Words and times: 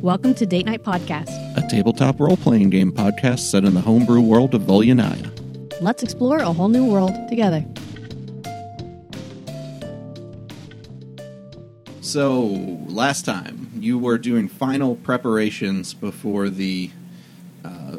Welcome 0.00 0.34
to 0.34 0.46
Date 0.46 0.64
Night 0.66 0.84
Podcast. 0.84 1.30
a 1.56 1.66
tabletop 1.68 2.20
role 2.20 2.36
playing 2.36 2.70
game 2.70 2.92
podcast 2.92 3.40
set 3.40 3.64
in 3.64 3.74
the 3.74 3.80
homebrew 3.80 4.20
world 4.20 4.54
of 4.54 4.62
Volyanaya. 4.62 5.32
Let's 5.80 6.04
explore 6.04 6.38
a 6.38 6.52
whole 6.52 6.68
new 6.68 6.84
world 6.84 7.12
together. 7.28 7.64
So, 12.00 12.42
last 12.86 13.24
time 13.24 13.70
you 13.74 13.98
were 13.98 14.18
doing 14.18 14.48
final 14.48 14.94
preparations 14.96 15.94
before 15.94 16.48
the. 16.48 16.90
Uh, 17.64 17.96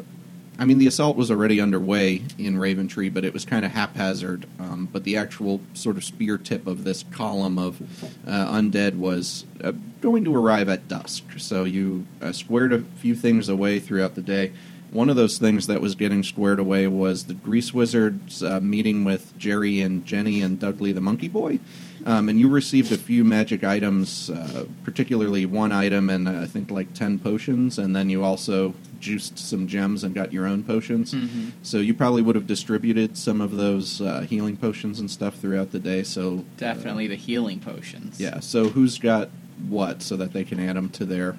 I 0.58 0.64
mean, 0.64 0.78
the 0.78 0.86
assault 0.86 1.16
was 1.16 1.30
already 1.30 1.60
underway 1.60 2.22
in 2.38 2.56
Raventree, 2.56 3.12
but 3.12 3.24
it 3.24 3.32
was 3.34 3.44
kind 3.44 3.64
of 3.64 3.72
haphazard. 3.72 4.46
Um, 4.58 4.69
but 4.92 5.04
the 5.04 5.16
actual 5.16 5.60
sort 5.74 5.96
of 5.96 6.04
spear 6.04 6.38
tip 6.38 6.66
of 6.66 6.84
this 6.84 7.04
column 7.10 7.58
of 7.58 7.80
uh, 8.26 8.52
undead 8.52 8.96
was 8.96 9.46
uh, 9.62 9.72
going 10.00 10.24
to 10.24 10.34
arrive 10.36 10.68
at 10.68 10.88
dusk. 10.88 11.24
So 11.38 11.64
you 11.64 12.06
uh, 12.20 12.32
squared 12.32 12.72
a 12.72 12.80
few 12.80 13.14
things 13.14 13.48
away 13.48 13.78
throughout 13.78 14.14
the 14.14 14.22
day. 14.22 14.52
One 14.90 15.08
of 15.08 15.14
those 15.14 15.38
things 15.38 15.68
that 15.68 15.80
was 15.80 15.94
getting 15.94 16.24
squared 16.24 16.58
away 16.58 16.88
was 16.88 17.24
the 17.24 17.34
Grease 17.34 17.72
Wizards 17.72 18.42
uh, 18.42 18.60
meeting 18.60 19.04
with 19.04 19.36
Jerry 19.38 19.80
and 19.80 20.04
Jenny 20.04 20.42
and 20.42 20.58
Dudley 20.58 20.90
the 20.90 21.00
Monkey 21.00 21.28
Boy. 21.28 21.60
Um, 22.06 22.28
and 22.28 22.40
you 22.40 22.48
received 22.48 22.92
a 22.92 22.96
few 22.96 23.24
magic 23.24 23.62
items, 23.62 24.30
uh, 24.30 24.64
particularly 24.84 25.44
one 25.44 25.70
item 25.72 26.08
and 26.08 26.26
uh, 26.28 26.40
I 26.40 26.46
think 26.46 26.70
like 26.70 26.94
10 26.94 27.18
potions, 27.18 27.78
and 27.78 27.94
then 27.94 28.08
you 28.08 28.24
also 28.24 28.74
juiced 29.00 29.38
some 29.38 29.66
gems 29.66 30.02
and 30.04 30.14
got 30.14 30.32
your 30.32 30.46
own 30.46 30.62
potions. 30.62 31.14
So 31.62 31.78
you 31.78 31.92
probably 31.94 32.22
would 32.22 32.34
have 32.36 32.46
distributed 32.46 33.16
some 33.16 33.40
of 33.40 33.52
those 33.56 34.00
uh, 34.00 34.20
healing 34.22 34.56
potions 34.56 34.98
and 35.00 35.10
stuff 35.10 35.36
throughout 35.36 35.72
the 35.72 35.78
day. 35.78 36.02
So 36.02 36.44
Definitely 36.56 37.06
the 37.06 37.16
healing 37.16 37.60
potions. 37.60 38.20
yeah. 38.20 38.40
So 38.40 38.68
who's 38.68 38.98
got 38.98 39.28
what 39.68 40.02
so 40.02 40.16
that 40.16 40.32
they 40.32 40.44
can 40.44 40.58
add 40.60 40.76
them 40.76 40.88
to 40.90 41.04
their 41.04 41.36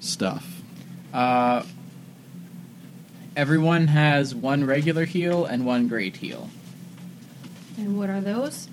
stuff? 0.00 0.62
Uh, 1.12 1.62
everyone 3.36 3.86
has 3.88 4.34
one 4.34 4.64
regular 4.64 5.04
heal 5.04 5.44
and 5.44 5.64
one 5.64 5.88
great 5.88 6.16
heal 6.16 6.48
And 7.78 7.98
what 7.98 8.10
are 8.10 8.20
those? 8.20 8.68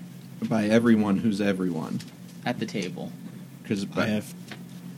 By 0.48 0.64
everyone, 0.66 1.16
who's 1.18 1.40
everyone? 1.40 2.00
at 2.46 2.58
the 2.58 2.66
table. 2.66 3.12
Because 3.62 3.86
I 3.96 4.06
have 4.06 4.34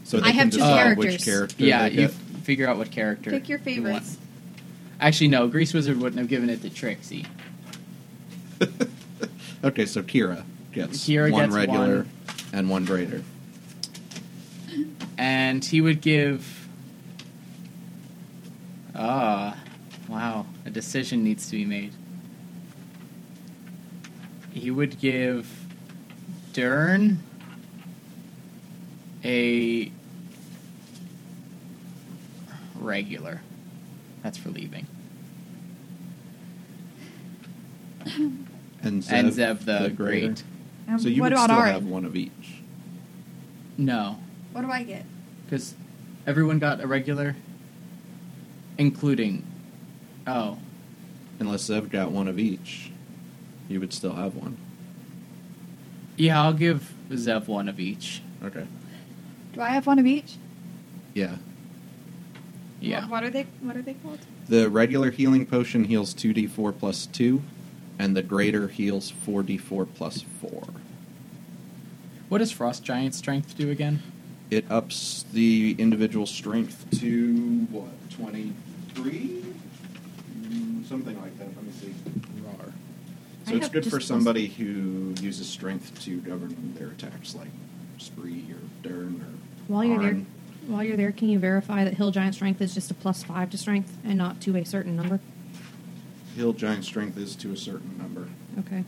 so 0.04 0.18
they 0.20 0.28
I 0.28 0.30
can 0.32 0.38
have 0.38 0.50
two 0.50 0.56
decide 0.58 0.96
which 0.96 1.06
characters. 1.08 1.24
character. 1.24 1.64
yeah, 1.64 1.82
they 1.88 1.94
you 1.94 2.00
get. 2.02 2.10
f- 2.10 2.16
figure 2.44 2.68
out 2.68 2.78
what 2.78 2.90
character. 2.90 3.30
Pick 3.30 3.48
your 3.48 3.58
you 3.58 3.82
want. 3.82 3.94
favorites. 4.04 4.18
Actually, 5.00 5.28
no. 5.28 5.48
Grease 5.48 5.74
Wizard 5.74 5.98
wouldn't 6.00 6.18
have 6.18 6.28
given 6.28 6.48
it 6.50 6.62
to 6.62 6.70
Trixie. 6.70 7.26
Okay, 9.64 9.86
so 9.86 10.02
Kira 10.02 10.42
gets 10.72 11.06
Kira 11.08 11.30
one 11.30 11.44
gets 11.44 11.54
regular 11.54 11.96
one. 11.98 12.08
and 12.52 12.68
one 12.68 12.84
greater. 12.84 13.22
and 15.16 15.64
he 15.64 15.80
would 15.80 16.00
give. 16.00 16.66
Ah, 18.94 19.56
wow! 20.08 20.46
A 20.66 20.70
decision 20.70 21.22
needs 21.22 21.46
to 21.50 21.56
be 21.56 21.64
made. 21.64 21.92
He 24.52 24.70
would 24.70 24.98
give 24.98 25.48
Dern 26.52 27.18
a 29.24 29.90
regular. 32.74 33.40
That's 34.22 34.38
for 34.38 34.50
leaving. 34.50 34.86
And 38.04 39.02
Zev, 39.02 39.12
and 39.12 39.32
Zev 39.32 39.60
the, 39.64 39.90
greater. 39.90 40.26
Great. 40.28 40.42
Um, 40.88 40.98
So 40.98 41.08
you 41.08 41.20
what 41.22 41.26
would 41.26 41.32
about 41.34 41.44
still 41.50 41.56
Ari? 41.58 41.70
have 41.70 41.84
one 41.84 42.04
of 42.04 42.16
each. 42.16 42.30
No, 43.78 44.18
What 44.52 44.62
do 44.62 44.70
I 44.70 44.82
get? 44.82 45.04
because 45.46 45.74
everyone 46.26 46.58
got 46.58 46.80
a 46.80 46.86
regular, 46.86 47.34
including. 48.78 49.44
Oh, 50.26 50.58
Unless 51.40 51.68
Zev 51.68 51.90
got 51.90 52.12
one 52.12 52.28
of 52.28 52.38
each, 52.38 52.91
you 53.72 53.80
would 53.80 53.92
still 53.92 54.14
have 54.14 54.34
one. 54.36 54.56
yeah. 56.16 56.40
I'll 56.42 56.52
give 56.52 56.92
Zev 57.10 57.46
one 57.48 57.68
of 57.68 57.80
each. 57.80 58.22
Okay. 58.44 58.66
Do 59.54 59.60
I 59.60 59.68
have 59.70 59.86
one 59.86 59.98
of 59.98 60.06
each? 60.06 60.34
Yeah. 61.14 61.36
Yeah. 62.80 63.02
What, 63.02 63.10
what 63.10 63.24
are 63.24 63.30
they? 63.30 63.46
What 63.60 63.76
are 63.76 63.82
they 63.82 63.94
called? 63.94 64.18
The 64.48 64.68
regular 64.68 65.10
healing 65.10 65.46
potion 65.46 65.84
heals 65.84 66.14
2d4 66.14 66.78
plus 66.78 67.06
2, 67.06 67.40
and 67.98 68.16
the 68.16 68.22
greater 68.22 68.68
heals 68.68 69.12
4d4 69.26 69.86
plus 69.94 70.22
4. 70.40 70.64
What 72.28 72.38
does 72.38 72.50
Frost 72.50 72.82
Giant 72.82 73.14
Strength 73.14 73.56
do 73.56 73.70
again? 73.70 74.02
It 74.50 74.64
ups 74.70 75.24
the 75.32 75.74
individual 75.78 76.26
strength 76.26 76.86
to, 77.00 77.66
what, 77.70 77.88
23? 78.10 79.42
Mm, 80.42 80.86
Something 80.88 81.20
like 81.20 81.38
that. 81.38 81.46
Let 81.54 81.64
me 81.64 81.72
see. 81.72 81.94
So 83.46 83.54
I 83.54 83.56
it's 83.56 83.68
good 83.68 83.90
for 83.90 84.00
somebody 84.00 84.46
who 84.46 85.14
uses 85.20 85.48
strength 85.48 86.00
to 86.04 86.20
govern 86.20 86.74
their 86.78 86.88
attacks, 86.88 87.34
like 87.34 87.48
Spree 87.98 88.46
or 88.50 88.88
Dern 88.88 89.20
or. 89.20 89.38
While 89.68 89.84
you're 89.84 90.00
there, 90.00 90.22
while 90.66 90.84
you're 90.84 90.96
there, 90.96 91.12
can 91.12 91.28
you 91.28 91.38
verify 91.38 91.84
that 91.84 91.94
Hill 91.94 92.10
Giant 92.10 92.34
Strength 92.34 92.60
is 92.60 92.74
just 92.74 92.90
a 92.90 92.94
plus 92.94 93.22
five 93.22 93.50
to 93.50 93.58
strength 93.58 93.96
and 94.04 94.16
not 94.18 94.40
to 94.42 94.56
a 94.56 94.64
certain 94.64 94.96
number? 94.96 95.20
Hill 96.36 96.52
giant 96.54 96.84
strength 96.84 97.18
is 97.18 97.36
to 97.36 97.52
a 97.52 97.56
certain 97.56 97.98
number. 97.98 98.28
Okay. 98.60 98.84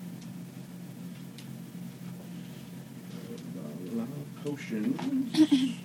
Uh, 3.98 4.04
potions 4.42 5.78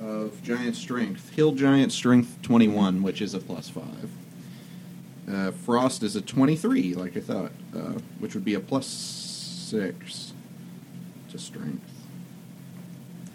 of 0.00 0.42
giant 0.42 0.76
strength. 0.76 1.34
Hill 1.34 1.52
giant 1.52 1.92
strength 1.92 2.38
21, 2.42 3.02
which 3.02 3.22
is 3.22 3.34
a 3.34 3.38
plus 3.38 3.68
5. 3.70 4.10
Uh, 5.30 5.50
Frost 5.52 6.02
is 6.02 6.16
a 6.16 6.20
23, 6.20 6.94
like 6.94 7.16
I 7.16 7.20
thought, 7.20 7.52
uh, 7.74 7.98
which 8.18 8.34
would 8.34 8.44
be 8.44 8.54
a 8.54 8.60
plus 8.60 8.86
6 8.86 10.32
to 11.30 11.38
strength. 11.38 11.88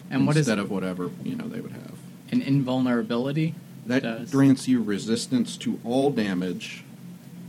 And 0.09 0.25
what 0.25 0.35
is 0.35 0.47
instead 0.47 0.59
of 0.59 0.69
whatever 0.69 1.09
you 1.23 1.35
know 1.35 1.47
they 1.47 1.59
would 1.59 1.71
have. 1.71 1.97
an 2.31 2.41
invulnerability? 2.41 3.55
That 3.85 4.03
does? 4.03 4.31
grants 4.31 4.67
you 4.67 4.83
resistance 4.83 5.55
to 5.57 5.79
all 5.85 6.11
damage 6.11 6.83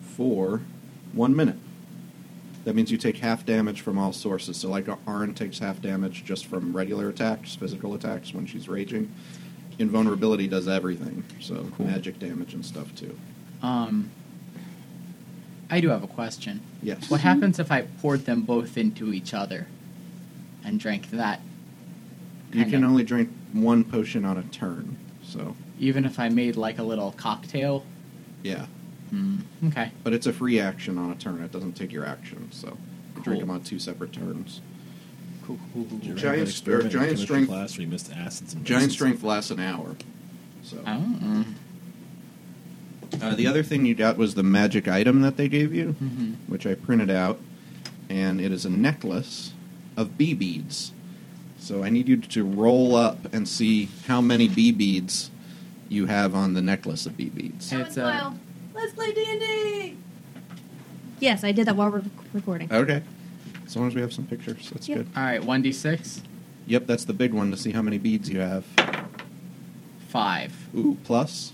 for 0.02 0.62
one 1.12 1.34
minute. 1.34 1.56
That 2.64 2.74
means 2.74 2.90
you 2.90 2.98
take 2.98 3.18
half 3.18 3.46
damage 3.46 3.80
from 3.80 3.98
all 3.98 4.12
sources. 4.12 4.56
So, 4.58 4.68
like 4.68 4.86
Arn 5.06 5.34
takes 5.34 5.58
half 5.58 5.80
damage 5.80 6.24
just 6.24 6.46
from 6.46 6.76
regular 6.76 7.08
attacks, 7.08 7.54
physical 7.54 7.94
attacks 7.94 8.34
when 8.34 8.46
she's 8.46 8.68
raging. 8.68 9.12
Invulnerability 9.78 10.48
does 10.48 10.68
everything. 10.68 11.24
So, 11.40 11.70
magic 11.78 12.18
damage 12.18 12.54
and 12.54 12.64
stuff 12.64 12.94
too. 12.94 13.18
Um, 13.62 14.10
I 15.70 15.80
do 15.80 15.88
have 15.90 16.02
a 16.02 16.06
question. 16.08 16.60
Yes. 16.82 17.10
What 17.10 17.20
happens 17.20 17.58
if 17.58 17.70
I 17.70 17.82
poured 17.82 18.24
them 18.24 18.42
both 18.42 18.78
into 18.78 19.12
each 19.12 19.34
other 19.34 19.66
and 20.64 20.80
drank 20.80 21.10
that? 21.10 21.40
You 22.52 22.64
can 22.64 22.82
of- 22.84 22.90
only 22.90 23.04
drink 23.04 23.30
one 23.52 23.84
potion 23.84 24.24
on 24.24 24.38
a 24.38 24.42
turn. 24.44 24.96
So, 25.22 25.56
Even 25.78 26.04
if 26.06 26.18
I 26.18 26.28
made 26.30 26.56
like 26.56 26.78
a 26.78 26.82
little 26.82 27.12
cocktail? 27.12 27.84
yeah. 28.42 28.66
Hmm. 29.10 29.36
Okay. 29.68 29.90
But 30.04 30.12
it's 30.12 30.26
a 30.26 30.34
free 30.34 30.60
action 30.60 30.98
on 30.98 31.10
a 31.10 31.14
turn. 31.14 31.42
It 31.42 31.50
doesn't 31.50 31.72
take 31.72 31.92
your 31.92 32.04
action. 32.04 32.48
So, 32.52 32.76
you 33.16 33.22
drink 33.22 33.40
them 33.40 33.50
on 33.50 33.62
two 33.62 33.78
separate 33.78 34.12
turns. 34.12 34.60
Cool. 35.46 35.58
cool, 35.72 35.86
cool, 35.88 35.98
cool. 35.98 36.14
Giant 36.14 36.18
ever 36.24 36.28
have 36.28 36.38
an 36.40 36.46
st- 36.46 36.48
experiment 36.50 36.94
in 36.94 37.00
giant 37.00 37.18
strength- 37.18 37.48
class 37.48 37.76
where 37.78 37.82
you 37.84 37.88
missed 37.90 38.12
acids 38.12 38.52
and 38.52 38.66
Giant 38.66 38.92
strength 38.92 39.22
lasts 39.22 39.50
an 39.50 39.60
hour. 39.60 39.96
So. 40.62 40.82
Oh. 40.86 41.44
Uh, 43.20 43.34
the 43.34 43.46
other 43.46 43.62
thing 43.62 43.84
you 43.86 43.94
got 43.94 44.16
was 44.16 44.34
the 44.34 44.42
magic 44.42 44.88
item 44.88 45.22
that 45.22 45.36
they 45.36 45.48
gave 45.48 45.74
you, 45.74 45.94
Mhm. 46.02 46.34
which 46.46 46.66
I 46.66 46.74
printed 46.74 47.10
out, 47.10 47.40
and 48.08 48.40
it 48.40 48.52
is 48.52 48.64
a 48.64 48.70
necklace 48.70 49.52
of 49.96 50.16
bee 50.18 50.34
beads. 50.34 50.92
So 51.58 51.82
I 51.82 51.90
need 51.90 52.08
you 52.08 52.16
to 52.16 52.44
roll 52.44 52.94
up 52.94 53.32
and 53.34 53.48
see 53.48 53.88
how 54.06 54.20
many 54.20 54.48
bee 54.48 54.72
beads 54.72 55.30
you 55.88 56.06
have 56.06 56.34
on 56.34 56.54
the 56.54 56.62
necklace 56.62 57.06
of 57.06 57.16
bee 57.16 57.28
beads. 57.30 57.72
It's 57.72 57.96
a 57.96 58.32
Let's 58.74 58.92
play 58.92 59.12
D 59.12 59.24
and 59.28 59.40
D. 59.40 59.94
Yes, 61.20 61.42
I 61.42 61.50
did 61.50 61.66
that 61.66 61.74
while 61.76 61.90
we're 61.90 62.02
recording. 62.32 62.72
Okay. 62.72 63.02
As 63.66 63.74
long 63.76 63.88
as 63.88 63.94
we 63.94 64.00
have 64.00 64.12
some 64.12 64.24
pictures, 64.26 64.70
that's 64.72 64.88
Yep. 64.88 64.98
good. 64.98 65.06
all 65.16 65.22
right. 65.24 65.44
One 65.44 65.62
d 65.62 65.72
six, 65.72 66.22
Yep, 66.68 66.86
that's 66.86 67.04
the 67.04 67.12
big 67.12 67.32
one 67.34 67.50
to 67.50 67.56
see 67.56 67.72
how 67.72 67.82
many 67.82 67.98
beads 67.98 68.28
you 68.30 68.38
have. 68.40 68.64
five. 70.08 70.52
Ooh, 70.76 70.96
plus. 71.04 71.52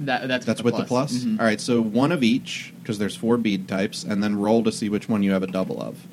That 0.00 0.28
that's 0.28 0.46
That's 0.46 0.62
with 0.62 0.76
the 0.76 0.84
plus. 0.84 1.12
Mhm. 1.24 1.38
All 1.38 1.44
right, 1.44 1.60
so 1.60 1.80
one 1.82 2.10
of 2.12 2.22
each 2.22 2.72
because 2.80 2.98
there's 2.98 3.14
four 3.16 3.36
bead 3.36 3.68
types, 3.68 4.02
and 4.04 4.22
then 4.22 4.36
roll 4.36 4.62
to 4.64 4.72
see 4.72 4.88
which 4.88 5.08
one 5.08 5.22
you 5.22 5.32
have 5.32 5.42
a 5.42 5.46
double 5.46 5.80
of. 5.80 6.06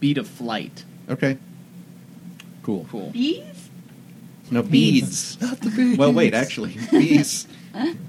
Beat 0.00 0.18
of 0.18 0.26
flight. 0.28 0.84
Okay. 1.08 1.38
Cool. 2.62 2.86
Cool. 2.90 3.10
Bees? 3.10 3.68
No 4.50 4.62
beads. 4.62 5.40
Not 5.40 5.60
the 5.60 5.70
bees. 5.70 5.96
Well, 5.98 6.12
wait, 6.12 6.34
actually, 6.34 6.76
bees 6.90 7.46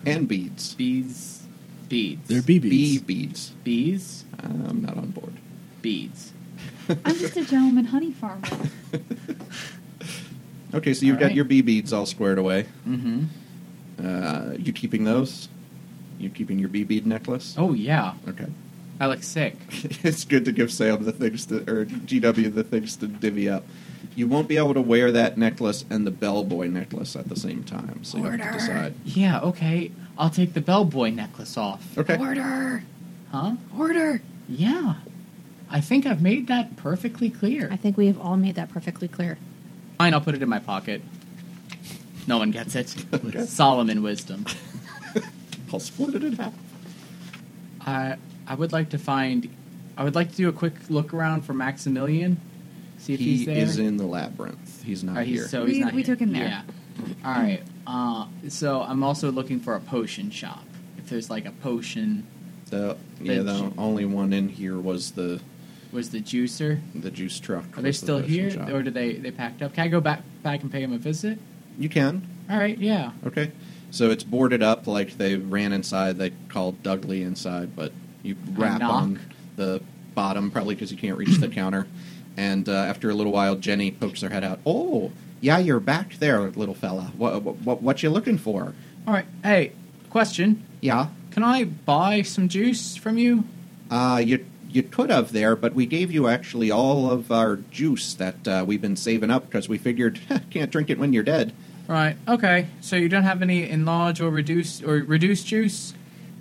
and 0.06 0.28
beads. 0.28 0.74
Bees. 0.76 1.44
Beads. 1.88 2.28
They're 2.28 2.42
bee 2.42 2.60
Bee 2.60 2.70
beads. 2.70 3.02
beads. 3.04 3.50
bees. 3.64 4.26
I'm 4.42 4.82
not 4.82 4.98
on 4.98 5.12
board. 5.12 5.34
Beads. 5.82 6.32
I'm 7.06 7.16
just 7.18 7.38
a 7.38 7.46
gentleman 7.46 7.86
honey 7.86 8.12
farmer. 8.12 8.42
Okay, 10.74 10.94
so 10.94 11.06
you've 11.06 11.16
All 11.16 11.20
got 11.22 11.26
right. 11.28 11.36
your 11.36 11.46
bee 11.46 11.62
beads 11.62 11.92
all 11.94 12.06
squared 12.06 12.38
away. 12.38 12.66
Mm-hmm. 12.88 13.26
Uh, 14.04 14.54
you 14.58 14.72
keeping 14.74 15.04
those? 15.04 15.50
You 16.18 16.30
keeping 16.30 16.60
your 16.60 16.70
bee 16.70 16.84
bead 16.84 17.06
necklace? 17.06 17.56
Oh 17.58 17.74
yeah, 17.74 18.14
Okay. 18.28 18.48
I 19.00 19.08
look 19.08 19.24
sick. 19.24 19.56
it's 20.04 20.24
good 20.26 20.46
to 20.46 20.52
give 20.52 20.72
Sam 20.72 21.04
the 21.04 21.12
things 21.12 21.48
to, 21.48 21.58
or 21.62 21.86
GW 21.86 22.54
the 22.54 22.64
things 22.64 22.96
to 22.98 23.08
divvy 23.08 23.50
up. 23.50 23.64
You 24.16 24.28
won't 24.28 24.48
be 24.48 24.58
able 24.58 24.76
to 24.76 24.82
wear 24.82 25.12
that 25.12 25.40
necklace 25.40 25.86
and 25.90 26.06
the 26.06 26.12
bellboy 26.12 26.68
necklace 26.68 27.16
at 27.16 27.28
the 27.28 27.36
same 27.36 27.64
time, 27.64 28.04
so 28.04 28.20
you 28.20 28.26
have 28.26 28.40
to 28.42 28.52
decide. 28.52 28.94
Yeah, 29.04 29.40
okay. 29.42 29.92
I'll 30.20 30.30
take 30.30 30.54
the 30.54 30.62
bellboy 30.62 31.10
necklace 31.10 31.58
off. 31.58 31.98
Okay. 31.98 32.18
Order. 32.18 32.84
Huh? 33.32 33.56
Order. 33.76 34.22
Yeah. 34.48 34.96
I 35.70 35.82
think 35.82 36.06
I've 36.06 36.22
made 36.22 36.46
that 36.48 36.76
perfectly 36.76 37.30
clear. 37.32 37.70
I 37.72 37.78
think 37.78 37.98
we 37.98 38.06
have 38.08 38.20
all 38.20 38.38
made 38.38 38.54
that 38.56 38.70
perfectly 38.70 39.08
clear. 39.08 39.40
Fine, 40.02 40.16
I'll 40.16 40.22
put 40.22 40.34
it 40.34 40.42
in 40.42 40.50
my 40.50 40.58
pocket. 40.58 41.00
No 42.26 42.40
one 42.40 42.50
gets 42.50 42.74
it. 42.74 42.96
Okay. 43.14 43.46
Solomon 43.46 44.02
wisdom. 44.02 44.48
I'll 45.72 45.80
split 45.80 46.16
it 46.16 46.24
in 46.24 46.34
half. 46.38 46.56
I 47.82 48.16
I 48.48 48.56
would 48.56 48.72
like 48.72 48.90
to 48.90 48.98
find. 48.98 49.48
I 49.96 50.04
would 50.04 50.16
like 50.16 50.32
to 50.32 50.36
do 50.38 50.50
a 50.50 50.52
quick 50.52 50.74
look 50.90 51.14
around 51.14 51.42
for 51.46 51.54
Maximilian. 51.54 52.42
See 52.98 53.14
if 53.14 53.20
He 53.20 53.38
he's 53.38 53.46
there. 53.46 53.58
is 53.58 53.78
in 53.78 53.98
the 53.98 54.08
labyrinth. 54.08 54.82
He's 54.84 55.04
not 55.04 55.12
Alright, 55.12 55.28
he's- 55.28 55.40
here. 55.42 55.48
So 55.50 55.66
We- 55.66 55.74
he's 55.74 55.82
not 55.86 55.94
we 55.94 56.02
here. 56.02 56.16
took 56.16 56.20
him 56.20 56.32
there. 56.34 56.48
Yeah. 56.48 56.64
All 57.24 57.34
right. 57.34 57.62
Uh, 57.86 58.26
so 58.50 58.82
I'm 58.82 59.04
also 59.04 59.32
looking 59.32 59.60
for 59.60 59.76
a 59.76 59.80
potion 59.80 60.32
shop. 60.32 60.64
If 60.98 61.10
there's 61.12 61.30
like 61.30 61.46
a 61.46 61.52
potion, 61.52 62.26
the 62.72 62.98
yeah, 63.22 63.36
the 63.38 63.44
the 63.44 63.72
only 63.78 64.06
one 64.06 64.34
in 64.34 64.50
here 64.50 64.80
was 64.80 65.12
the 65.12 65.40
was 65.92 66.10
the 66.10 66.22
juicer? 66.22 66.80
the 66.96 67.12
juice 67.12 67.40
truck. 67.40 67.78
Are 67.78 67.82
they 67.82 67.90
was 67.90 68.00
the 68.02 68.06
still 68.06 68.20
here, 68.20 68.52
shop. 68.52 68.70
or 68.70 68.84
do 68.84 68.92
they 68.92 69.14
they 69.14 69.32
packed 69.32 69.62
up? 69.62 69.74
Can 69.74 69.86
I 69.86 69.88
go 69.88 70.02
back 70.02 70.22
back 70.44 70.62
and 70.62 70.72
pay 70.72 70.82
him 70.82 70.94
a 70.94 70.98
visit? 70.98 71.40
You 71.78 71.90
can. 71.90 72.28
All 72.50 72.58
right. 72.58 72.78
Yeah. 72.78 73.12
Okay. 73.26 73.52
So 73.92 74.10
it's 74.10 74.24
boarded 74.24 74.64
up 74.64 74.88
like 74.88 75.18
they 75.18 75.36
ran 75.36 75.74
inside. 75.74 76.18
They 76.18 76.32
called 76.50 76.82
Dudley 76.82 77.24
inside, 77.24 77.76
but 77.76 77.92
you 78.24 78.36
rap 78.54 78.82
on 78.82 79.20
the 79.58 79.82
bottom 80.16 80.50
probably 80.52 80.76
because 80.76 80.92
you 80.92 80.98
can't 80.98 81.18
reach 81.18 81.38
the 81.38 81.48
counter. 81.50 81.88
And 82.38 82.70
uh, 82.70 82.74
after 82.74 83.10
a 83.10 83.14
little 83.14 83.34
while, 83.34 83.56
Jenny 83.56 83.92
pokes 83.92 84.22
her 84.22 84.30
head 84.30 84.44
out. 84.44 84.60
Oh, 84.66 85.12
yeah, 85.42 85.58
you're 85.58 85.82
back 85.82 86.14
there, 86.16 86.40
little 86.52 86.76
fella. 86.76 87.12
What 87.18 87.42
what 87.44 87.82
what 87.82 88.04
you 88.04 88.10
looking 88.10 88.38
for? 88.38 88.74
All 89.06 89.14
right. 89.14 89.26
Hey, 89.44 89.74
question. 90.10 90.64
Yeah. 90.80 91.08
Can 91.32 91.44
I 91.44 91.66
buy 91.66 92.22
some 92.22 92.48
juice 92.48 92.96
from 92.96 93.18
you? 93.18 93.44
Uh, 93.90 94.22
you 94.24 94.46
you 94.72 94.84
could 94.84 95.10
have 95.10 95.32
there, 95.32 95.56
but 95.56 95.74
we 95.74 95.86
gave 95.86 96.12
you 96.12 96.28
actually 96.28 96.72
all 96.72 97.10
of 97.10 97.32
our 97.32 97.58
juice 97.58 98.14
that 98.16 98.48
uh, 98.48 98.64
we've 98.68 98.82
been 98.82 98.96
saving 98.96 99.30
up 99.30 99.46
because 99.46 99.68
we 99.70 99.78
figured 99.78 100.20
can't 100.50 100.72
drink 100.72 100.90
it 100.90 100.98
when 100.98 101.14
you're 101.14 101.24
dead. 101.24 101.54
Right. 101.88 102.16
Okay. 102.28 102.68
So 102.80 102.96
you 102.96 103.10
don't 103.10 103.24
have 103.24 103.42
any 103.42 103.70
enlarged 103.70 104.22
or 104.22 104.30
reduced 104.30 104.84
or 104.84 105.04
reduced 105.04 105.48
juice? 105.48 105.94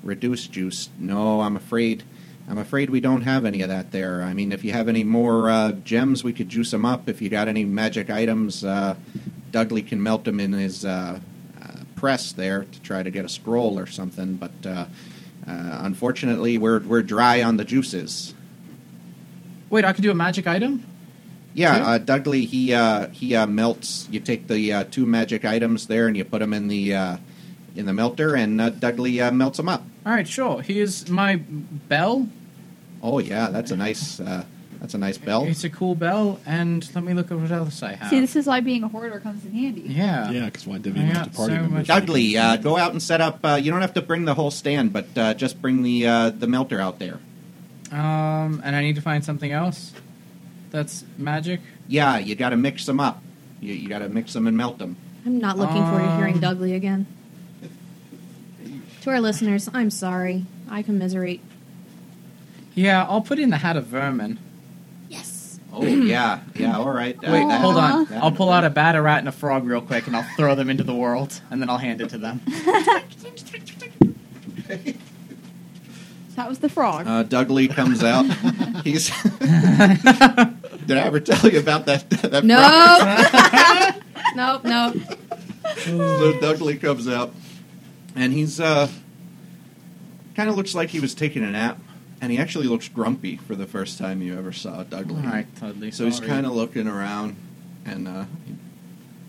reduced 0.03 0.53
juice. 0.53 0.89
No, 0.99 1.41
I'm 1.43 1.57
afraid. 1.57 2.03
I'm 2.49 2.59
afraid 2.59 2.91
we 2.91 3.01
don't 3.01 3.23
have 3.23 3.45
any 3.45 3.63
of 3.63 3.69
that 3.69 3.93
there. 3.93 4.23
I 4.23 4.35
mean, 4.35 4.51
if 4.51 4.65
you 4.65 4.73
have 4.73 4.89
any 4.89 5.05
more 5.05 5.51
uh, 5.51 5.73
gems, 5.73 6.25
we 6.25 6.33
could 6.33 6.49
juice 6.49 6.71
them 6.71 6.85
up. 6.85 7.09
If 7.09 7.23
you 7.23 7.29
got 7.29 7.49
any 7.49 7.65
magic 7.65 8.11
items, 8.11 8.65
uh, 8.65 8.97
Dudley 9.51 9.83
can 9.83 10.03
melt 10.03 10.25
them 10.25 10.41
in 10.41 10.53
his 10.53 10.85
uh, 10.85 11.21
uh, 11.61 11.67
press 11.97 12.33
there 12.33 12.65
to 12.65 12.81
try 12.81 13.03
to 13.03 13.11
get 13.11 13.25
a 13.25 13.29
scroll 13.29 13.79
or 13.79 13.87
something. 13.87 14.35
But 14.35 14.89
uh, 15.47 15.79
unfortunately, 15.83 16.59
we're 16.59 16.81
we're 16.81 17.03
dry 17.03 17.43
on 17.43 17.57
the 17.57 17.65
juices. 17.65 18.35
Wait, 19.71 19.85
I 19.85 19.93
could 19.93 20.03
do 20.03 20.11
a 20.11 20.15
magic 20.15 20.47
item. 20.47 20.85
Yeah, 21.55 21.77
uh, 21.77 21.99
Dudley 21.99 22.45
he 22.45 22.73
uh, 22.73 23.09
he 23.09 23.35
uh, 23.35 23.47
melts. 23.47 24.09
You 24.11 24.21
take 24.21 24.47
the 24.47 24.73
uh, 24.73 24.85
two 24.85 25.07
magic 25.07 25.45
items 25.45 25.87
there 25.87 26.07
and 26.07 26.17
you 26.17 26.25
put 26.25 26.39
them 26.39 26.53
in 26.53 26.69
the 26.69 26.95
uh, 26.95 27.17
in 27.75 27.87
the 27.87 27.93
melter, 27.93 28.37
and 28.37 28.61
uh, 28.61 28.71
Dudley 28.71 29.21
uh, 29.21 29.31
melts 29.33 29.57
them 29.57 29.69
up. 29.69 29.83
All 30.07 30.13
right. 30.13 30.27
Sure. 30.29 30.63
Here's 30.63 31.09
my 31.09 31.37
bell. 31.37 32.29
Oh 33.03 33.19
yeah, 33.19 33.49
that's 33.51 33.71
a 33.71 33.77
nice 33.77 34.21
uh, 34.21 34.45
that's 34.81 34.95
a 34.95 34.99
nice 34.99 35.19
bell. 35.19 35.45
It's 35.45 35.63
a 35.65 35.71
cool 35.71 35.95
bell, 35.95 36.41
and 36.47 36.89
let 36.95 37.05
me 37.05 37.13
look 37.15 37.31
at 37.31 37.39
what 37.39 37.51
else 37.51 37.83
I 37.83 37.93
have. 37.95 38.09
See, 38.11 38.19
this 38.21 38.35
is 38.35 38.47
why 38.47 38.61
being 38.61 38.83
a 38.83 38.89
hoarder 38.89 39.21
comes 39.21 39.45
in 39.45 39.53
handy. 39.53 39.83
yeah. 39.83 40.31
Yeah, 40.31 40.47
because 40.47 40.67
why 40.67 40.79
divvy 40.79 41.01
I 41.01 41.09
up 41.09 41.15
got 41.15 41.25
to 41.25 41.31
party 41.37 41.55
so 41.55 41.61
members? 41.61 41.73
much- 41.73 41.87
Dudley, 41.87 42.37
uh, 42.37 42.57
go 42.57 42.77
out 42.79 42.93
and 42.93 43.03
set 43.03 43.21
up. 43.21 43.41
Uh, 43.45 43.59
you 43.63 43.71
don't 43.71 43.83
have 43.83 43.95
to 43.95 44.03
bring 44.03 44.25
the 44.25 44.35
whole 44.35 44.51
stand, 44.51 44.93
but 44.93 45.07
uh, 45.19 45.35
just 45.35 45.61
bring 45.61 45.83
the 45.83 46.07
uh, 46.07 46.31
the 46.31 46.47
melter 46.47 46.81
out 46.81 46.99
there. 46.99 47.19
Um, 47.93 48.63
and 48.65 48.75
I 48.77 48.81
need 48.83 48.95
to 48.97 49.03
find 49.03 49.25
something 49.25 49.51
else. 49.53 49.93
That's 50.71 51.05
magic. 51.19 51.61
Yeah, 51.89 52.19
you 52.19 52.35
got 52.37 52.51
to 52.51 52.57
mix 52.57 52.87
them 52.87 53.01
up. 53.01 53.23
You, 53.61 53.75
you 53.75 53.89
got 53.89 53.99
to 53.99 54.09
mix 54.09 54.33
them 54.33 54.47
and 54.47 54.57
melt 54.57 54.79
them. 54.79 54.97
I'm 55.27 55.39
not 55.39 55.59
looking 55.59 55.83
forward 55.85 56.05
to 56.07 56.17
hearing 56.17 56.35
Um, 56.37 56.41
Dudley 56.41 56.75
again. 56.75 57.07
To 59.03 59.11
our 59.11 59.21
listeners, 59.21 59.69
I'm 59.75 59.91
sorry. 59.91 60.47
I 60.71 60.83
commiserate. 60.83 61.41
Yeah, 62.75 63.05
I'll 63.05 63.21
put 63.23 63.39
in 63.39 63.51
the 63.51 63.57
hat 63.59 63.77
of 63.77 63.87
vermin. 63.87 64.39
Yes. 65.73 65.81
Oh 65.83 65.85
yeah, 65.87 66.41
yeah. 66.57 66.77
All 66.79 66.91
right. 66.91 67.17
Uh, 67.17 67.31
Wait, 67.33 67.47
that- 67.49 67.61
hold 67.61 67.77
on. 67.77 68.05
that- 68.07 68.23
I'll 68.23 68.33
pull 68.33 68.51
out 68.51 68.65
a 68.65 68.71
bat, 68.71 68.97
a 68.97 69.03
rat, 69.03 69.19
and 69.21 69.29
a 69.29 69.33
frog 69.33 69.65
real 69.65 69.81
quick, 69.81 70.07
and 70.07 70.17
I'll 70.17 70.29
throw 70.37 70.55
them 70.55 70.69
into 70.71 70.83
the 70.85 70.95
world, 70.95 71.41
and 71.51 71.61
then 71.63 71.71
I'll 71.71 71.79
hand 71.79 72.01
it 72.01 72.09
to 72.11 72.19
them. 72.19 72.41
That 76.37 76.49
was 76.49 76.61
the 76.61 76.69
frog. 76.71 77.07
Uh, 77.07 77.23
Dudley 77.25 77.69
comes 77.69 78.03
out. 78.03 78.25
He's. 78.85 79.11
Did 79.41 80.97
I 80.97 81.03
ever 81.05 81.21
tell 81.21 81.51
you 81.51 81.59
about 81.61 81.87
that? 81.87 82.09
that 82.11 82.45
Nope. 82.45 84.03
nope. 84.35 84.65
Nope. 84.65 84.97
so 85.79 86.41
Dudley 86.41 86.79
comes 86.79 87.09
out, 87.09 87.35
and 88.17 88.33
he's 88.33 88.59
uh, 88.59 88.89
kind 90.35 90.49
of 90.49 90.57
looks 90.57 90.75
like 90.75 90.89
he 90.89 91.01
was 91.01 91.15
taking 91.15 91.43
a 91.45 91.51
nap, 91.51 91.79
and 92.21 92.31
he 92.31 92.39
actually 92.39 92.67
looks 92.67 92.89
grumpy 92.89 93.37
for 93.37 93.55
the 93.55 93.67
first 93.67 93.99
time 93.99 94.23
you 94.23 94.37
ever 94.37 94.53
saw 94.53 94.83
Dudley. 94.83 95.17
All 95.17 95.23
right, 95.33 95.47
totally. 95.57 95.91
So 95.91 96.05
he's 96.05 96.17
sorry. 96.17 96.29
kind 96.29 96.47
of 96.47 96.53
looking 96.53 96.87
around, 96.87 97.37
and 97.85 98.07
uh, 98.09 98.25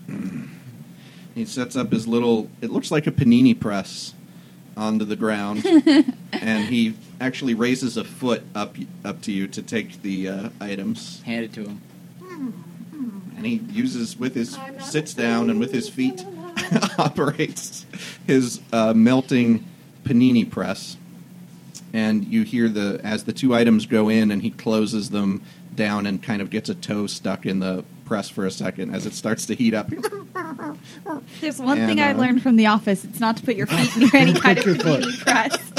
he, 0.06 0.14
he 1.34 1.44
sets 1.44 1.76
up 1.76 1.90
his 1.92 2.06
little. 2.06 2.50
It 2.60 2.70
looks 2.70 2.90
like 2.90 3.06
a 3.06 3.10
panini 3.10 3.58
press 3.58 4.14
onto 4.76 5.04
the 5.04 5.16
ground, 5.16 5.64
and 6.32 6.64
he 6.66 6.94
actually 7.20 7.54
raises 7.54 7.96
a 7.96 8.04
foot 8.04 8.42
up 8.54 8.76
up 9.04 9.22
to 9.22 9.32
you 9.32 9.46
to 9.48 9.62
take 9.62 10.02
the 10.02 10.28
uh, 10.28 10.48
items, 10.60 11.22
hand 11.22 11.44
it 11.44 11.52
to 11.54 11.64
him. 11.64 11.80
and 13.36 13.46
he 13.46 13.56
uses 13.70 14.18
with 14.18 14.34
his 14.34 14.58
sits 14.80 15.14
down 15.14 15.50
and 15.50 15.58
with 15.58 15.72
his 15.72 15.88
feet 15.88 16.24
operates 16.98 17.86
his 18.26 18.60
uh, 18.72 18.92
melting 18.92 19.64
panini 20.04 20.48
press. 20.48 20.96
And 21.92 22.24
you 22.24 22.42
hear 22.42 22.68
the 22.68 23.00
as 23.04 23.24
the 23.24 23.32
two 23.32 23.54
items 23.54 23.86
go 23.86 24.08
in, 24.08 24.30
and 24.30 24.40
he 24.42 24.50
closes 24.50 25.10
them 25.10 25.42
down 25.74 26.06
and 26.06 26.22
kind 26.22 26.40
of 26.42 26.48
gets 26.50 26.68
a 26.68 26.74
toe 26.74 27.06
stuck 27.06 27.44
in 27.46 27.58
the 27.60 27.84
press 28.04 28.28
for 28.28 28.46
a 28.46 28.50
second 28.50 28.94
as 28.94 29.06
it 29.06 29.12
starts 29.14 29.46
to 29.46 29.54
heat 29.54 29.74
up. 29.74 29.88
There's 31.40 31.58
one 31.58 31.78
and, 31.78 31.88
thing 31.88 32.00
I 32.00 32.12
uh, 32.12 32.16
learned 32.18 32.42
from 32.42 32.56
the 32.56 32.66
office: 32.66 33.04
it's 33.04 33.20
not 33.20 33.36
to 33.38 33.42
put 33.42 33.56
your 33.56 33.66
feet 33.68 33.96
near 33.96 34.10
any 34.14 34.32
kind 34.32 34.58
of 34.58 34.64
foot. 34.64 35.02
panini 35.02 35.20
press. 35.20 35.72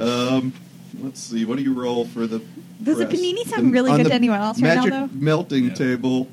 Um, 0.00 0.52
let's 1.00 1.20
see. 1.20 1.44
What 1.44 1.56
do 1.58 1.62
you 1.62 1.74
roll 1.74 2.04
for 2.06 2.26
the? 2.26 2.40
Does 2.82 2.98
the 2.98 3.06
press? 3.06 3.20
panini 3.20 3.46
sound 3.46 3.68
The- 3.68 3.72
really 3.72 3.96
good 3.96 4.06
to 4.08 4.14
anyone 4.14 4.40
else 4.40 4.60
right 4.60 4.74
now, 4.74 4.84
magic 4.84 4.90
though? 4.92 5.08
melting 5.12 5.64
Yeah. 5.66 5.74
table. 5.74 6.28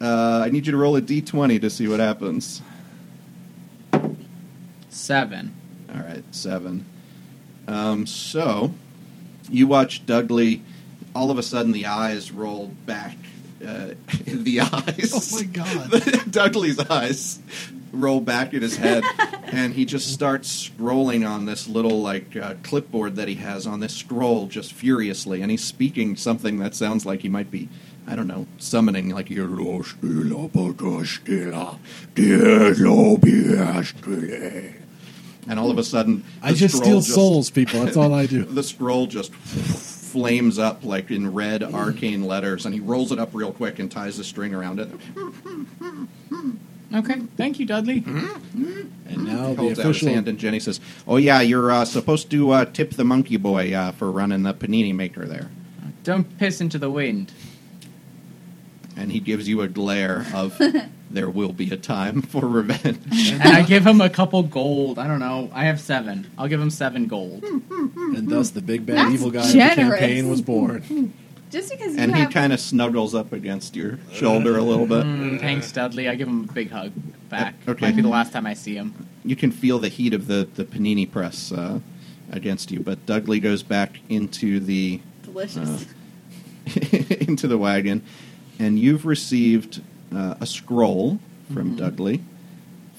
Uh, 0.00 0.42
I 0.44 0.50
need 0.50 0.66
you 0.66 0.72
to 0.72 0.78
roll 0.78 0.96
a 0.96 1.02
d20 1.02 1.60
to 1.62 1.70
see 1.70 1.88
what 1.88 1.98
happens. 2.00 2.60
Seven. 4.90 5.54
All 5.94 6.00
right, 6.02 6.24
seven. 6.32 6.84
Um, 7.66 8.06
so 8.06 8.72
you 9.50 9.66
watch 9.66 10.06
Dudley. 10.06 10.62
All 11.14 11.30
of 11.30 11.38
a 11.38 11.42
sudden, 11.42 11.72
the 11.72 11.86
eyes 11.86 12.32
roll 12.32 12.68
back. 12.86 13.16
Uh, 13.64 13.94
the 14.26 14.60
eyes. 14.60 15.12
Oh 15.14 15.36
my 15.36 15.44
God. 15.44 15.90
Dudley's 16.30 16.78
eyes 16.78 17.40
roll 17.94 18.20
back 18.20 18.52
in 18.52 18.62
his 18.62 18.76
head, 18.76 19.04
and 19.44 19.74
he 19.74 19.84
just 19.84 20.12
starts 20.12 20.68
scrolling 20.68 21.28
on 21.28 21.46
this 21.46 21.68
little 21.68 22.02
like 22.02 22.36
uh, 22.36 22.54
clipboard 22.62 23.16
that 23.16 23.28
he 23.28 23.36
has 23.36 23.66
on 23.66 23.80
this 23.80 23.94
scroll 23.94 24.46
just 24.46 24.72
furiously, 24.72 25.42
and 25.42 25.50
he's 25.50 25.64
speaking 25.64 26.16
something 26.16 26.58
that 26.58 26.74
sounds 26.74 27.06
like 27.06 27.20
he 27.20 27.28
might 27.28 27.50
be. 27.50 27.68
I 28.06 28.16
don't 28.16 28.26
know, 28.26 28.46
summoning 28.58 29.08
like 29.08 29.28
and 35.48 35.58
all 35.58 35.70
of 35.70 35.78
a 35.78 35.84
sudden 35.84 36.24
I 36.42 36.52
just 36.52 36.76
scroll 36.76 37.02
steal 37.02 37.14
souls, 37.14 37.50
people. 37.50 37.84
That's 37.84 37.96
all 37.96 38.14
I 38.14 38.26
do. 38.26 38.44
the 38.60 38.62
scroll 38.62 39.06
just 39.06 39.34
flames 39.34 40.58
up 40.58 40.84
like 40.84 41.10
in 41.10 41.32
red 41.32 41.62
arcane 41.62 42.24
letters, 42.24 42.64
and 42.66 42.74
he 42.74 42.80
rolls 42.80 43.12
it 43.12 43.18
up 43.18 43.30
real 43.32 43.52
quick 43.52 43.78
and 43.78 43.90
ties 43.90 44.16
the 44.16 44.24
string 44.24 44.54
around 44.54 44.80
it. 44.80 44.88
Okay, 46.94 47.20
thank 47.36 47.58
you, 47.58 47.66
Dudley. 47.66 48.02
Mm-hmm. 48.02 48.82
And 49.08 49.24
now 49.24 49.48
He 49.48 49.54
the 49.54 49.62
holds 49.62 49.78
out 49.80 49.86
his 49.86 49.96
official. 49.96 50.08
hand, 50.10 50.28
and 50.28 50.38
Jenny 50.38 50.60
says, 50.60 50.80
"Oh 51.08 51.16
yeah, 51.16 51.40
you're 51.40 51.72
uh, 51.72 51.84
supposed 51.84 52.30
to 52.30 52.50
uh, 52.50 52.64
tip 52.66 52.92
the 52.92 53.04
monkey 53.04 53.36
boy 53.36 53.74
uh, 53.74 53.90
for 53.92 54.12
running 54.12 54.44
the 54.44 54.54
panini 54.54 54.94
maker 54.94 55.26
there." 55.26 55.50
Don't 56.04 56.38
piss 56.38 56.60
into 56.60 56.78
the 56.78 56.90
wind. 56.90 57.32
And 58.96 59.10
he 59.10 59.18
gives 59.18 59.48
you 59.48 59.60
a 59.62 59.66
glare 59.66 60.24
of 60.32 60.56
there 61.10 61.28
will 61.30 61.52
be 61.52 61.70
a 61.72 61.76
time 61.76 62.22
for 62.32 62.46
revenge. 62.46 63.30
and 63.32 63.42
I 63.42 63.62
give 63.62 63.86
him 63.86 64.00
a 64.00 64.10
couple 64.10 64.42
gold. 64.42 64.98
I 64.98 65.06
don't 65.06 65.20
know. 65.20 65.50
I 65.52 65.64
have 65.64 65.80
seven. 65.80 66.30
I'll 66.38 66.48
give 66.48 66.60
him 66.60 66.70
seven 66.70 67.06
gold. 67.06 67.42
And 67.44 68.28
thus 68.28 68.50
the 68.50 68.62
big 68.62 68.86
bad 68.86 68.96
That's 68.96 69.12
evil 69.12 69.30
guy 69.30 69.40
of 69.40 69.46
the 69.48 69.52
generous. 69.52 70.00
campaign 70.00 70.28
was 70.28 70.42
born. 70.42 71.12
Just 71.50 71.70
because 71.70 71.94
you 71.94 72.00
and 72.00 72.12
he 72.12 72.22
have 72.22 72.32
kind 72.32 72.52
of 72.52 72.58
snuggles 72.58 73.14
up 73.14 73.32
against 73.32 73.76
your 73.76 73.98
shoulder 74.12 74.56
a 74.56 74.62
little 74.62 74.86
bit. 74.86 75.04
Mm, 75.04 75.38
thanks, 75.38 75.70
Dudley. 75.70 76.08
I 76.08 76.16
give 76.16 76.26
him 76.26 76.48
a 76.48 76.52
big 76.52 76.70
hug 76.70 76.90
back. 77.28 77.54
Uh, 77.68 77.72
okay. 77.72 77.86
Might 77.86 77.96
be 77.96 78.02
the 78.02 78.08
last 78.08 78.32
time 78.32 78.44
I 78.44 78.54
see 78.54 78.74
him. 78.74 79.06
You 79.24 79.36
can 79.36 79.52
feel 79.52 79.78
the 79.78 79.88
heat 79.88 80.14
of 80.14 80.26
the, 80.26 80.48
the 80.52 80.64
panini 80.64 81.08
press 81.08 81.52
uh, 81.52 81.78
against 82.32 82.72
you, 82.72 82.80
but 82.80 83.06
Dudley 83.06 83.38
goes 83.38 83.62
back 83.62 84.00
into 84.08 84.58
the 84.58 85.00
delicious. 85.22 85.86
into 87.20 87.46
the 87.46 87.58
wagon, 87.58 88.02
and 88.58 88.78
you've 88.78 89.06
received 89.06 89.80
uh, 90.14 90.34
a 90.40 90.46
scroll 90.46 91.18
from 91.52 91.76
Dudley 91.76 92.22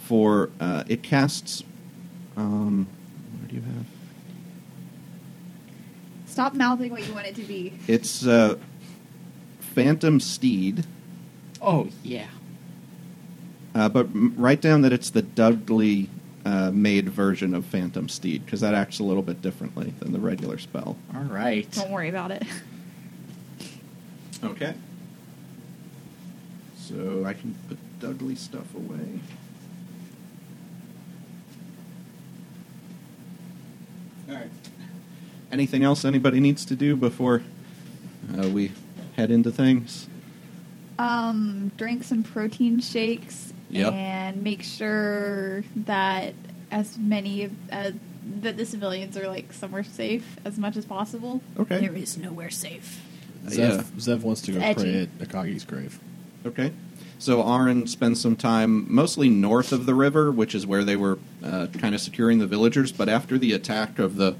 for 0.06 0.50
uh, 0.60 0.84
it 0.88 1.04
casts. 1.04 1.64
Um, 2.38 2.88
what 3.40 3.50
do 3.50 3.56
you 3.56 3.62
have? 3.62 3.86
Stop 6.28 6.54
mouthing 6.54 6.92
what 6.92 7.08
you 7.08 7.14
want 7.14 7.28
it 7.28 7.36
to 7.36 7.44
be. 7.44 7.74
It's 7.88 8.26
uh, 8.26 8.58
Phantom 9.60 10.20
Steed, 10.20 10.86
Oh 11.62 11.88
yeah. 12.04 12.28
uh, 13.74 13.90
but 13.90 14.08
m- 14.08 14.34
write 14.38 14.62
down 14.62 14.82
that 14.82 14.92
it's 14.94 15.10
the 15.10 15.22
Dudley 15.22 16.10
uh, 16.46 16.72
made 16.72 17.10
version 17.10 17.56
of 17.56 17.66
Phantom 17.66 18.08
Steed 18.10 18.46
because 18.46 18.62
that 18.62 18.74
acts 18.74 19.00
a 19.00 19.04
little 19.04 19.24
bit 19.24 19.42
differently 19.42 19.94
than 20.00 20.12
the 20.12 20.20
regular 20.20 20.58
spell. 20.58 20.98
All 21.16 21.24
right. 21.24 21.70
Don't 21.72 21.90
worry 21.90 22.10
about 22.10 22.32
it. 22.32 22.44
Okay. 24.44 24.76
So 26.88 27.26
I 27.26 27.34
can 27.34 27.56
put 27.68 27.78
Dudley 28.00 28.36
stuff 28.36 28.76
away. 28.76 29.20
All 34.30 34.36
right. 34.36 34.50
Anything 35.52 35.84
else 35.84 36.06
anybody 36.06 36.40
needs 36.40 36.64
to 36.66 36.76
do 36.76 36.96
before 36.96 37.42
uh, 38.38 38.48
we 38.50 38.72
head 39.16 39.32
into 39.32 39.52
things? 39.52 40.08
Um, 41.00 41.72
drink 41.78 42.04
some 42.04 42.22
protein 42.24 42.80
shakes 42.82 43.52
Yep. 43.72 43.94
and 43.94 44.44
make 44.44 44.62
sure 44.62 45.64
that 45.76 46.36
as 46.72 46.98
many 47.00 47.46
of 47.46 47.52
uh, 47.72 47.92
that 48.42 48.58
the 48.58 48.66
civilians 48.66 49.18
are 49.18 49.28
like 49.28 49.52
somewhere 49.54 49.84
safe 49.84 50.38
as 50.46 50.58
much 50.60 50.78
as 50.78 50.86
possible. 50.86 51.42
Okay. 51.58 51.80
There 51.80 51.96
is 51.96 52.16
nowhere 52.16 52.52
safe. 52.52 53.02
Uh, 53.46 53.50
Zev, 53.50 53.58
yeah. 53.58 53.82
Zev 53.98 54.22
wants 54.22 54.42
to 54.44 54.52
go 54.52 54.60
pray 54.60 55.02
at 55.02 55.18
Akagi's 55.18 55.66
grave. 55.66 56.00
Okay. 56.46 56.72
So 57.18 57.42
Aaron 57.42 57.88
spends 57.88 58.22
some 58.22 58.36
time 58.36 58.94
mostly 58.94 59.30
north 59.30 59.72
of 59.72 59.88
the 59.88 59.96
river, 59.96 60.32
which 60.32 60.54
is 60.54 60.68
where 60.68 60.84
they 60.84 60.96
were 60.96 61.18
uh, 61.44 61.68
kind 61.80 61.96
of 61.96 62.02
securing 62.02 62.38
the 62.38 62.46
villagers. 62.46 62.92
But 62.92 63.10
after 63.10 63.40
the 63.40 63.54
attack 63.54 63.98
of 63.98 64.18
the 64.18 64.36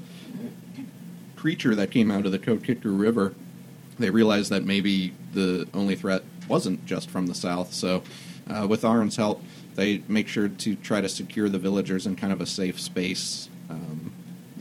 creature 1.34 1.74
that 1.74 1.90
came 1.90 2.10
out 2.10 2.24
of 2.24 2.32
the 2.32 2.38
Kokiku 2.38 2.96
River, 2.98 3.34
they 3.98 4.10
realized 4.10 4.50
that 4.50 4.64
maybe 4.64 5.14
the 5.32 5.66
only 5.74 5.96
threat 5.96 6.22
wasn't 6.48 6.86
just 6.86 7.10
from 7.10 7.26
the 7.26 7.34
south. 7.34 7.72
So, 7.72 8.02
uh, 8.48 8.66
with 8.68 8.84
Aaron's 8.84 9.16
help, 9.16 9.42
they 9.74 10.02
make 10.06 10.28
sure 10.28 10.48
to 10.48 10.76
try 10.76 11.00
to 11.00 11.08
secure 11.08 11.48
the 11.48 11.58
villagers 11.58 12.06
in 12.06 12.14
kind 12.14 12.32
of 12.32 12.40
a 12.40 12.46
safe 12.46 12.80
space 12.80 13.48
um, 13.68 14.12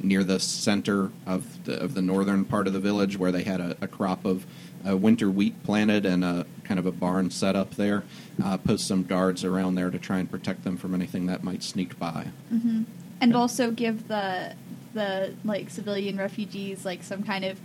near 0.02 0.24
the 0.24 0.40
center 0.40 1.12
of 1.28 1.66
the, 1.66 1.80
of 1.80 1.94
the 1.94 2.02
northern 2.02 2.46
part 2.46 2.66
of 2.66 2.74
the 2.74 2.80
village, 2.80 3.18
where 3.18 3.32
they 3.32 3.44
had 3.44 3.60
a, 3.60 3.78
a 3.82 3.88
crop 3.88 4.25
of 4.25 4.46
uh, 4.88 4.96
winter 4.96 5.30
wheat 5.30 5.62
planted 5.63 6.06
and 6.06 6.24
a 6.24 6.46
kind 6.63 6.80
of 6.80 6.86
a 6.86 6.92
barn 6.92 7.30
set 7.32 7.56
up 7.56 7.75
there. 7.75 8.04
Uh, 8.44 8.58
post 8.58 8.88
some 8.88 9.04
guards 9.04 9.44
around 9.44 9.75
there 9.75 9.89
to 9.89 9.98
try 10.00 10.20
and 10.20 10.30
protect 10.30 10.63
them 10.63 10.77
from 10.77 10.94
anything 10.94 11.25
that 11.27 11.44
might 11.44 11.63
sneak 11.63 11.98
by. 12.00 12.27
hmm 12.50 12.84
And 13.22 13.36
also 13.36 13.72
give 13.72 14.08
the 14.08 14.54
the 14.94 15.34
like 15.44 15.70
civilian 15.70 16.18
refugees 16.18 16.86
like 16.86 17.04
some 17.04 17.22
kind 17.24 17.44
of 17.44 17.60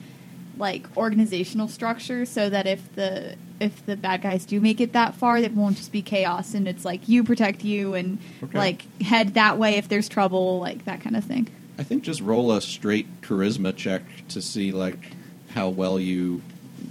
like 0.58 0.84
organizational 0.96 1.68
structure 1.68 2.26
so 2.26 2.50
that 2.50 2.66
if 2.66 2.92
the 2.94 3.36
if 3.60 3.84
the 3.86 3.96
bad 3.96 4.22
guys 4.22 4.44
do 4.44 4.60
make 4.60 4.80
it 4.80 4.92
that 4.94 5.14
far, 5.14 5.36
it 5.38 5.52
won't 5.52 5.76
just 5.76 5.92
be 5.92 6.02
chaos 6.02 6.54
and 6.54 6.66
it's 6.66 6.84
like 6.84 7.08
you 7.08 7.22
protect 7.24 7.62
you 7.64 7.94
and 7.94 8.18
Okay. 8.42 8.58
like 8.58 9.02
head 9.02 9.34
that 9.34 9.58
way 9.58 9.76
if 9.76 9.88
there's 9.88 10.08
trouble, 10.08 10.58
like 10.60 10.84
that 10.86 11.00
kind 11.02 11.14
of 11.16 11.24
thing. 11.24 11.48
I 11.78 11.82
think 11.82 12.02
just 12.02 12.20
roll 12.20 12.52
a 12.52 12.60
straight 12.60 13.20
charisma 13.22 13.74
check 13.76 14.02
to 14.28 14.40
see 14.42 14.72
like 14.72 15.12
how 15.54 15.68
well 15.68 15.98
you 16.00 16.42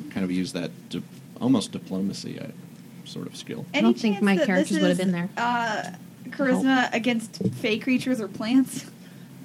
kind 0.09 0.23
of 0.23 0.31
use 0.31 0.53
that 0.53 0.71
di- 0.89 1.01
almost 1.41 1.71
diplomacy 1.71 2.39
uh, 2.39 2.47
sort 3.05 3.27
of 3.27 3.35
skill. 3.35 3.65
I 3.73 3.81
don't 3.81 3.97
think 3.97 4.15
chance 4.15 4.25
my 4.25 4.35
that 4.37 4.45
characters 4.45 4.69
this 4.69 4.81
would 4.81 4.89
have 4.89 4.99
is, 4.99 5.05
been 5.05 5.11
there. 5.11 5.29
Uh, 5.37 5.91
charisma 6.29 6.93
against 6.93 7.37
fey 7.55 7.79
creatures 7.79 8.19
or 8.21 8.27
plants. 8.27 8.85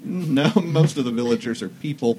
No, 0.06 0.52
most 0.62 0.98
of 0.98 1.06
the 1.06 1.10
villagers 1.10 1.62
are 1.62 1.70
people. 1.70 2.18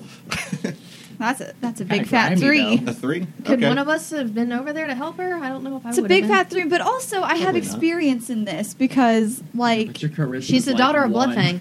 That's 1.19 1.39
a 1.39 1.53
that's 1.61 1.79
a 1.81 1.85
Kinda 1.85 1.99
big 1.99 2.07
fat 2.07 2.27
grimy, 2.29 2.41
three. 2.41 2.77
though. 2.77 2.91
a 2.91 2.93
three. 2.95 3.19
Could 3.45 3.59
okay. 3.59 3.67
one 3.69 3.77
of 3.77 3.87
us 3.87 4.09
have 4.09 4.33
been 4.33 4.51
over 4.51 4.73
there 4.73 4.87
to 4.87 4.95
help 4.95 5.17
her? 5.17 5.35
I 5.35 5.49
don't 5.49 5.63
know 5.63 5.77
if 5.77 5.85
I 5.85 5.89
It's 5.89 5.99
a 5.99 6.01
would 6.01 6.09
big 6.09 6.23
been. 6.23 6.31
fat 6.31 6.49
three, 6.49 6.65
but 6.65 6.81
also 6.81 7.21
I 7.21 7.35
have 7.35 7.43
Probably 7.53 7.61
not. 7.61 7.67
experience 7.67 8.29
in 8.31 8.45
this 8.45 8.73
because 8.73 9.43
like 9.53 9.87
But 9.87 10.01
your 10.01 10.11
charisma's 10.11 10.45
She's 10.45 10.65
the 10.65 10.71
like 10.71 10.79
daughter 10.79 11.03
of. 11.03 11.11
Bloodfang. 11.11 11.59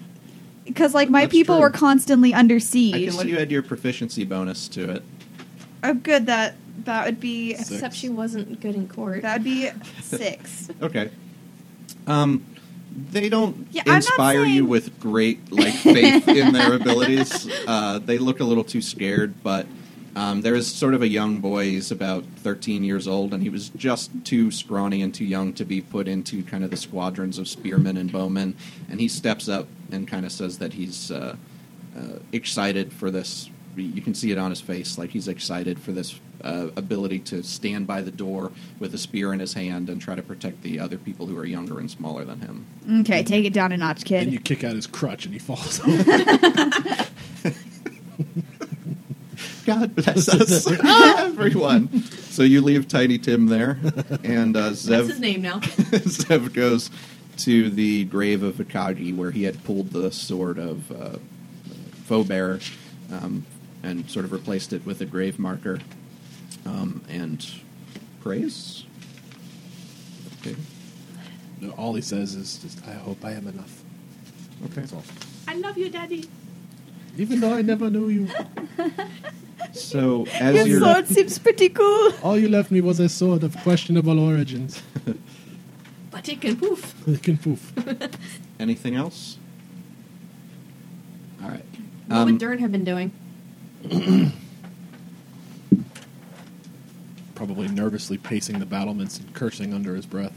because 0.65 0.95
like 0.95 1.09
my 1.11 1.21
That's 1.21 1.31
people 1.31 1.55
true. 1.57 1.61
were 1.61 1.69
constantly 1.69 2.33
under 2.33 2.59
siege. 2.59 2.95
I 2.95 2.97
siege. 2.97 3.09
can 3.09 3.17
let 3.17 3.27
you 3.27 3.37
add 3.37 3.51
your 3.51 3.61
proficiency 3.61 4.23
bonus 4.25 4.67
to 4.69 4.89
it. 4.89 5.03
Oh, 5.83 5.93
good. 5.93 6.25
That 6.25 6.55
that 6.83 7.05
would 7.05 7.19
be 7.19 7.55
Six. 7.55 7.71
Except 7.71 7.95
she 7.95 8.09
wasn't 8.09 8.59
good 8.59 8.75
in 8.75 8.87
court. 8.87 9.21
that 9.23 9.37
would 9.37 9.43
be 9.43 9.69
six. 10.01 10.69
Okay. 10.81 11.09
Um, 12.07 12.45
they 13.11 13.27
don't 13.29 13.67
Yeah, 13.71 13.81
I'm 13.85 13.91
not 13.93 13.95
inspire 13.97 14.43
you 14.45 14.53
saying- 14.61 14.67
with 14.67 14.99
great 14.99 15.51
like 15.51 15.73
faith 15.73 16.27
in 16.27 16.53
their 16.53 16.73
abilities. 16.75 17.47
Uh, 17.67 17.99
they 17.99 18.17
look 18.17 18.39
a 18.39 18.43
little 18.43 18.63
too 18.63 18.81
scared, 18.81 19.33
but 19.43 19.65
um, 20.15 20.41
there 20.41 20.55
is 20.55 20.65
sort 20.71 20.93
of 20.93 21.01
a 21.01 21.07
young 21.07 21.39
boy. 21.39 21.65
He's 21.71 21.91
about 21.91 22.23
13 22.37 22.85
years 22.85 23.05
old, 23.05 23.33
and 23.33 23.43
he 23.43 23.49
was 23.49 23.67
just 23.69 24.11
too 24.23 24.49
scrawny 24.49 25.01
and 25.01 25.13
too 25.13 25.25
young 25.25 25.51
to 25.53 25.65
be 25.65 25.81
put 25.81 26.07
into 26.07 26.41
kind 26.43 26.63
of 26.63 26.71
the 26.71 26.77
squadrons 26.77 27.37
of 27.37 27.49
spearmen 27.49 27.97
and 27.97 28.09
bowmen. 28.11 28.55
And 28.89 29.01
he 29.01 29.09
steps 29.09 29.49
up 29.49 29.67
and 29.91 30.07
kind 30.07 30.25
of 30.25 30.31
says 30.31 30.59
that 30.59 30.71
he's 30.73 31.11
uh, 31.11 31.35
uh, 31.97 32.01
excited 32.31 32.93
for 32.93 33.11
this. 33.11 33.49
You 33.75 34.01
can 34.01 34.13
see 34.13 34.31
it 34.31 34.37
on 34.37 34.51
his 34.51 34.61
face, 34.61 34.97
like 34.97 35.09
he's 35.09 35.27
excited 35.27 35.79
for 35.81 35.91
this 35.91 36.17
uh, 36.43 36.67
ability 36.75 37.19
to 37.19 37.43
stand 37.43 37.87
by 37.87 38.01
the 38.01 38.11
door 38.11 38.51
with 38.79 38.93
a 38.93 38.97
spear 38.97 39.33
in 39.33 39.39
his 39.39 39.53
hand 39.53 39.89
and 39.89 40.01
try 40.01 40.15
to 40.15 40.21
protect 40.21 40.61
the 40.61 40.79
other 40.79 40.97
people 40.97 41.25
who 41.27 41.37
are 41.37 41.45
younger 41.45 41.79
and 41.79 41.89
smaller 41.89 42.25
than 42.25 42.39
him. 42.41 42.65
Okay, 43.01 43.23
take 43.23 43.45
it 43.45 43.53
down 43.53 43.71
a 43.71 43.77
notch, 43.77 44.05
kid. 44.05 44.23
And 44.23 44.33
you 44.33 44.39
kick 44.39 44.63
out 44.63 44.75
his 44.75 44.87
crutch 44.87 45.25
and 45.25 45.33
he 45.33 45.39
falls 45.39 45.79
over. 45.81 46.03
God 49.65 49.95
bless 49.95 50.29
us, 50.29 50.67
everyone. 51.17 52.03
So 52.03 52.43
you 52.43 52.61
leave 52.61 52.87
Tiny 52.87 53.17
Tim 53.17 53.47
there, 53.47 53.79
and 54.23 54.55
uh, 54.55 54.69
That's 54.69 54.85
his 54.85 55.19
name 55.19 55.41
now. 55.41 55.59
Zev 55.59 56.53
goes 56.53 56.91
to 57.37 57.69
the 57.71 58.05
grave 58.05 58.43
of 58.43 58.55
Akagi, 58.55 59.15
where 59.15 59.31
he 59.31 59.43
had 59.43 59.63
pulled 59.63 59.89
the 59.89 60.11
sword 60.11 60.59
of 60.59 60.91
uh, 60.91 61.17
Fobear 62.07 62.61
um, 63.11 63.45
and 63.81 64.09
sort 64.09 64.25
of 64.25 64.31
replaced 64.31 64.71
it 64.71 64.85
with 64.85 65.01
a 65.01 65.05
grave 65.05 65.39
marker, 65.39 65.79
um, 66.65 67.01
and 67.09 67.45
praise. 68.21 68.83
Okay. 70.41 70.55
No, 71.61 71.71
All 71.71 71.93
he 71.93 72.01
says 72.01 72.35
is 72.35 72.57
just, 72.57 72.85
I 72.87 72.93
hope 72.93 73.23
I 73.23 73.31
am 73.31 73.47
enough. 73.47 73.81
Okay. 74.65 74.81
That's 74.81 74.93
all. 74.93 75.03
I 75.47 75.55
love 75.55 75.77
you, 75.77 75.89
Daddy. 75.89 76.25
Even 77.17 77.39
though 77.39 77.53
I 77.53 77.61
never 77.61 77.89
knew 77.89 78.09
you, 78.09 78.27
So 79.73 80.25
as 80.39 80.55
Your 80.55 80.67
you're 80.67 80.79
sword 80.79 81.07
seems 81.07 81.37
pretty 81.39 81.69
cool. 81.69 82.11
all 82.23 82.37
you 82.37 82.47
left 82.49 82.71
me 82.71 82.79
was 82.81 82.99
a 82.99 83.09
sword 83.09 83.43
of 83.43 83.55
questionable 83.63 84.19
origins. 84.19 84.81
But 86.11 86.29
it 86.29 86.39
can 86.39 86.55
poof. 86.55 86.93
It 87.07 87.21
can 87.21 87.37
poof. 87.37 87.73
anything 88.59 88.95
else? 88.95 89.37
All 91.43 91.49
right. 91.49 91.65
What 92.07 92.17
Um, 92.17 92.25
would 92.31 92.39
Dern 92.39 92.59
have 92.59 92.71
been 92.71 92.85
doing? 92.85 93.11
Probably 97.35 97.67
nervously 97.67 98.17
pacing 98.17 98.59
the 98.59 98.65
battlements 98.65 99.19
and 99.19 99.33
cursing 99.33 99.73
under 99.73 99.95
his 99.95 100.05
breath. 100.05 100.33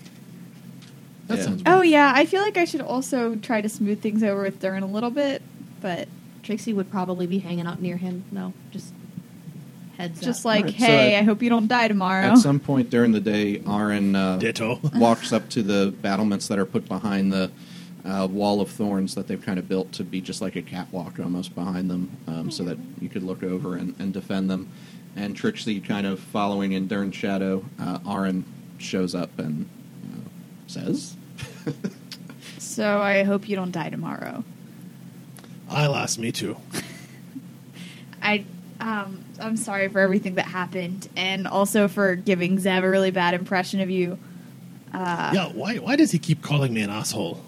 That 1.29 1.39
Yeah. 1.39 1.45
sounds 1.45 1.63
Oh 1.67 1.77
weird. 1.79 1.89
yeah, 1.91 2.13
I 2.15 2.25
feel 2.27 2.43
like 2.43 2.57
I 2.57 2.65
should 2.65 2.81
also 2.81 3.37
try 3.37 3.61
to 3.61 3.69
smooth 3.69 4.01
things 4.01 4.23
over 4.23 4.43
with 4.43 4.61
Dern 4.61 4.83
a 4.83 4.87
little 4.87 5.11
bit, 5.11 5.43
but 5.81 6.09
Trixie 6.43 6.73
would 6.73 6.91
probably 6.91 7.27
be 7.27 7.39
hanging 7.39 7.67
out 7.67 7.81
near 7.83 7.97
him. 7.99 8.25
No, 8.33 8.53
just 8.73 8.93
heads 9.97 10.21
just 10.21 10.41
up. 10.41 10.45
like, 10.47 10.65
Alright, 10.65 10.81
so 10.81 10.87
hey, 10.87 11.15
at- 11.15 11.21
I 11.21 11.25
hope 11.25 11.43
you 11.43 11.51
don't 11.51 11.69
die 11.69 11.89
tomorrow. 11.89 12.27
At 12.27 12.39
some 12.39 12.59
point 12.61 12.89
during 12.91 13.13
the 13.13 13.21
day, 13.21 13.61
Aaron 13.67 14.15
uh, 14.17 14.37
Ditto. 14.41 14.81
walks 14.97 15.33
up 15.33 15.49
to 15.51 15.63
the 15.63 15.95
battlements 16.03 16.49
that 16.49 16.59
are 16.59 16.67
put 16.67 16.89
behind 16.89 17.33
the 17.33 17.51
uh, 18.05 18.27
wall 18.31 18.61
of 18.61 18.71
thorns 18.71 19.15
that 19.17 19.27
they've 19.29 19.45
kind 19.45 19.59
of 19.59 19.69
built 19.69 19.93
to 19.93 20.05
be 20.05 20.21
just 20.21 20.41
like 20.41 20.57
a 20.57 20.63
catwalk 20.63 21.19
almost 21.19 21.55
behind 21.55 21.91
them, 21.91 22.11
um, 22.27 22.51
so 22.51 22.65
that 22.65 22.79
you 23.01 23.09
could 23.09 23.23
look 23.23 23.43
over 23.43 23.77
and, 23.77 23.95
and 23.99 24.13
defend 24.15 24.49
them. 24.49 24.69
And 25.19 25.35
Trixie 25.37 25.81
kind 25.81 26.07
of 26.07 26.21
following 26.21 26.73
in 26.73 26.87
Dern's 26.87 27.17
shadow. 27.17 27.65
Uh, 27.81 27.99
Aaron 28.09 28.45
shows 28.79 29.17
up 29.17 29.37
and 29.41 29.69
uh, 30.05 30.29
says, 30.69 31.17
So 32.59 33.01
I 33.01 33.25
hope 33.25 33.49
you 33.49 33.57
don't 33.57 33.73
die 33.73 33.91
tomorrow. 33.91 34.45
Alas, 35.69 36.19
me 36.19 36.31
too. 36.31 36.57
I 38.23 38.45
um 38.81 39.25
I'm 39.41 39.57
sorry 39.57 39.89
for 39.89 39.99
everything 39.99 40.37
that 40.37 40.47
happened 40.47 41.09
and 41.17 41.49
also 41.49 41.89
for 41.89 42.15
giving 42.15 42.59
Zev 42.59 42.85
a 42.85 42.89
really 42.89 43.11
bad 43.11 43.35
impression 43.35 43.81
of 43.81 43.91
you. 43.91 44.19
Uh, 44.95 45.33
yeah, 45.35 45.49
why 45.49 45.79
why 45.79 45.97
does 45.97 46.13
he 46.13 46.21
keep 46.21 46.43
calling 46.43 46.73
me 46.73 46.83
an 46.83 46.91
asshole? 46.91 47.43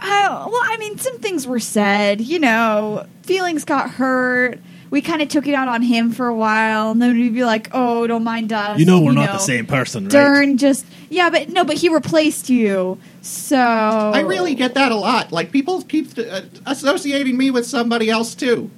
I, 0.00 0.28
well, 0.28 0.62
I 0.62 0.76
mean, 0.78 0.96
some 0.98 1.18
things 1.18 1.46
were 1.46 1.60
said. 1.60 2.22
You 2.22 2.38
know, 2.38 3.06
feelings 3.24 3.64
got 3.64 3.90
hurt. 3.90 4.60
We 4.90 5.02
kind 5.02 5.20
of 5.20 5.28
took 5.28 5.46
it 5.46 5.54
out 5.54 5.68
on 5.68 5.82
him 5.82 6.12
for 6.12 6.26
a 6.26 6.34
while, 6.34 6.90
and 6.92 7.02
then 7.02 7.14
we'd 7.14 7.34
be 7.34 7.44
like, 7.44 7.68
"Oh, 7.72 8.06
don't 8.06 8.24
mind 8.24 8.52
us." 8.52 8.78
You 8.78 8.86
know 8.86 9.00
we're 9.00 9.12
not 9.12 9.32
the 9.32 9.38
same 9.38 9.66
person, 9.66 10.04
right? 10.04 10.10
Dern 10.12 10.56
just 10.56 10.86
yeah, 11.10 11.30
but 11.30 11.48
no, 11.48 11.64
but 11.64 11.76
he 11.76 11.88
replaced 11.88 12.48
you. 12.50 12.98
So 13.22 13.56
I 13.58 14.20
really 14.20 14.54
get 14.54 14.74
that 14.74 14.92
a 14.92 14.96
lot. 14.96 15.32
Like 15.32 15.52
people 15.52 15.82
keep 15.82 16.16
uh, 16.18 16.42
associating 16.66 17.36
me 17.36 17.50
with 17.50 17.66
somebody 17.66 18.10
else 18.10 18.34
too. 18.34 18.70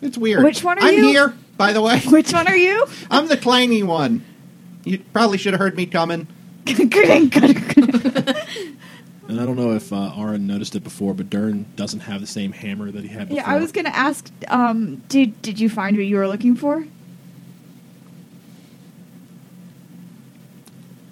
It's 0.00 0.16
weird. 0.16 0.44
Which 0.44 0.62
one 0.62 0.78
are 0.78 0.84
I'm 0.84 0.94
you? 0.94 1.08
here, 1.08 1.34
by 1.56 1.72
the 1.72 1.82
way. 1.82 2.00
Which 2.06 2.32
one 2.32 2.46
are 2.46 2.56
you? 2.56 2.86
I'm 3.10 3.28
the 3.28 3.36
clangy 3.36 3.84
one. 3.84 4.24
You 4.84 4.98
probably 5.12 5.38
should 5.38 5.52
have 5.52 5.60
heard 5.60 5.76
me 5.76 5.86
coming. 5.86 6.26
And 9.28 9.38
I 9.38 9.44
don't 9.44 9.56
know 9.56 9.72
if 9.74 9.92
uh, 9.92 10.12
Aaron 10.16 10.46
noticed 10.46 10.74
it 10.74 10.82
before, 10.82 11.12
but 11.12 11.28
Dern 11.28 11.66
doesn't 11.76 12.00
have 12.00 12.22
the 12.22 12.26
same 12.26 12.50
hammer 12.50 12.90
that 12.90 13.02
he 13.02 13.08
had 13.08 13.28
before. 13.28 13.42
yeah, 13.42 13.50
I 13.50 13.58
was 13.58 13.72
gonna 13.72 13.90
ask. 13.90 14.30
Um, 14.48 14.96
did 15.08 15.40
did 15.42 15.60
you 15.60 15.68
find 15.68 15.96
what 15.96 16.06
you 16.06 16.16
were 16.16 16.26
looking 16.26 16.56
for? 16.56 16.86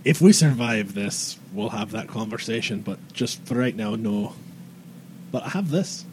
If 0.02 0.20
we 0.22 0.32
survive 0.32 0.94
this, 0.94 1.38
we'll 1.52 1.70
have 1.70 1.90
that 1.90 2.08
conversation. 2.08 2.80
But 2.80 2.98
just 3.12 3.44
for 3.44 3.54
right 3.54 3.76
now, 3.76 3.96
no. 3.96 4.34
But 5.30 5.42
I 5.42 5.48
have 5.50 5.70
this 5.70 6.06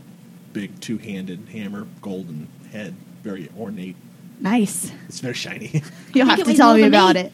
big 0.52 0.82
two-handed 0.82 1.48
hammer, 1.52 1.88
golden 2.02 2.50
head, 2.72 2.96
very 3.22 3.50
ornate. 3.58 3.96
Nice. 4.42 4.92
It's 5.08 5.20
very 5.22 5.36
shiny. 5.36 5.82
You'll 6.14 6.28
have 6.28 6.44
to 6.44 6.54
tell 6.54 6.74
me 6.74 6.84
about 6.84 7.16
me. 7.16 7.22
it. 7.22 7.34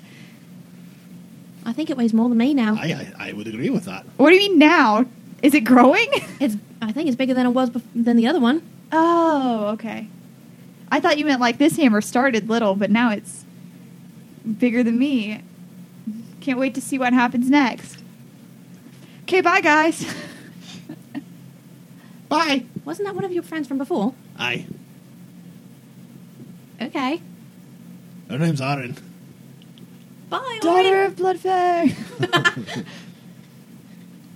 I 1.69 1.73
think 1.73 1.91
it 1.91 1.97
weighs 1.97 2.13
more 2.15 2.27
than 2.29 2.37
me 2.39 2.55
now. 2.55 2.73
I, 2.75 3.13
I 3.19 3.29
I 3.29 3.33
would 3.33 3.45
agree 3.45 3.69
with 3.69 3.85
that. 3.85 4.03
What 4.17 4.29
do 4.31 4.35
you 4.35 4.49
mean 4.49 4.57
now? 4.57 5.05
Is 5.43 5.53
it 5.53 5.61
growing? 5.61 6.07
It's. 6.39 6.55
I 6.81 6.91
think 6.93 7.07
it's 7.07 7.17
bigger 7.17 7.33
than 7.33 7.45
it 7.45 7.49
was 7.49 7.69
bef- 7.69 7.83
than 7.93 8.15
the 8.17 8.25
other 8.25 8.39
one. 8.39 8.63
Oh, 8.91 9.67
okay. 9.73 10.07
I 10.91 10.99
thought 10.99 11.19
you 11.19 11.25
meant 11.25 11.41
like 11.41 11.57
this 11.59 11.75
hammer 11.75 12.01
started 12.01 12.49
little, 12.49 12.73
but 12.73 12.89
now 12.89 13.11
it's 13.11 13.43
bigger 14.57 14.81
than 14.81 14.97
me. 14.97 15.43
Can't 16.41 16.57
wait 16.57 16.73
to 16.75 16.81
see 16.81 16.97
what 16.97 17.13
happens 17.13 17.49
next. 17.49 18.01
Okay, 19.23 19.41
bye 19.41 19.61
guys. 19.61 20.03
Bye. 22.29 22.65
Wasn't 22.85 23.07
that 23.07 23.15
one 23.15 23.25
of 23.25 23.31
your 23.31 23.43
friends 23.43 23.67
from 23.67 23.77
before? 23.77 24.13
I. 24.37 24.65
Okay. 26.81 27.21
Her 28.29 28.37
name's 28.39 28.61
Aaron. 28.61 28.95
Bye. 30.29 30.59
Daughter 30.61 31.03
of 31.03 31.15
Bloodfang. 31.15 31.95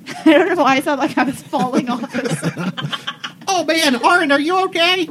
I 0.08 0.24
don't 0.26 0.50
know 0.50 0.64
why 0.64 0.76
I 0.78 0.80
sound 0.82 1.00
like 1.00 1.18
I 1.18 1.24
was 1.24 1.42
falling 1.44 1.90
off. 1.90 2.14
Of 2.16 3.20
Oh 3.48 3.66
man, 3.66 4.04
Aaron, 4.04 4.32
are 4.32 4.40
you 4.40 4.64
okay? 4.66 5.08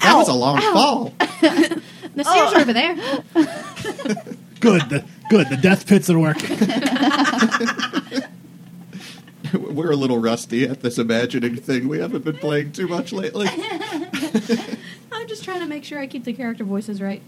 That 0.00 0.14
was 0.16 0.28
a 0.28 0.34
long 0.34 0.60
fall. 0.60 1.14
The 2.16 2.22
stairs 2.22 2.52
are 2.52 2.60
over 2.60 2.72
there. 2.72 2.94
Good. 4.60 4.82
The, 4.88 5.04
good. 5.28 5.48
The 5.48 5.56
death 5.56 5.84
pits 5.84 6.08
are 6.08 6.16
working. 6.18 6.56
We're 9.52 9.90
a 9.90 9.96
little 9.96 10.18
rusty 10.18 10.62
at 10.62 10.80
this 10.80 10.96
imagining 10.98 11.56
thing. 11.56 11.88
We 11.88 11.98
haven't 11.98 12.24
been 12.24 12.36
playing 12.36 12.70
too 12.70 12.86
much 12.86 13.12
lately. 13.12 13.48
I'm 15.10 15.26
just 15.26 15.42
trying 15.42 15.58
to 15.58 15.66
make 15.66 15.82
sure 15.82 15.98
I 15.98 16.06
keep 16.06 16.22
the 16.22 16.32
character 16.32 16.62
voices 16.62 17.02
right. 17.02 17.20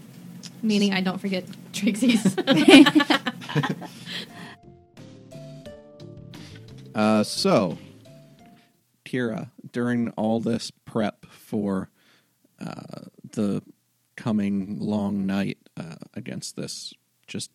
Meaning 0.61 0.93
I 0.93 1.01
don't 1.01 1.19
forget 1.19 1.45
Trixie's. 1.73 2.35
Uh, 6.97 7.23
so, 7.23 7.77
Kira, 9.05 9.51
during 9.71 10.09
all 10.17 10.39
this 10.39 10.71
prep 10.71 11.27
for 11.27 11.91
uh, 12.59 13.01
the 13.33 13.61
coming 14.15 14.79
long 14.79 15.27
night 15.27 15.59
uh, 15.79 15.97
against 16.15 16.55
this, 16.55 16.95
just 17.27 17.51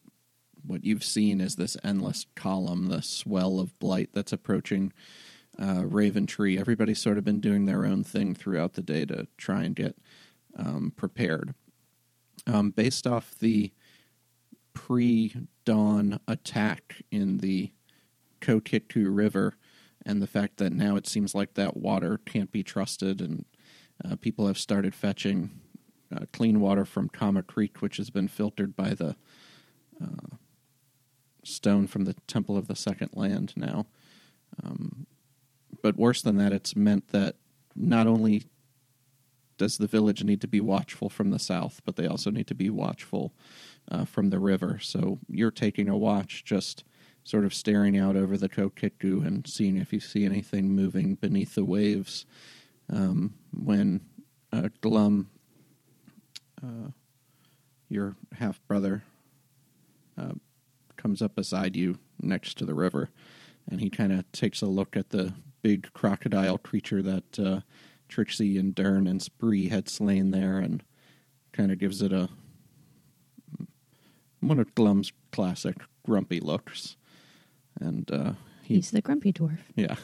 what 0.65 0.85
you've 0.85 1.03
seen 1.03 1.41
is 1.41 1.57
this 1.57 1.77
endless 1.83 2.27
column, 2.37 2.87
the 2.87 3.03
swell 3.03 3.59
of 3.59 3.77
blight 3.81 4.11
that's 4.13 4.33
approaching 4.33 4.93
uh, 5.61 5.83
Raven 5.85 6.27
Tree. 6.27 6.57
Everybody's 6.57 7.01
sort 7.01 7.19
of 7.19 7.25
been 7.25 7.41
doing 7.41 7.67
their 7.67 7.85
own 7.85 8.05
thing 8.05 8.37
throughout 8.37 8.75
the 8.75 8.83
day 8.83 9.05
to 9.07 9.27
try 9.37 9.65
and 9.65 9.75
get 9.75 9.97
um, 10.57 10.93
prepared. 10.95 11.55
Um, 12.47 12.71
based 12.71 13.07
off 13.07 13.37
the 13.39 13.73
pre 14.75 15.35
dawn 15.65 16.19
attack 16.27 17.03
in 17.11 17.39
the 17.39 17.73
Kokiku 18.41 19.07
River 19.15 19.55
and 20.05 20.21
the 20.21 20.27
fact 20.27 20.57
that 20.57 20.73
now 20.73 20.97
it 20.97 21.07
seems 21.07 21.35
like 21.35 21.55
that 21.55 21.77
water 21.77 22.19
can't 22.27 22.51
be 22.51 22.63
trusted 22.63 23.21
and 23.21 23.45
uh, 24.05 24.17
people 24.17 24.47
have 24.47 24.59
started 24.59 24.95
fetching 24.95 25.51
uh, 26.15 26.27
clean 26.33 26.61
water 26.61 26.85
from 26.85 27.09
Kama 27.09 27.43
Creek, 27.43 27.81
which 27.81 27.97
has 27.97 28.11
been 28.11 28.29
filtered 28.29 28.77
by 28.77 28.95
the 28.95 29.17
uh, 30.03 30.37
stone 31.45 31.87
from 31.87 32.05
the 32.05 32.15
Temple 32.27 32.57
of 32.57 32.67
the 32.67 32.77
Second 32.77 33.11
Land 33.15 33.53
now. 33.57 33.87
Um, 34.63 35.07
but 35.83 35.97
worse 35.97 36.23
than 36.23 36.37
that, 36.37 36.53
it's 36.53 36.77
meant 36.77 37.09
that 37.09 37.37
not 37.75 38.07
only 38.07 38.45
does 39.63 39.79
the 39.79 39.87
village 39.87 40.25
need 40.25 40.41
to 40.41 40.49
be 40.49 40.61
watchful 40.61 41.09
from 41.09 41.31
the 41.31 41.39
south, 41.39 41.81
but 41.85 41.95
they 41.95 42.09
also 42.09 42.33
need 42.33 42.49
to 42.49 42.55
be 42.55 42.69
watchful 42.69 43.33
uh, 43.93 44.05
from 44.05 44.31
the 44.31 44.41
river. 44.41 44.81
So 44.83 45.21
you're 45.29 45.53
taking 45.53 45.89
a 45.89 45.97
watch, 45.97 46.45
just 46.45 46.83
sort 47.23 47.45
of 47.45 47.55
staring 47.55 47.97
out 47.97 48.17
over 48.17 48.37
the 48.37 48.49
Kokiku 48.49 49.25
and 49.25 49.47
seeing 49.47 49.77
if 49.77 49.93
you 49.93 50.01
see 50.01 50.25
anything 50.25 50.71
moving 50.71 51.15
beneath 51.15 51.55
the 51.55 51.65
waves. 51.65 52.27
Um, 52.93 53.35
when 53.53 54.01
uh, 54.53 54.71
Glum, 54.81 55.31
uh, 56.61 56.91
your 57.89 58.17
half 58.39 58.61
brother, 58.67 59.05
uh, 60.19 60.33
comes 60.97 61.23
up 61.23 61.37
beside 61.37 61.77
you 61.77 61.99
next 62.21 62.59
to 62.59 62.65
the 62.65 62.75
river, 62.75 63.11
and 63.71 63.81
he 63.81 63.91
kind 63.91 64.13
of 64.13 64.31
takes 64.33 64.61
a 64.61 64.67
look 64.67 64.97
at 64.97 65.11
the 65.11 65.35
big 65.63 65.93
crocodile 65.93 66.59
creature 66.59 67.01
that 67.01 67.39
uh, 67.39 67.61
Trixie 68.13 68.59
and 68.59 68.75
Dern 68.75 69.07
and 69.07 69.23
Spree 69.23 69.69
had 69.71 69.89
slain 69.89 70.33
there, 70.33 70.59
and 70.59 70.83
kind 71.53 71.73
of 71.73 71.79
gives 71.79 72.03
it 72.03 72.13
a 72.13 72.29
one 74.41 74.59
of 74.59 74.75
Glum's 74.75 75.13
classic 75.31 75.77
grumpy 76.05 76.39
looks, 76.39 76.97
and 77.81 78.11
uh, 78.11 78.33
he 78.63 78.75
He's 78.75 78.91
the 78.91 79.01
grumpy 79.01 79.33
dwarf. 79.33 79.61
yeah, 79.75 79.97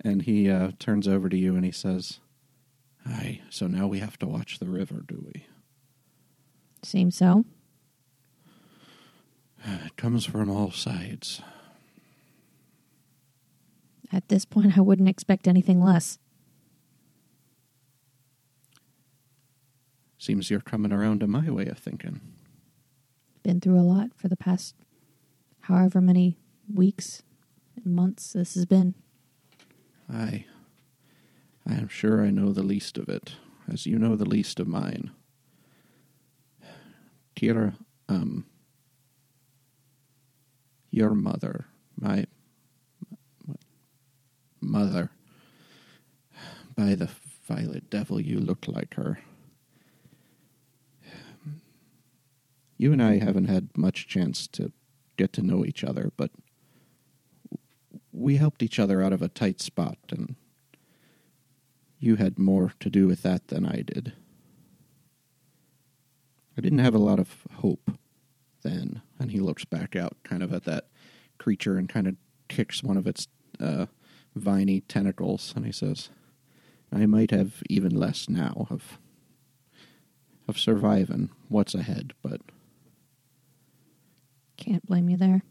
and 0.00 0.22
he 0.22 0.50
uh, 0.50 0.72
turns 0.80 1.06
over 1.06 1.28
to 1.28 1.36
you 1.36 1.54
and 1.54 1.64
he 1.64 1.70
says, 1.70 2.18
"Hi, 3.06 3.40
so 3.50 3.68
now 3.68 3.86
we 3.86 4.00
have 4.00 4.18
to 4.18 4.26
watch 4.26 4.58
the 4.58 4.68
river, 4.68 5.04
do 5.06 5.22
we?" 5.32 5.46
Seems 6.82 7.16
so. 7.16 7.44
It 9.86 9.96
comes 9.96 10.24
from 10.24 10.50
all 10.50 10.72
sides. 10.72 11.40
At 14.10 14.28
this 14.28 14.44
point, 14.44 14.76
I 14.76 14.80
wouldn't 14.80 15.08
expect 15.08 15.46
anything 15.46 15.80
less. 15.80 16.18
Seems 20.18 20.50
you're 20.50 20.60
coming 20.60 20.92
around 20.92 21.20
to 21.20 21.28
my 21.28 21.48
way 21.48 21.66
of 21.66 21.78
thinking. 21.78 22.20
Been 23.44 23.60
through 23.60 23.78
a 23.78 23.82
lot 23.82 24.10
for 24.16 24.28
the 24.28 24.36
past 24.36 24.74
however 25.62 26.00
many 26.00 26.36
weeks 26.72 27.22
and 27.76 27.94
months 27.94 28.32
this 28.32 28.54
has 28.54 28.66
been. 28.66 28.94
I, 30.12 30.46
I 31.66 31.74
am 31.74 31.88
sure 31.88 32.24
I 32.24 32.30
know 32.30 32.52
the 32.52 32.62
least 32.62 32.98
of 32.98 33.08
it, 33.08 33.36
as 33.70 33.86
you 33.86 33.98
know 33.98 34.16
the 34.16 34.28
least 34.28 34.58
of 34.58 34.66
mine. 34.66 35.10
Kira, 37.36 37.74
um, 38.08 38.44
your 40.90 41.14
mother, 41.14 41.66
my, 41.96 42.26
my 43.46 43.54
mother, 44.60 45.10
by 46.74 46.94
the 46.96 47.10
violet 47.46 47.88
devil, 47.88 48.20
you 48.20 48.40
look 48.40 48.66
like 48.66 48.94
her. 48.94 49.20
You 52.78 52.92
and 52.92 53.02
I 53.02 53.18
haven't 53.18 53.46
had 53.46 53.76
much 53.76 54.08
chance 54.08 54.46
to 54.48 54.72
get 55.16 55.32
to 55.34 55.42
know 55.42 55.64
each 55.64 55.84
other, 55.84 56.12
but 56.16 56.30
we 58.12 58.36
helped 58.36 58.62
each 58.62 58.78
other 58.78 59.02
out 59.02 59.12
of 59.12 59.20
a 59.20 59.28
tight 59.28 59.60
spot, 59.60 59.98
and 60.10 60.36
you 61.98 62.16
had 62.16 62.38
more 62.38 62.72
to 62.80 62.88
do 62.88 63.06
with 63.06 63.22
that 63.22 63.48
than 63.48 63.66
I 63.66 63.82
did. 63.82 64.12
I 66.56 66.60
didn't 66.60 66.78
have 66.78 66.94
a 66.94 66.98
lot 66.98 67.18
of 67.18 67.46
hope 67.56 67.90
then. 68.62 69.02
And 69.18 69.30
he 69.30 69.40
looks 69.40 69.64
back 69.64 69.96
out 69.96 70.16
kind 70.24 70.42
of 70.42 70.52
at 70.52 70.64
that 70.64 70.86
creature 71.38 71.76
and 71.76 71.88
kind 71.88 72.06
of 72.06 72.16
kicks 72.48 72.82
one 72.82 72.96
of 72.96 73.06
its 73.06 73.28
uh, 73.60 73.86
viney 74.34 74.80
tentacles, 74.82 75.52
and 75.56 75.66
he 75.66 75.72
says, 75.72 76.10
I 76.92 77.06
might 77.06 77.30
have 77.30 77.62
even 77.68 77.94
less 77.94 78.28
now 78.28 78.66
of 78.70 78.98
of 80.46 80.58
surviving 80.58 81.28
what's 81.48 81.74
ahead, 81.74 82.14
but 82.22 82.40
Can't 84.58 84.84
blame 84.86 85.08
you 85.08 85.16
there. 85.16 85.42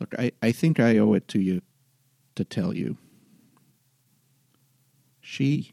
look, 0.00 0.14
I, 0.18 0.32
I 0.42 0.52
think 0.52 0.80
I 0.80 0.98
owe 0.98 1.12
it 1.14 1.28
to 1.28 1.40
you 1.40 1.62
to 2.34 2.44
tell 2.44 2.74
you. 2.74 2.96
She 5.20 5.72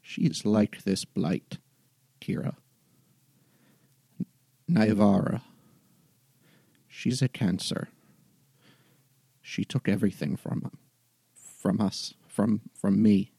she's 0.00 0.44
like 0.44 0.82
this 0.82 1.04
blight, 1.04 1.58
Kira. 2.20 2.56
Naivara. 4.68 5.42
She's 6.88 7.22
a 7.22 7.28
cancer. 7.28 7.88
She 9.40 9.64
took 9.64 9.88
everything 9.88 10.36
from 10.36 10.72
from 11.34 11.80
us, 11.80 12.14
from 12.26 12.62
from 12.74 13.02
me. 13.02 13.32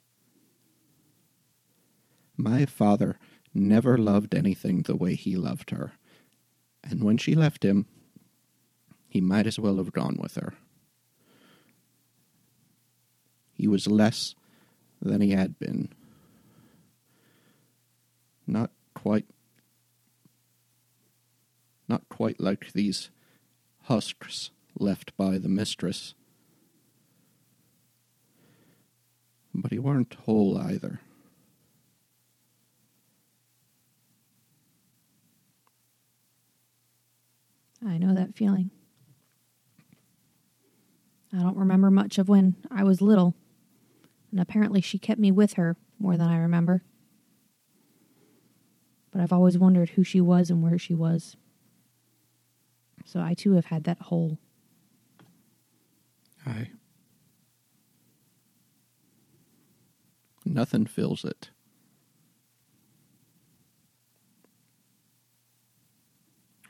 My 2.38 2.65
father 2.65 3.19
never 3.54 3.98
loved 3.98 4.34
anything 4.34 4.82
the 4.82 4.96
way 4.96 5.16
he 5.16 5.36
loved 5.36 5.70
her. 5.70 5.94
And 6.84 7.04
when 7.04 7.18
she 7.18 7.36
left 7.36 7.63
him, 7.63 7.86
he 9.08 9.22
might 9.22 9.48
as 9.48 9.60
well 9.60 9.78
have 9.78 9.94
gone 9.94 10.18
with 10.20 10.36
her. 10.36 10.54
He 13.54 13.68
was 13.68 13.88
less 13.88 14.36
than 15.02 15.22
he 15.22 15.32
had 15.32 15.60
been. 15.60 15.89
Not 18.48 18.72
quite 18.94 19.26
not 21.88 22.08
quite 22.10 22.39
like 22.39 22.72
these 22.74 23.10
husks 23.84 24.50
left 24.80 25.16
by 25.18 25.38
the 25.38 25.50
mistress. 25.50 26.16
But 29.54 29.72
he 29.72 29.80
weren't 29.80 30.16
whole 30.26 30.58
either. 30.58 31.02
I 37.86 37.98
know 37.98 38.13
that 38.13 38.36
feeling. 38.36 38.72
I 41.34 41.41
don't 41.41 41.58
remember 41.58 41.89
much 41.89 42.17
of 42.17 42.30
when 42.30 42.56
I 42.69 42.84
was 42.84 43.02
little, 43.02 43.36
and 44.32 44.39
apparently 44.39 44.82
she 44.82 45.00
kept 45.00 45.19
me 45.19 45.32
with 45.32 45.54
her 45.54 45.76
more 46.00 46.15
than 46.15 46.28
I 46.28 46.38
remember. 46.38 46.84
But 49.12 49.22
I've 49.22 49.34
always 49.34 49.58
wondered 49.58 49.89
who 49.89 50.04
she 50.04 50.22
was 50.22 50.50
and 50.50 50.62
where 50.62 50.78
she 50.78 50.93
was. 50.93 51.36
So 53.06 53.19
I 53.19 53.34
too 53.34 53.54
have 53.54 53.65
had 53.65 53.84
that 53.84 54.00
hole. 54.00 54.38
Aye. 56.46 56.69
Nothing 60.46 60.86
fills 60.86 61.24
it. 61.26 61.50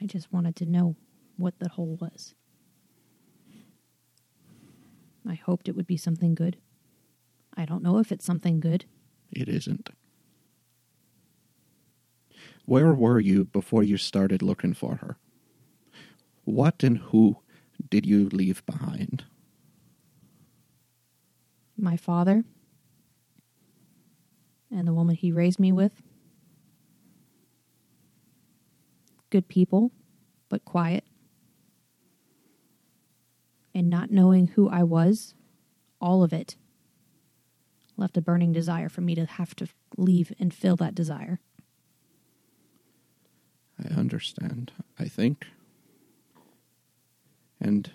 I 0.01 0.05
just 0.05 0.31
wanted 0.33 0.55
to 0.57 0.65
know 0.65 0.95
what 1.43 1.59
the 1.59 1.69
hole 1.69 1.97
was. 1.99 2.33
I 5.27 5.35
hoped 5.35 5.67
it 5.67 5.75
would 5.75 5.87
be 5.87 5.97
something 5.97 6.33
good. 6.33 6.57
I 7.55 7.65
don't 7.65 7.83
know 7.83 7.99
if 7.99 8.11
it's 8.11 8.25
something 8.25 8.59
good. 8.59 8.85
It 9.31 9.47
isn't. 9.47 9.89
Where 12.65 12.93
were 12.93 13.19
you 13.19 13.45
before 13.45 13.83
you 13.83 13.97
started 13.97 14.41
looking 14.41 14.73
for 14.73 14.95
her? 14.95 15.17
What 16.45 16.83
and 16.83 16.97
who 16.97 17.37
did 17.89 18.05
you 18.05 18.29
leave 18.29 18.65
behind? 18.65 19.25
My 21.77 21.97
father 21.97 22.43
and 24.71 24.87
the 24.87 24.93
woman 24.93 25.15
he 25.15 25.31
raised 25.31 25.59
me 25.59 25.71
with. 25.71 26.01
Good 29.29 29.47
people, 29.47 29.91
but 30.49 30.63
quiet. 30.65 31.03
And 33.75 33.89
not 33.89 34.11
knowing 34.11 34.47
who 34.47 34.69
I 34.69 34.83
was, 34.83 35.33
all 35.99 36.23
of 36.23 36.31
it 36.31 36.55
left 37.97 38.17
a 38.17 38.21
burning 38.21 38.53
desire 38.53 38.89
for 38.89 39.01
me 39.01 39.15
to 39.15 39.25
have 39.25 39.55
to 39.55 39.67
leave 39.97 40.33
and 40.39 40.53
fill 40.53 40.75
that 40.75 40.95
desire. 40.95 41.39
I 43.83 43.93
understand, 43.93 44.71
I 44.99 45.05
think. 45.05 45.47
And 47.59 47.91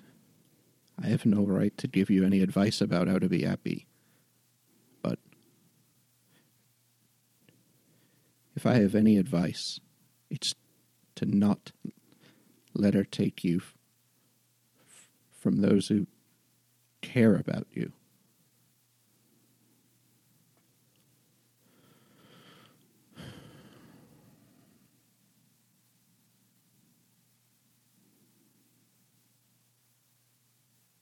I 1.00 1.06
have 1.08 1.24
no 1.24 1.42
right 1.42 1.76
to 1.78 1.86
give 1.86 2.10
you 2.10 2.24
any 2.24 2.40
advice 2.40 2.80
about 2.80 3.06
how 3.08 3.18
to 3.18 3.28
be 3.28 3.42
happy. 3.42 3.86
But 5.02 5.18
if 8.56 8.66
I 8.66 8.74
have 8.74 8.94
any 8.94 9.16
advice, 9.16 9.78
it's 10.30 10.54
to 11.16 11.26
not 11.26 11.72
let 12.74 12.94
her 12.94 13.04
take 13.04 13.44
you 13.44 13.60
from 15.38 15.60
those 15.60 15.88
who 15.88 16.06
care 17.00 17.36
about 17.36 17.66
you. 17.72 17.92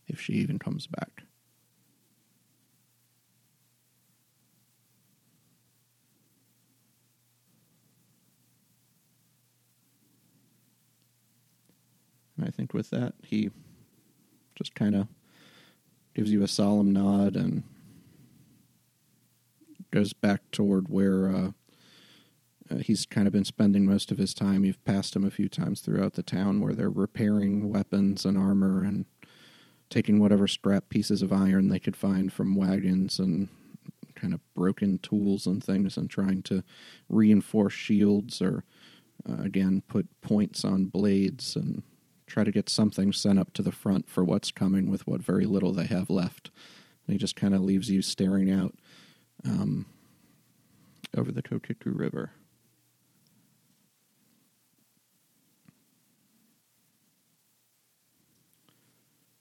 If 0.06 0.20
she 0.20 0.34
even 0.34 0.58
comes 0.58 0.86
back. 0.86 1.24
I 12.42 12.50
think 12.50 12.74
with 12.74 12.90
that, 12.90 13.14
he 13.22 13.50
just 14.56 14.74
kind 14.74 14.94
of 14.94 15.06
gives 16.14 16.32
you 16.32 16.42
a 16.42 16.48
solemn 16.48 16.92
nod 16.92 17.36
and 17.36 17.62
goes 19.90 20.12
back 20.12 20.40
toward 20.50 20.88
where 20.88 21.28
uh, 21.28 21.50
uh, 22.70 22.78
he's 22.78 23.06
kind 23.06 23.26
of 23.26 23.32
been 23.32 23.44
spending 23.44 23.86
most 23.86 24.10
of 24.10 24.18
his 24.18 24.34
time. 24.34 24.64
You've 24.64 24.84
passed 24.84 25.14
him 25.14 25.24
a 25.24 25.30
few 25.30 25.48
times 25.48 25.80
throughout 25.80 26.14
the 26.14 26.22
town 26.22 26.60
where 26.60 26.74
they're 26.74 26.90
repairing 26.90 27.70
weapons 27.70 28.24
and 28.24 28.36
armor 28.36 28.82
and 28.82 29.04
taking 29.88 30.18
whatever 30.18 30.48
scrap 30.48 30.88
pieces 30.88 31.22
of 31.22 31.32
iron 31.32 31.68
they 31.68 31.78
could 31.78 31.96
find 31.96 32.32
from 32.32 32.56
wagons 32.56 33.18
and 33.18 33.48
kind 34.14 34.34
of 34.34 34.40
broken 34.54 34.98
tools 34.98 35.46
and 35.46 35.62
things 35.62 35.96
and 35.96 36.10
trying 36.10 36.42
to 36.42 36.64
reinforce 37.08 37.74
shields 37.74 38.40
or 38.40 38.64
uh, 39.28 39.42
again 39.42 39.82
put 39.86 40.08
points 40.22 40.64
on 40.64 40.86
blades 40.86 41.54
and 41.54 41.82
try 42.26 42.44
to 42.44 42.50
get 42.50 42.68
something 42.68 43.12
sent 43.12 43.38
up 43.38 43.52
to 43.54 43.62
the 43.62 43.72
front 43.72 44.08
for 44.08 44.24
what's 44.24 44.50
coming 44.50 44.90
with 44.90 45.06
what 45.06 45.22
very 45.22 45.46
little 45.46 45.72
they 45.72 45.86
have 45.86 46.10
left. 46.10 46.50
And 47.06 47.14
he 47.14 47.18
just 47.18 47.36
kind 47.36 47.54
of 47.54 47.60
leaves 47.62 47.88
you 47.88 48.02
staring 48.02 48.50
out 48.50 48.74
um, 49.44 49.86
over 51.16 51.30
the 51.30 51.42
Kokiku 51.42 51.96
River. 51.96 52.32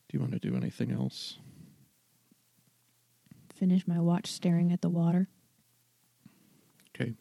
Do 0.08 0.18
you 0.18 0.20
want 0.20 0.34
to 0.34 0.40
do 0.40 0.56
anything 0.56 0.92
else? 0.92 1.40
Finish 3.54 3.88
my 3.88 4.00
watch 4.00 4.32
staring 4.32 4.72
at 4.72 4.82
the 4.82 4.90
water. 4.90 5.28
Okay. 6.94 7.14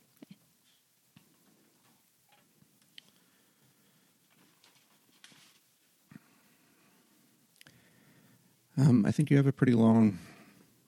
Um, 8.76 9.06
I 9.06 9.12
think 9.12 9.30
you 9.30 9.36
have 9.36 9.46
a 9.46 9.52
pretty 9.52 9.72
long 9.72 10.18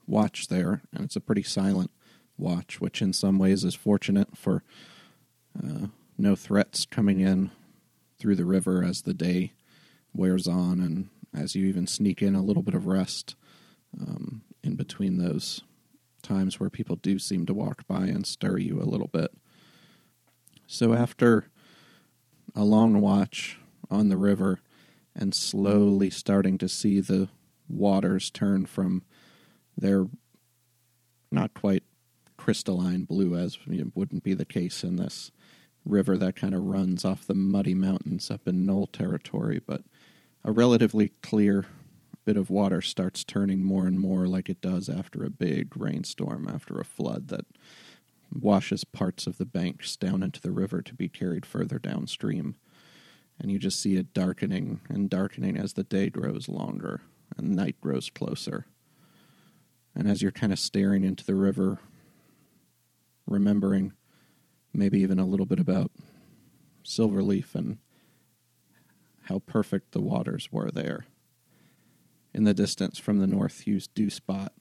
watch 0.06 0.48
there, 0.48 0.82
and 0.92 1.04
it's 1.04 1.16
a 1.16 1.20
pretty 1.20 1.42
silent 1.42 1.90
watch, 2.36 2.80
which 2.80 3.00
in 3.00 3.12
some 3.12 3.38
ways 3.38 3.64
is 3.64 3.74
fortunate 3.74 4.36
for 4.36 4.62
uh, 5.56 5.86
no 6.18 6.34
threats 6.34 6.84
coming 6.84 7.20
in 7.20 7.50
through 8.18 8.36
the 8.36 8.44
river 8.44 8.82
as 8.82 9.02
the 9.02 9.14
day 9.14 9.52
wears 10.12 10.48
on, 10.48 10.80
and 10.80 11.08
as 11.34 11.54
you 11.54 11.66
even 11.66 11.86
sneak 11.86 12.22
in 12.22 12.34
a 12.34 12.42
little 12.42 12.62
bit 12.62 12.74
of 12.74 12.86
rest 12.86 13.36
um, 14.00 14.42
in 14.62 14.74
between 14.74 15.18
those 15.18 15.62
times 16.22 16.58
where 16.58 16.70
people 16.70 16.96
do 16.96 17.18
seem 17.18 17.46
to 17.46 17.54
walk 17.54 17.86
by 17.86 18.06
and 18.06 18.26
stir 18.26 18.58
you 18.58 18.80
a 18.80 18.84
little 18.84 19.08
bit. 19.08 19.30
So 20.66 20.92
after 20.92 21.46
a 22.54 22.64
long 22.64 23.00
watch 23.00 23.58
on 23.90 24.08
the 24.08 24.16
river 24.16 24.60
and 25.14 25.34
slowly 25.34 26.10
starting 26.10 26.58
to 26.58 26.68
see 26.68 27.00
the 27.00 27.28
waters 27.68 28.30
turn 28.30 28.66
from 28.66 29.02
their 29.76 30.06
not 31.30 31.54
quite 31.54 31.82
crystalline 32.36 33.04
blue, 33.04 33.36
as 33.36 33.58
wouldn't 33.94 34.22
be 34.22 34.34
the 34.34 34.44
case 34.44 34.84
in 34.84 34.96
this 34.96 35.30
river 35.84 36.16
that 36.16 36.36
kind 36.36 36.54
of 36.54 36.62
runs 36.62 37.04
off 37.04 37.26
the 37.26 37.34
muddy 37.34 37.74
mountains 37.74 38.30
up 38.30 38.46
in 38.46 38.66
Knoll 38.66 38.86
territory, 38.88 39.60
but 39.64 39.82
a 40.44 40.52
relatively 40.52 41.12
clear 41.22 41.66
bit 42.24 42.36
of 42.36 42.50
water 42.50 42.82
starts 42.82 43.22
turning 43.22 43.62
more 43.62 43.86
and 43.86 44.00
more 44.00 44.26
like 44.26 44.48
it 44.48 44.60
does 44.60 44.88
after 44.88 45.24
a 45.24 45.30
big 45.30 45.76
rainstorm, 45.76 46.48
after 46.52 46.78
a 46.78 46.84
flood 46.84 47.28
that 47.28 47.46
washes 48.32 48.82
parts 48.82 49.28
of 49.28 49.38
the 49.38 49.46
banks 49.46 49.96
down 49.96 50.22
into 50.24 50.40
the 50.40 50.50
river 50.50 50.82
to 50.82 50.94
be 50.94 51.08
carried 51.08 51.46
further 51.46 51.78
downstream. 51.78 52.56
And 53.38 53.50
you 53.50 53.58
just 53.58 53.80
see 53.80 53.96
it 53.96 54.12
darkening 54.12 54.80
and 54.88 55.08
darkening 55.08 55.56
as 55.56 55.74
the 55.74 55.84
day 55.84 56.10
grows 56.10 56.48
longer 56.48 57.00
and 57.36 57.54
night 57.54 57.80
grows 57.80 58.10
closer. 58.10 58.66
And 59.94 60.08
as 60.08 60.22
you're 60.22 60.32
kind 60.32 60.52
of 60.52 60.58
staring 60.58 61.04
into 61.04 61.24
the 61.24 61.34
river, 61.34 61.78
remembering 63.26 63.92
maybe 64.72 65.00
even 65.00 65.18
a 65.18 65.26
little 65.26 65.46
bit 65.46 65.58
about 65.58 65.90
Silverleaf 66.84 67.54
and 67.54 67.78
how 69.22 69.40
perfect 69.40 69.92
the 69.92 70.00
waters 70.00 70.50
were 70.52 70.70
there. 70.70 71.06
In 72.32 72.44
the 72.44 72.54
distance 72.54 72.98
from 72.98 73.18
the 73.18 73.26
north, 73.26 73.66
you 73.66 73.80
do 73.94 74.10
spot 74.10 74.52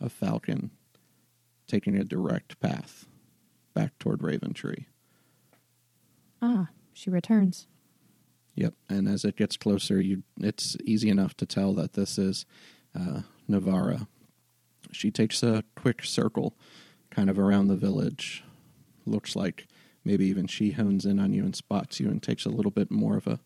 a 0.00 0.08
falcon 0.08 0.70
taking 1.66 1.96
a 1.96 2.04
direct 2.04 2.60
path 2.60 3.06
back 3.72 3.98
toward 3.98 4.20
Raventree. 4.20 4.84
Ah, 6.42 6.68
she 6.92 7.10
returns. 7.10 7.66
Yep, 8.56 8.74
and 8.88 9.08
as 9.08 9.24
it 9.24 9.36
gets 9.36 9.56
closer, 9.56 10.00
you 10.00 10.22
it's 10.40 10.76
easy 10.84 11.08
enough 11.08 11.36
to 11.38 11.46
tell 11.46 11.72
that 11.74 11.94
this 11.94 12.18
is 12.18 12.46
uh, 12.98 13.22
Navara. 13.50 14.06
She 14.92 15.10
takes 15.10 15.42
a 15.42 15.64
quick 15.74 16.04
circle, 16.04 16.56
kind 17.10 17.28
of 17.28 17.38
around 17.38 17.66
the 17.66 17.76
village. 17.76 18.44
Looks 19.06 19.34
like 19.34 19.66
maybe 20.04 20.26
even 20.26 20.46
she 20.46 20.70
hones 20.70 21.04
in 21.04 21.18
on 21.18 21.32
you 21.32 21.42
and 21.42 21.56
spots 21.56 21.98
you, 21.98 22.08
and 22.08 22.22
takes 22.22 22.44
a 22.44 22.50
little 22.50 22.70
bit 22.70 22.90
more 22.90 23.16
of 23.16 23.26
a 23.26 23.40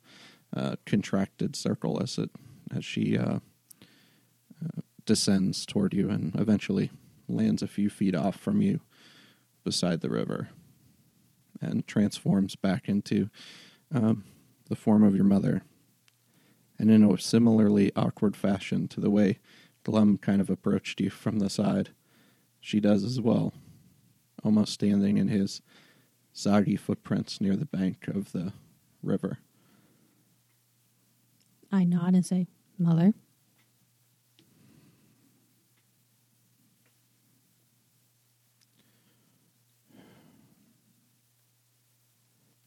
uh, 0.54 0.76
contracted 0.84 1.56
circle 1.56 2.02
as 2.02 2.18
it 2.18 2.30
as 2.74 2.84
she 2.84 3.16
uh, 3.16 3.38
uh, 4.62 4.80
descends 5.06 5.64
toward 5.64 5.94
you, 5.94 6.10
and 6.10 6.38
eventually 6.38 6.90
lands 7.28 7.62
a 7.62 7.68
few 7.68 7.88
feet 7.88 8.14
off 8.14 8.36
from 8.36 8.60
you 8.60 8.80
beside 9.64 10.02
the 10.02 10.10
river, 10.10 10.50
and 11.62 11.86
transforms 11.86 12.56
back 12.56 12.90
into 12.90 13.30
um, 13.94 14.24
the 14.68 14.76
form 14.76 15.02
of 15.02 15.14
your 15.14 15.24
mother. 15.24 15.62
And 16.78 16.90
in 16.90 17.02
a 17.02 17.18
similarly 17.18 17.92
awkward 17.96 18.36
fashion 18.36 18.88
to 18.88 19.00
the 19.00 19.10
way 19.10 19.38
Glum 19.84 20.18
kind 20.18 20.40
of 20.40 20.50
approached 20.50 21.00
you 21.00 21.10
from 21.10 21.38
the 21.38 21.50
side, 21.50 21.90
she 22.60 22.80
does 22.80 23.04
as 23.04 23.20
well, 23.20 23.54
almost 24.44 24.72
standing 24.72 25.16
in 25.16 25.28
his 25.28 25.62
soggy 26.32 26.76
footprints 26.76 27.40
near 27.40 27.56
the 27.56 27.64
bank 27.64 28.06
of 28.08 28.32
the 28.32 28.52
river. 29.02 29.38
I 31.72 31.84
nod 31.84 32.14
and 32.14 32.24
say, 32.24 32.46
Mother. 32.78 33.14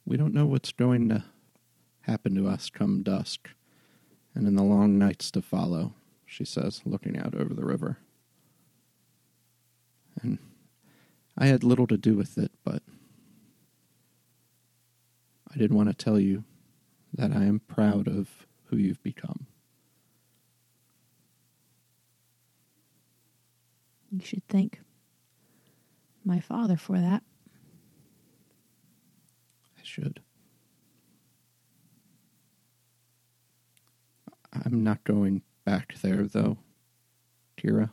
We 0.06 0.18
don't 0.18 0.34
know 0.34 0.46
what's 0.46 0.74
going 0.74 1.08
to 1.10 1.24
happen 2.12 2.36
to 2.36 2.48
us 2.48 2.70
come 2.70 3.04
dusk 3.04 3.50
and 4.36 4.46
in 4.46 4.56
the 4.56 4.64
long 4.64 4.98
nights 4.98 5.32
to 5.32 5.42
follow, 5.42 5.94
she 6.26 6.44
says, 6.44 6.82
looking 6.86 7.18
out 7.18 7.34
over 7.34 7.54
the 7.54 7.66
river. 7.66 7.98
And 10.22 10.40
I 11.38 11.48
had 11.48 11.64
little 11.64 11.88
to 11.88 11.98
do 11.98 12.16
with 12.16 12.38
it, 12.38 12.52
but 12.64 12.84
I 15.54 15.58
did 15.58 15.74
want 15.74 15.90
to 15.90 15.96
tell 15.96 16.20
you 16.20 16.44
that 17.14 17.32
I 17.32 17.46
am 17.46 17.60
proud 17.60 18.08
of 18.08 18.46
who 18.66 18.78
you've 18.78 19.04
become. 19.04 19.48
You 24.12 24.24
should 24.24 24.48
thank 24.50 24.82
my 26.26 26.42
father 26.42 26.76
for 26.76 27.00
that. 27.00 27.24
I 29.78 29.82
should. 29.84 30.22
I'm 34.54 34.84
not 34.84 35.04
going 35.04 35.44
back 35.66 35.96
there, 36.02 36.24
though, 36.24 36.58
Kira. 37.58 37.92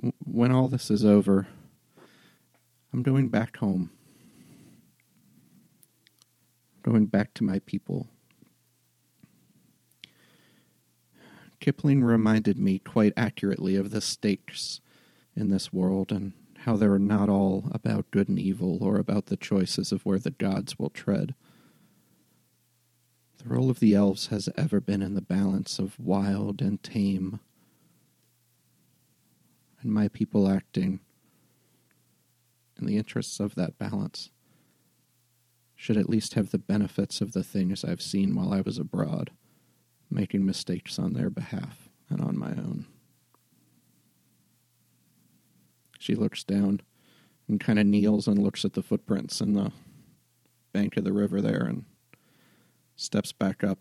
W- 0.00 0.12
When 0.24 0.52
all 0.52 0.68
this 0.68 0.90
is 0.90 1.04
over, 1.04 1.46
I'm 2.92 3.02
going 3.02 3.28
back 3.28 3.56
home. 3.58 3.90
Going 6.82 7.06
back 7.06 7.34
to 7.34 7.44
my 7.44 7.60
people. 7.60 8.08
Kipling 11.60 12.04
reminded 12.04 12.58
me 12.58 12.78
quite 12.78 13.12
accurately 13.16 13.76
of 13.76 13.90
the 13.90 14.00
stakes 14.00 14.80
in 15.34 15.50
this 15.50 15.72
world 15.72 16.12
and 16.12 16.32
how 16.60 16.76
they're 16.76 16.98
not 16.98 17.28
all 17.28 17.68
about 17.72 18.10
good 18.10 18.28
and 18.28 18.38
evil 18.38 18.78
or 18.82 18.96
about 18.96 19.26
the 19.26 19.36
choices 19.36 19.92
of 19.92 20.04
where 20.04 20.18
the 20.18 20.30
gods 20.30 20.78
will 20.78 20.90
tread. 20.90 21.34
The 23.44 23.50
role 23.50 23.68
of 23.68 23.78
the 23.78 23.94
elves 23.94 24.28
has 24.28 24.48
ever 24.56 24.80
been 24.80 25.02
in 25.02 25.14
the 25.14 25.20
balance 25.20 25.78
of 25.78 26.00
wild 26.00 26.62
and 26.62 26.82
tame, 26.82 27.40
and 29.82 29.92
my 29.92 30.08
people 30.08 30.48
acting 30.48 31.00
in 32.78 32.86
the 32.86 32.96
interests 32.96 33.40
of 33.40 33.54
that 33.54 33.78
balance 33.78 34.30
should 35.74 35.98
at 35.98 36.08
least 36.08 36.34
have 36.34 36.52
the 36.52 36.58
benefits 36.58 37.20
of 37.20 37.32
the 37.32 37.44
things 37.44 37.84
I've 37.84 38.00
seen 38.00 38.34
while 38.34 38.50
I 38.50 38.62
was 38.62 38.78
abroad, 38.78 39.30
making 40.10 40.46
mistakes 40.46 40.98
on 40.98 41.12
their 41.12 41.28
behalf 41.28 41.90
and 42.08 42.22
on 42.22 42.38
my 42.38 42.52
own. 42.52 42.86
She 45.98 46.14
looks 46.14 46.44
down 46.44 46.80
and 47.46 47.60
kind 47.60 47.78
of 47.78 47.84
kneels 47.84 48.26
and 48.26 48.38
looks 48.38 48.64
at 48.64 48.72
the 48.72 48.82
footprints 48.82 49.42
in 49.42 49.52
the 49.52 49.70
bank 50.72 50.96
of 50.96 51.04
the 51.04 51.12
river 51.12 51.42
there 51.42 51.64
and 51.64 51.84
steps 52.96 53.32
back 53.32 53.64
up, 53.64 53.78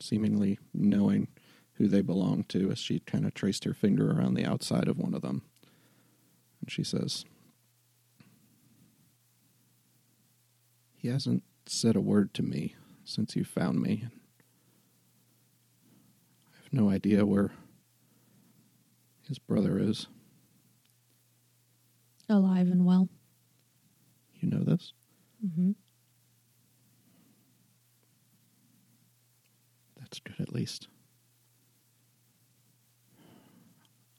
seemingly 0.00 0.58
knowing 0.72 1.28
who 1.74 1.88
they 1.88 2.00
belong 2.00 2.44
to 2.44 2.70
as 2.70 2.78
she 2.78 3.00
kind 3.00 3.26
of 3.26 3.34
traced 3.34 3.64
her 3.64 3.74
finger 3.74 4.10
around 4.10 4.34
the 4.34 4.44
outside 4.44 4.88
of 4.88 4.98
one 4.98 5.14
of 5.14 5.22
them. 5.22 5.42
And 6.60 6.70
she 6.70 6.84
says, 6.84 7.24
He 10.94 11.08
hasn't 11.08 11.42
said 11.66 11.96
a 11.96 12.00
word 12.00 12.32
to 12.34 12.42
me 12.42 12.76
since 13.04 13.36
you 13.36 13.44
found 13.44 13.82
me. 13.82 14.04
I 16.50 16.62
have 16.62 16.72
no 16.72 16.88
idea 16.88 17.26
where 17.26 17.52
his 19.28 19.38
brother 19.38 19.78
is. 19.78 20.06
Alive 22.28 22.68
and 22.68 22.86
well. 22.86 23.10
You 24.40 24.48
know 24.48 24.64
this? 24.64 24.94
Mm-hmm. 25.44 25.72
That's 30.14 30.36
good, 30.36 30.46
at 30.46 30.54
least. 30.54 30.86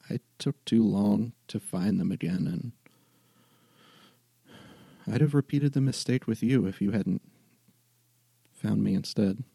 I 0.10 0.20
took 0.38 0.66
too 0.66 0.84
long 0.84 1.32
to 1.48 1.58
find 1.58 2.02
them 2.02 2.12
again, 2.12 2.48
and 2.52 2.74
I'd 5.08 5.22
have 5.22 5.34
repeated 5.34 5.72
the 5.72 5.80
mistake 5.80 6.28
with 6.28 6.44
you 6.44 6.66
if 6.66 6.82
you 6.82 6.92
hadn't 6.92 7.22
found 8.52 8.84
me 8.84 8.94
instead. 8.94 9.46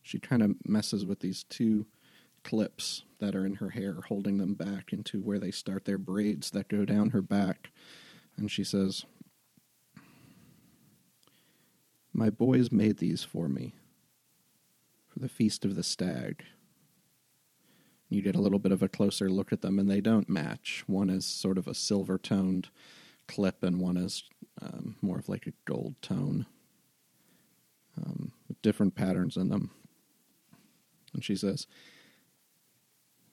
She 0.00 0.20
kind 0.20 0.42
of 0.42 0.54
messes 0.64 1.04
with 1.04 1.18
these 1.18 1.42
two 1.42 1.86
clips 2.44 3.02
that 3.18 3.34
are 3.34 3.44
in 3.44 3.56
her 3.56 3.70
hair, 3.70 4.02
holding 4.06 4.38
them 4.38 4.54
back 4.54 4.92
into 4.92 5.20
where 5.20 5.40
they 5.40 5.50
start 5.50 5.84
their 5.84 5.98
braids 5.98 6.52
that 6.52 6.68
go 6.68 6.84
down 6.84 7.10
her 7.10 7.22
back. 7.22 7.72
And 8.36 8.48
she 8.48 8.62
says, 8.62 9.04
My 12.12 12.30
boys 12.30 12.72
made 12.72 12.98
these 12.98 13.22
for 13.22 13.48
me 13.48 13.74
for 15.08 15.18
the 15.18 15.28
Feast 15.28 15.64
of 15.64 15.76
the 15.76 15.82
Stag. 15.82 16.44
You 18.08 18.22
get 18.22 18.34
a 18.34 18.40
little 18.40 18.58
bit 18.58 18.72
of 18.72 18.82
a 18.82 18.88
closer 18.88 19.30
look 19.30 19.52
at 19.52 19.62
them, 19.62 19.78
and 19.78 19.88
they 19.88 20.00
don't 20.00 20.28
match. 20.28 20.84
One 20.86 21.10
is 21.10 21.24
sort 21.24 21.58
of 21.58 21.68
a 21.68 21.74
silver 21.74 22.18
toned 22.18 22.68
clip, 23.28 23.62
and 23.62 23.80
one 23.80 23.96
is 23.96 24.24
um, 24.60 24.96
more 25.00 25.18
of 25.18 25.28
like 25.28 25.46
a 25.46 25.52
gold 25.64 25.94
tone, 26.02 26.46
um, 27.96 28.32
with 28.48 28.60
different 28.62 28.96
patterns 28.96 29.36
in 29.36 29.48
them. 29.48 29.70
And 31.14 31.24
she 31.24 31.36
says, 31.36 31.66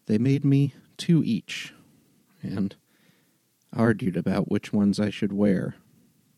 They 0.05 0.19
made 0.19 0.45
me 0.45 0.75
two 0.97 1.23
each, 1.25 1.73
and 2.43 2.75
argued 3.73 4.15
about 4.15 4.49
which 4.49 4.71
ones 4.71 4.99
I 4.99 5.09
should 5.09 5.33
wear 5.33 5.75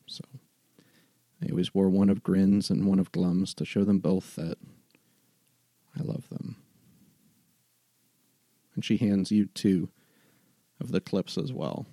So 0.07 0.23
they 1.39 1.49
always 1.49 1.73
wore 1.73 1.89
one 1.89 2.09
of 2.09 2.23
grins 2.23 2.69
and 2.69 2.85
one 2.85 2.99
of 2.99 3.11
glums 3.11 3.53
to 3.55 3.65
show 3.65 3.83
them 3.83 3.99
both 3.99 4.35
that 4.35 4.57
I 5.97 6.03
love 6.03 6.29
them. 6.29 6.57
And 8.75 8.83
she 8.83 8.97
hands 8.97 9.31
you 9.31 9.45
two 9.47 9.89
of 10.79 10.91
the 10.91 11.01
clips 11.01 11.37
as 11.37 11.51
well. 11.51 11.85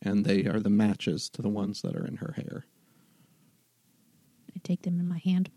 And 0.00 0.24
they 0.24 0.44
are 0.46 0.60
the 0.60 0.70
matches 0.70 1.28
to 1.30 1.42
the 1.42 1.48
ones 1.48 1.82
that 1.82 1.96
are 1.96 2.06
in 2.06 2.16
her 2.16 2.34
hair. 2.36 2.66
I 4.54 4.60
take 4.62 4.82
them 4.82 5.00
in 5.00 5.08
my 5.08 5.18
hand. 5.18 5.50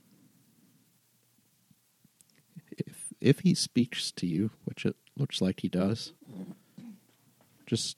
If 2.78 3.14
if 3.20 3.40
he 3.42 3.54
speaks 3.54 4.12
to 4.14 4.26
you, 4.26 4.52
which 4.66 4.86
it 4.86 4.96
looks 5.16 5.42
like 5.42 5.60
he 5.60 5.70
does, 5.70 6.14
just 7.68 7.98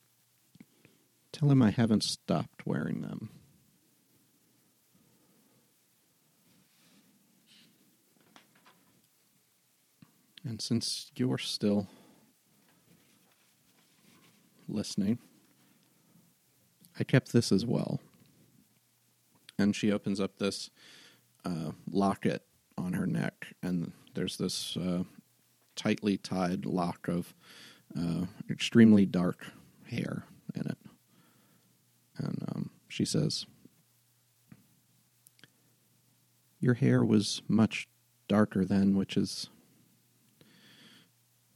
tell 1.31 1.49
him 1.49 1.61
I 1.61 1.71
haven't 1.71 2.03
stopped 2.03 2.65
wearing 2.65 3.01
them. 3.01 3.29
And 10.45 10.61
since 10.61 11.11
you're 11.15 11.37
still 11.37 11.87
listening, 14.67 15.19
I 16.99 17.03
kept 17.03 17.31
this 17.31 17.51
as 17.51 17.65
well. 17.65 17.99
And 19.57 19.75
she 19.75 19.91
opens 19.91 20.19
up 20.19 20.37
this 20.37 20.69
uh, 21.45 21.71
locket 21.89 22.43
on 22.77 22.93
her 22.93 23.05
neck, 23.05 23.53
and 23.61 23.91
there's 24.15 24.37
this 24.37 24.75
uh, 24.77 25.03
tightly 25.75 26.17
tied 26.17 26.65
lock 26.65 27.07
of 27.07 27.33
uh, 27.97 28.25
extremely 28.49 29.05
dark 29.05 29.45
hair 29.89 30.23
in 30.55 30.61
it. 30.61 30.77
And 32.17 32.43
um, 32.49 32.69
she 32.87 33.05
says, 33.05 33.45
Your 36.59 36.75
hair 36.75 37.03
was 37.03 37.41
much 37.47 37.87
darker 38.27 38.65
then, 38.65 38.95
which 38.95 39.17
is 39.17 39.49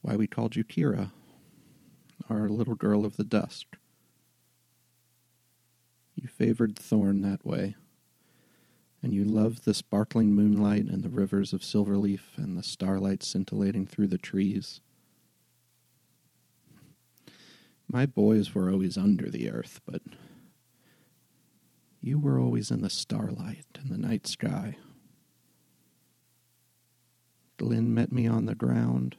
why 0.07 0.15
we 0.15 0.25
called 0.25 0.55
you 0.55 0.63
Kira, 0.63 1.11
our 2.29 2.47
little 2.47 2.75
girl 2.75 3.03
of 3.03 3.17
the 3.17 3.25
dusk. 3.25 3.75
You 6.15 6.29
favored 6.29 6.79
Thorn 6.79 7.19
that 7.23 7.45
way, 7.45 7.75
and 9.03 9.13
you 9.13 9.25
loved 9.25 9.65
the 9.65 9.73
sparkling 9.73 10.31
moonlight 10.31 10.85
and 10.85 11.03
the 11.03 11.09
rivers 11.09 11.51
of 11.51 11.59
Silverleaf 11.59 12.37
and 12.37 12.57
the 12.57 12.63
starlight 12.63 13.21
scintillating 13.21 13.85
through 13.85 14.07
the 14.07 14.17
trees. 14.17 14.79
My 17.91 18.05
boys 18.05 18.55
were 18.55 18.71
always 18.71 18.97
under 18.97 19.29
the 19.29 19.51
earth, 19.51 19.81
but 19.85 20.01
you 21.99 22.17
were 22.17 22.39
always 22.39 22.71
in 22.71 22.81
the 22.81 22.89
starlight 22.89 23.65
and 23.77 23.89
the 23.89 23.97
night 23.97 24.25
sky. 24.25 24.77
Glyn 27.57 27.93
met 27.93 28.13
me 28.13 28.25
on 28.25 28.45
the 28.45 28.55
ground 28.55 29.17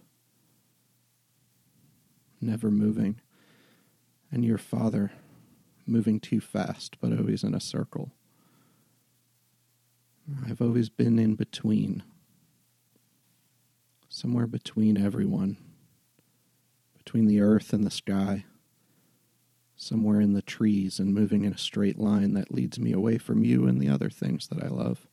never 2.40 2.70
moving, 2.70 3.20
and 4.30 4.44
your 4.44 4.58
father 4.58 5.12
moving 5.86 6.20
too 6.20 6.40
fast, 6.40 6.96
but 7.00 7.12
always 7.12 7.42
in 7.42 7.54
a 7.54 7.60
circle. 7.60 8.12
I've 10.46 10.60
always 10.60 10.88
been 10.88 11.18
in 11.18 11.34
between, 11.34 12.02
somewhere 14.08 14.46
between 14.46 15.02
everyone, 15.02 15.56
between 16.96 17.26
the 17.26 17.40
earth 17.40 17.72
and 17.72 17.84
the 17.84 17.90
sky, 17.90 18.44
somewhere 19.76 20.20
in 20.20 20.34
the 20.34 20.42
trees 20.42 20.98
and 20.98 21.14
moving 21.14 21.44
in 21.44 21.52
a 21.52 21.58
straight 21.58 21.98
line 21.98 22.34
that 22.34 22.52
leads 22.52 22.78
me 22.78 22.92
away 22.92 23.16
from 23.16 23.44
you 23.44 23.66
and 23.66 23.80
the 23.80 23.88
other 23.88 24.10
things 24.10 24.48
that 24.48 24.62
I 24.62 24.68
love. 24.68 25.06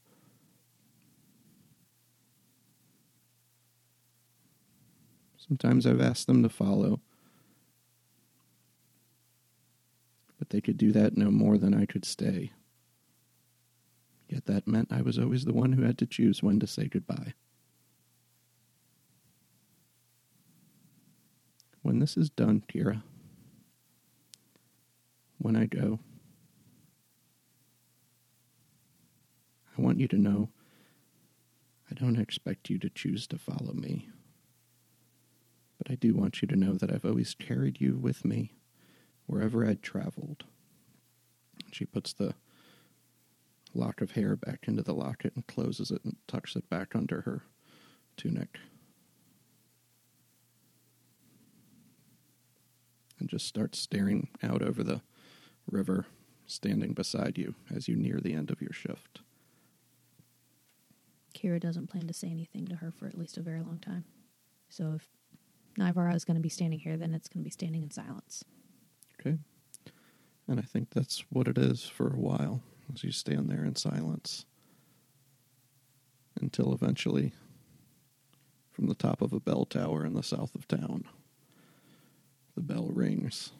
Sometimes 5.37 5.85
I've 5.85 6.01
asked 6.01 6.25
them 6.27 6.41
to 6.43 6.49
follow 6.49 6.99
but 10.45 10.51
they 10.55 10.61
could 10.61 10.77
do 10.77 10.91
that 10.91 11.17
no 11.17 11.31
more 11.31 11.57
than 11.57 11.73
I 11.73 11.87
could 11.87 12.05
stay. 12.05 12.51
Yet 14.29 14.45
that 14.45 14.67
meant 14.67 14.91
I 14.91 15.01
was 15.01 15.17
always 15.17 15.45
the 15.45 15.53
one 15.53 15.73
who 15.73 15.81
had 15.81 15.97
to 15.97 16.05
choose 16.05 16.43
when 16.43 16.59
to 16.59 16.67
say 16.67 16.87
goodbye. 16.87 17.33
When 21.81 21.97
this 21.97 22.15
is 22.15 22.29
done, 22.29 22.61
Kira, 22.71 23.01
when 25.39 25.55
I 25.55 25.65
go, 25.65 25.97
I 29.75 29.81
want 29.81 29.99
you 29.99 30.07
to 30.09 30.17
know 30.17 30.49
I 31.89 31.95
don't 31.95 32.19
expect 32.19 32.69
you 32.69 32.77
to 32.79 32.89
choose 32.89 33.25
to 33.27 33.39
follow 33.39 33.73
me. 33.73 34.09
But 35.79 35.89
I 35.89 35.95
do 35.95 36.13
want 36.13 36.43
you 36.43 36.47
to 36.49 36.55
know 36.55 36.73
that 36.73 36.91
I've 36.91 37.05
always 37.05 37.33
carried 37.33 37.81
you 37.81 37.97
with 37.97 38.23
me 38.23 38.54
wherever 39.25 39.65
I'd 39.65 39.81
traveled. 39.81 40.43
She 41.71 41.85
puts 41.85 42.13
the 42.13 42.35
lock 43.73 44.01
of 44.01 44.11
hair 44.11 44.35
back 44.35 44.65
into 44.67 44.81
the 44.81 44.93
locket 44.93 45.33
and 45.35 45.45
closes 45.47 45.91
it 45.91 46.03
and 46.03 46.15
tucks 46.27 46.55
it 46.55 46.69
back 46.69 46.95
under 46.95 47.21
her 47.21 47.43
tunic. 48.17 48.57
And 53.19 53.29
just 53.29 53.47
starts 53.47 53.79
staring 53.79 54.29
out 54.43 54.61
over 54.61 54.83
the 54.83 55.01
river, 55.69 56.05
standing 56.45 56.93
beside 56.93 57.37
you 57.37 57.55
as 57.73 57.87
you 57.87 57.95
near 57.95 58.19
the 58.19 58.33
end 58.33 58.51
of 58.51 58.61
your 58.61 58.73
shift. 58.73 59.21
Kira 61.33 61.59
doesn't 61.59 61.87
plan 61.87 62.07
to 62.07 62.13
say 62.13 62.29
anything 62.29 62.65
to 62.67 62.75
her 62.75 62.91
for 62.91 63.07
at 63.07 63.17
least 63.17 63.37
a 63.37 63.41
very 63.41 63.61
long 63.61 63.79
time. 63.79 64.05
So 64.69 64.93
if 64.95 65.07
Nivara 65.77 66.15
is 66.15 66.23
going 66.25 66.35
to 66.35 66.41
be 66.41 66.49
standing 66.49 66.79
here, 66.79 66.97
then 66.97 67.13
it's 67.13 67.27
going 67.27 67.41
to 67.41 67.43
be 67.43 67.51
standing 67.51 67.83
in 67.83 67.91
silence. 67.91 68.43
Okay. 69.25 69.37
And 70.47 70.59
I 70.59 70.63
think 70.63 70.89
that's 70.91 71.23
what 71.29 71.47
it 71.47 71.57
is 71.57 71.83
for 71.85 72.07
a 72.07 72.19
while, 72.19 72.61
as 72.93 73.03
you 73.03 73.11
stand 73.11 73.49
there 73.49 73.65
in 73.65 73.75
silence. 73.75 74.45
Until 76.39 76.73
eventually, 76.73 77.33
from 78.71 78.87
the 78.87 78.95
top 78.95 79.21
of 79.21 79.33
a 79.33 79.39
bell 79.39 79.65
tower 79.65 80.05
in 80.05 80.13
the 80.13 80.21
south 80.21 80.53
of 80.53 80.67
town, 80.67 81.05
the 82.55 82.61
bell 82.61 82.89
rings. 82.93 83.51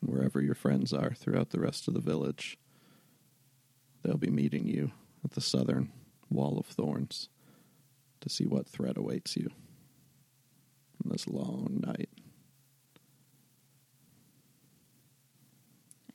Wherever 0.00 0.40
your 0.40 0.54
friends 0.54 0.92
are 0.92 1.14
throughout 1.14 1.50
the 1.50 1.60
rest 1.60 1.88
of 1.88 1.94
the 1.94 2.00
village, 2.00 2.58
they'll 4.02 4.16
be 4.16 4.30
meeting 4.30 4.66
you 4.66 4.92
at 5.24 5.32
the 5.32 5.40
southern 5.40 5.90
wall 6.30 6.58
of 6.58 6.66
thorns 6.66 7.28
to 8.20 8.28
see 8.28 8.46
what 8.46 8.68
threat 8.68 8.96
awaits 8.96 9.36
you 9.36 9.50
in 11.02 11.10
this 11.10 11.26
long 11.26 11.82
night. 11.84 12.10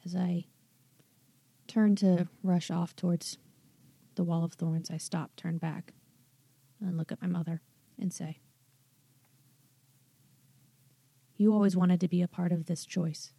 As 0.05 0.15
I 0.15 0.45
turn 1.67 1.95
to 1.97 2.27
rush 2.43 2.69
off 2.69 2.95
towards 2.95 3.37
the 4.15 4.23
wall 4.23 4.43
of 4.43 4.53
thorns, 4.53 4.91
I 4.91 4.97
stop, 4.97 5.35
turn 5.35 5.57
back, 5.57 5.93
and 6.81 6.97
look 6.97 7.11
at 7.11 7.21
my 7.21 7.27
mother 7.27 7.61
and 7.99 8.11
say, 8.11 8.39
You 11.35 11.53
always 11.53 11.75
wanted 11.75 11.99
to 12.01 12.07
be 12.07 12.21
a 12.21 12.27
part 12.27 12.51
of 12.51 12.65
this 12.65 12.85
choice. 12.85 13.33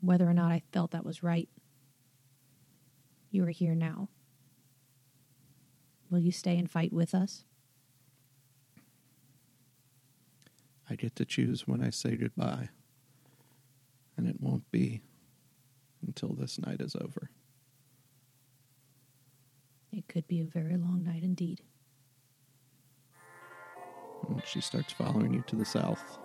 Whether 0.00 0.28
or 0.28 0.34
not 0.34 0.50
I 0.50 0.62
felt 0.72 0.90
that 0.90 1.04
was 1.04 1.22
right, 1.22 1.48
you 3.30 3.44
are 3.44 3.50
here 3.50 3.74
now. 3.74 4.08
Will 6.10 6.18
you 6.18 6.32
stay 6.32 6.58
and 6.58 6.70
fight 6.70 6.92
with 6.92 7.14
us? 7.14 7.44
I 10.90 10.96
get 10.96 11.16
to 11.16 11.24
choose 11.24 11.66
when 11.66 11.82
I 11.82 11.88
say 11.88 12.16
goodbye, 12.16 12.68
and 14.16 14.28
it 14.28 14.36
won't 14.40 14.70
be 14.70 15.00
until 16.06 16.34
this 16.34 16.58
night 16.58 16.80
is 16.80 16.96
over. 16.96 17.30
It 19.92 20.08
could 20.08 20.26
be 20.26 20.40
a 20.40 20.44
very 20.44 20.76
long 20.76 21.02
night 21.04 21.22
indeed. 21.22 21.60
And 24.28 24.42
she 24.46 24.60
starts 24.60 24.92
following 24.92 25.34
you 25.34 25.44
to 25.48 25.56
the 25.56 25.64
south. 25.64 26.18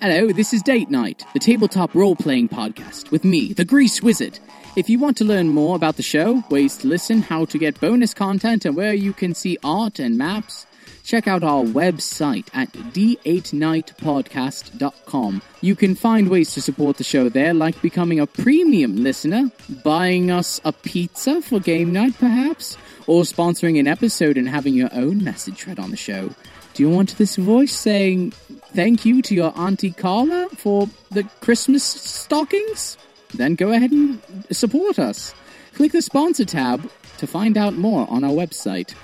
Hello, 0.00 0.32
this 0.32 0.52
is 0.52 0.62
Date 0.62 0.90
Night, 0.90 1.24
the 1.32 1.38
tabletop 1.38 1.94
role 1.94 2.16
playing 2.16 2.48
podcast 2.48 3.12
with 3.12 3.24
me, 3.24 3.52
the 3.52 3.64
Grease 3.64 4.02
Wizard. 4.02 4.40
If 4.74 4.90
you 4.90 4.98
want 4.98 5.16
to 5.18 5.24
learn 5.24 5.50
more 5.50 5.76
about 5.76 5.96
the 5.96 6.02
show, 6.02 6.42
ways 6.50 6.76
to 6.78 6.88
listen, 6.88 7.22
how 7.22 7.44
to 7.44 7.56
get 7.56 7.80
bonus 7.80 8.12
content, 8.12 8.64
and 8.64 8.74
where 8.74 8.94
you 8.94 9.12
can 9.12 9.32
see 9.32 9.58
art 9.62 10.00
and 10.00 10.18
maps, 10.18 10.66
check 11.02 11.28
out 11.28 11.42
our 11.42 11.62
website 11.62 12.46
at 12.54 12.72
d8nightpodcast.com. 12.72 15.42
You 15.60 15.76
can 15.76 15.94
find 15.94 16.28
ways 16.28 16.52
to 16.54 16.60
support 16.60 16.96
the 16.96 17.04
show 17.04 17.28
there, 17.28 17.54
like 17.54 17.80
becoming 17.82 18.20
a 18.20 18.26
premium 18.26 18.96
listener, 18.96 19.50
buying 19.84 20.30
us 20.30 20.60
a 20.64 20.72
pizza 20.72 21.42
for 21.42 21.60
game 21.60 21.92
night 21.92 22.18
perhaps, 22.18 22.76
or 23.06 23.22
sponsoring 23.22 23.78
an 23.78 23.86
episode 23.86 24.36
and 24.36 24.48
having 24.48 24.74
your 24.74 24.90
own 24.92 25.22
message 25.22 25.66
read 25.66 25.78
on 25.78 25.90
the 25.90 25.96
show. 25.96 26.30
Do 26.74 26.82
you 26.82 26.88
want 26.88 27.18
this 27.18 27.36
voice 27.36 27.74
saying, 27.74 28.30
thank 28.30 29.04
you 29.04 29.20
to 29.22 29.34
your 29.34 29.52
Auntie 29.58 29.92
Carla 29.92 30.48
for 30.56 30.88
the 31.10 31.24
Christmas 31.40 31.84
stockings? 31.84 32.96
Then 33.34 33.56
go 33.56 33.72
ahead 33.72 33.92
and 33.92 34.20
support 34.50 34.98
us. 34.98 35.34
Click 35.74 35.92
the 35.92 36.02
sponsor 36.02 36.44
tab 36.44 36.90
to 37.18 37.26
find 37.26 37.58
out 37.58 37.74
more 37.74 38.06
on 38.10 38.24
our 38.24 38.32
website. 38.32 38.94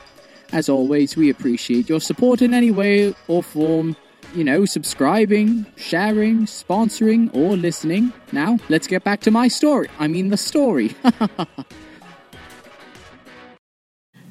As 0.52 0.68
always, 0.68 1.16
we 1.16 1.30
appreciate 1.30 1.88
your 1.88 2.00
support 2.00 2.42
in 2.42 2.54
any 2.54 2.70
way 2.70 3.14
or 3.26 3.42
form. 3.42 3.96
You 4.34 4.44
know, 4.44 4.66
subscribing, 4.66 5.64
sharing, 5.76 6.40
sponsoring, 6.40 7.34
or 7.34 7.56
listening. 7.56 8.12
Now, 8.30 8.58
let's 8.68 8.86
get 8.86 9.02
back 9.02 9.20
to 9.22 9.30
my 9.30 9.48
story. 9.48 9.88
I 9.98 10.06
mean, 10.06 10.28
the 10.28 10.36
story. 10.36 10.94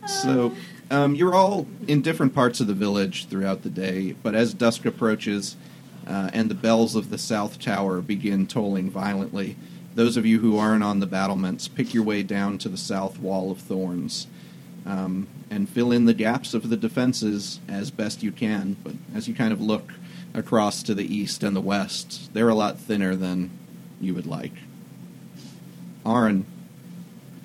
So, 0.07 0.53
um, 0.89 1.15
you're 1.15 1.35
all 1.35 1.67
in 1.85 2.01
different 2.01 2.33
parts 2.33 2.61
of 2.61 2.67
the 2.67 2.73
village 2.73 3.27
throughout 3.27 3.63
the 3.63 3.69
day, 3.69 4.15
but 4.23 4.35
as 4.35 4.53
dusk 4.53 4.85
approaches 4.85 5.57
uh, 6.07 6.29
and 6.31 6.49
the 6.49 6.55
bells 6.55 6.95
of 6.95 7.09
the 7.09 7.17
South 7.17 7.59
Tower 7.59 8.01
begin 8.01 8.47
tolling 8.47 8.89
violently, 8.89 9.57
those 9.95 10.15
of 10.15 10.25
you 10.25 10.39
who 10.39 10.57
aren't 10.57 10.83
on 10.83 11.01
the 11.01 11.07
battlements 11.07 11.67
pick 11.67 11.93
your 11.93 12.03
way 12.03 12.23
down 12.23 12.57
to 12.59 12.69
the 12.69 12.77
south 12.77 13.19
wall 13.19 13.51
of 13.51 13.57
thorns 13.57 14.27
um, 14.85 15.27
and 15.49 15.69
fill 15.69 15.91
in 15.91 16.05
the 16.05 16.13
gaps 16.13 16.53
of 16.53 16.69
the 16.69 16.77
defenses 16.77 17.59
as 17.67 17.91
best 17.91 18.23
you 18.23 18.31
can. 18.31 18.77
But 18.83 18.93
as 19.15 19.27
you 19.27 19.33
kind 19.33 19.53
of 19.53 19.61
look 19.61 19.93
across 20.33 20.83
to 20.83 20.93
the 20.93 21.15
east 21.15 21.43
and 21.43 21.55
the 21.55 21.61
west, 21.61 22.33
they're 22.33 22.49
a 22.49 22.55
lot 22.55 22.79
thinner 22.79 23.15
than 23.15 23.51
you 23.99 24.13
would 24.13 24.27
like. 24.27 24.53
Aaron, 26.05 26.45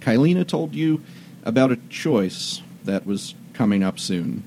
Kylena 0.01 0.47
told 0.47 0.75
you 0.75 1.03
about 1.45 1.73
a 1.73 1.81
choice 1.89 2.63
that 2.85 3.07
was 3.07 3.35
coming 3.53 3.83
up 3.83 3.99
soon. 3.99 4.45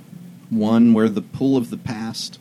One 0.49 0.93
where 0.93 1.09
the 1.09 1.21
pull 1.21 1.57
of 1.57 1.69
the 1.69 1.77
past 1.77 2.39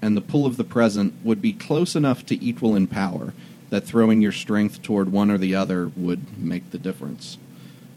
and 0.00 0.16
the 0.16 0.20
pull 0.20 0.46
of 0.46 0.56
the 0.56 0.64
present 0.64 1.14
would 1.22 1.40
be 1.40 1.52
close 1.52 1.94
enough 1.94 2.26
to 2.26 2.44
equal 2.44 2.74
in 2.74 2.86
power 2.86 3.34
that 3.70 3.84
throwing 3.84 4.20
your 4.20 4.32
strength 4.32 4.82
toward 4.82 5.10
one 5.10 5.30
or 5.30 5.38
the 5.38 5.54
other 5.54 5.90
would 5.96 6.38
make 6.38 6.70
the 6.70 6.78
difference. 6.78 7.38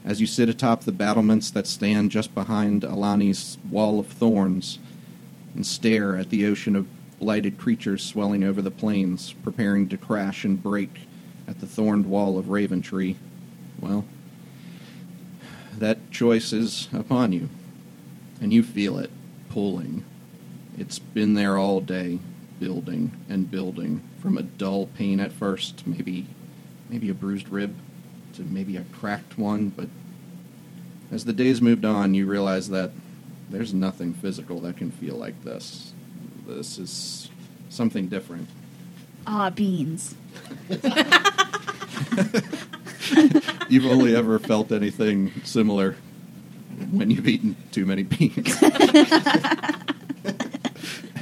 As 0.06 0.22
you 0.22 0.28
sit 0.28 0.50
atop 0.50 0.84
the 0.84 0.92
battlements 0.92 1.50
that 1.50 1.66
stand 1.66 2.12
just 2.12 2.36
behind 2.36 2.84
Alani's 2.84 3.58
wall 3.72 4.00
of 4.00 4.06
thorns 4.06 4.78
and 5.56 5.66
stare 5.66 6.16
at 6.16 6.30
the 6.30 6.46
ocean 6.46 6.76
of 6.76 6.86
blighted 7.20 7.58
creatures 7.58 8.04
swelling 8.04 8.44
over 8.44 8.62
the 8.62 8.70
plains, 8.70 9.34
preparing 9.44 9.90
to 9.90 9.98
crash 9.98 10.46
and 10.46 10.62
break 10.62 11.00
at 11.48 11.60
the 11.60 11.66
thorned 11.66 12.06
wall 12.06 12.38
of 12.38 12.50
Raven 12.50 12.84
Tree, 12.84 13.16
well, 13.80 14.06
that 15.76 16.12
choice 16.12 16.54
is 16.54 16.88
upon 16.94 17.32
you, 17.32 17.50
and 18.40 18.54
you 18.54 18.62
feel 18.62 19.00
it 19.00 19.10
pulling. 19.50 20.06
It's 20.78 21.00
been 21.00 21.34
there 21.34 21.58
all 21.58 21.82
day, 21.82 22.20
building 22.60 23.12
and 23.28 23.50
building, 23.50 24.04
from 24.20 24.38
a 24.38 24.44
dull 24.44 24.86
pain 24.86 25.20
at 25.20 25.32
first, 25.32 25.88
maybe 25.88 26.28
maybe 26.90 27.10
a 27.10 27.14
bruised 27.16 27.50
rib, 27.50 27.76
to 28.36 28.44
maybe 28.44 28.78
a 28.78 28.84
cracked 28.94 29.38
one, 29.38 29.70
but 29.70 29.88
as 31.12 31.26
the 31.26 31.34
days 31.34 31.62
moved 31.62 31.86
on, 31.86 32.14
you 32.14 32.26
realize 32.26 32.70
that 32.70 32.92
there's 33.50 33.74
nothing 33.74 34.14
physical 34.14 34.60
that 34.62 34.78
can 34.78 34.92
feel 34.92 35.16
like 35.16 35.44
this. 35.44 35.94
This 36.48 36.78
is 36.78 37.30
something 37.70 38.08
different. 38.08 38.50
Ah, 39.28 39.50
beans. 39.50 40.16
You've 43.70 43.86
only 43.86 44.16
ever 44.16 44.40
felt 44.40 44.72
anything 44.72 45.32
similar 45.44 45.96
when 46.92 47.10
you've 47.10 47.28
eaten 47.28 47.56
too 47.72 47.86
many 47.86 48.04
beans. 48.04 48.62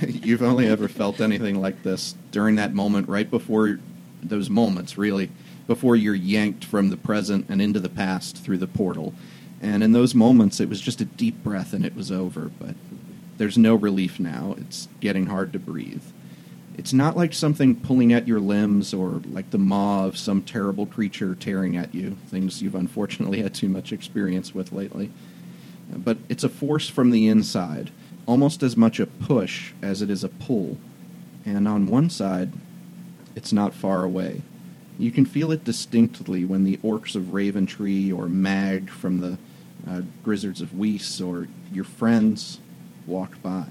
you've 0.08 0.42
only 0.42 0.68
ever 0.68 0.88
felt 0.88 1.22
anything 1.22 1.62
like 1.62 1.84
this 1.84 2.16
during 2.32 2.56
that 2.56 2.74
moment 2.74 3.08
right 3.08 3.30
before 3.30 3.80
those 4.22 4.50
moments, 4.50 4.98
really, 4.98 5.30
before 5.68 5.96
you're 5.96 6.16
yanked 6.16 6.66
from 6.66 6.90
the 6.90 6.98
present 6.98 7.46
and 7.50 7.62
into 7.62 7.80
the 7.80 7.90
past 7.90 8.38
through 8.38 8.58
the 8.58 8.68
portal. 8.68 9.14
And 9.62 9.82
in 9.84 9.94
those 9.94 10.14
moments, 10.14 10.60
it 10.60 10.70
was 10.70 10.82
just 10.82 11.02
a 11.02 11.06
deep 11.06 11.44
breath 11.44 11.74
and 11.74 11.86
it 11.86 11.96
was 11.96 12.12
over. 12.12 12.52
But 12.60 12.76
there's 13.38 13.58
no 13.58 13.76
relief 13.76 14.20
now. 14.20 14.56
It's 14.58 14.88
getting 15.00 15.28
hard 15.28 15.54
to 15.54 15.60
breathe. 15.60 16.04
It's 16.78 16.94
not 16.94 17.16
like 17.16 17.34
something 17.34 17.76
pulling 17.76 18.12
at 18.14 18.28
your 18.28 18.40
limbs 18.40 18.94
or 18.94 19.22
like 19.32 19.52
the 19.52 19.58
maw 19.58 20.06
of 20.06 20.18
some 20.18 20.42
terrible 20.42 20.86
creature 20.86 21.36
tearing 21.36 21.78
at 21.78 21.94
you, 21.94 22.18
things 22.28 22.62
you've 22.62 22.76
unfortunately 22.76 23.42
had 23.42 23.54
too 23.54 23.70
much 23.70 23.94
experience 23.94 24.56
with 24.56 24.72
lately. 24.72 25.12
But 25.90 26.18
it's 26.30 26.44
a 26.44 26.50
force 26.50 26.90
from 26.90 27.12
the 27.12 27.28
inside, 27.28 27.92
almost 28.26 28.64
as 28.64 28.76
much 28.76 29.00
a 29.00 29.06
push 29.06 29.72
as 29.82 30.02
it 30.02 30.10
is 30.10 30.24
a 30.24 30.30
pull. 30.30 30.78
And 31.46 31.68
on 31.68 31.88
one 31.88 32.10
side, 32.10 32.54
it's 33.36 33.54
not 33.54 33.74
far 33.74 34.04
away. 34.04 34.42
You 35.00 35.12
can 35.12 35.26
feel 35.26 35.52
it 35.52 35.64
distinctly 35.64 36.46
when 36.46 36.64
the 36.64 36.78
orcs 36.78 37.16
of 37.16 37.34
Raven 37.34 37.66
Tree 37.66 38.12
or 38.12 38.28
Mag 38.28 38.90
from 38.90 39.20
the 39.20 39.38
uh, 39.90 40.02
Grizzards 40.24 40.62
of 40.62 40.78
Weiss 40.78 41.20
or 41.20 41.48
your 41.72 41.84
friends 41.84 42.60
walk 43.08 43.42
by. 43.42 43.66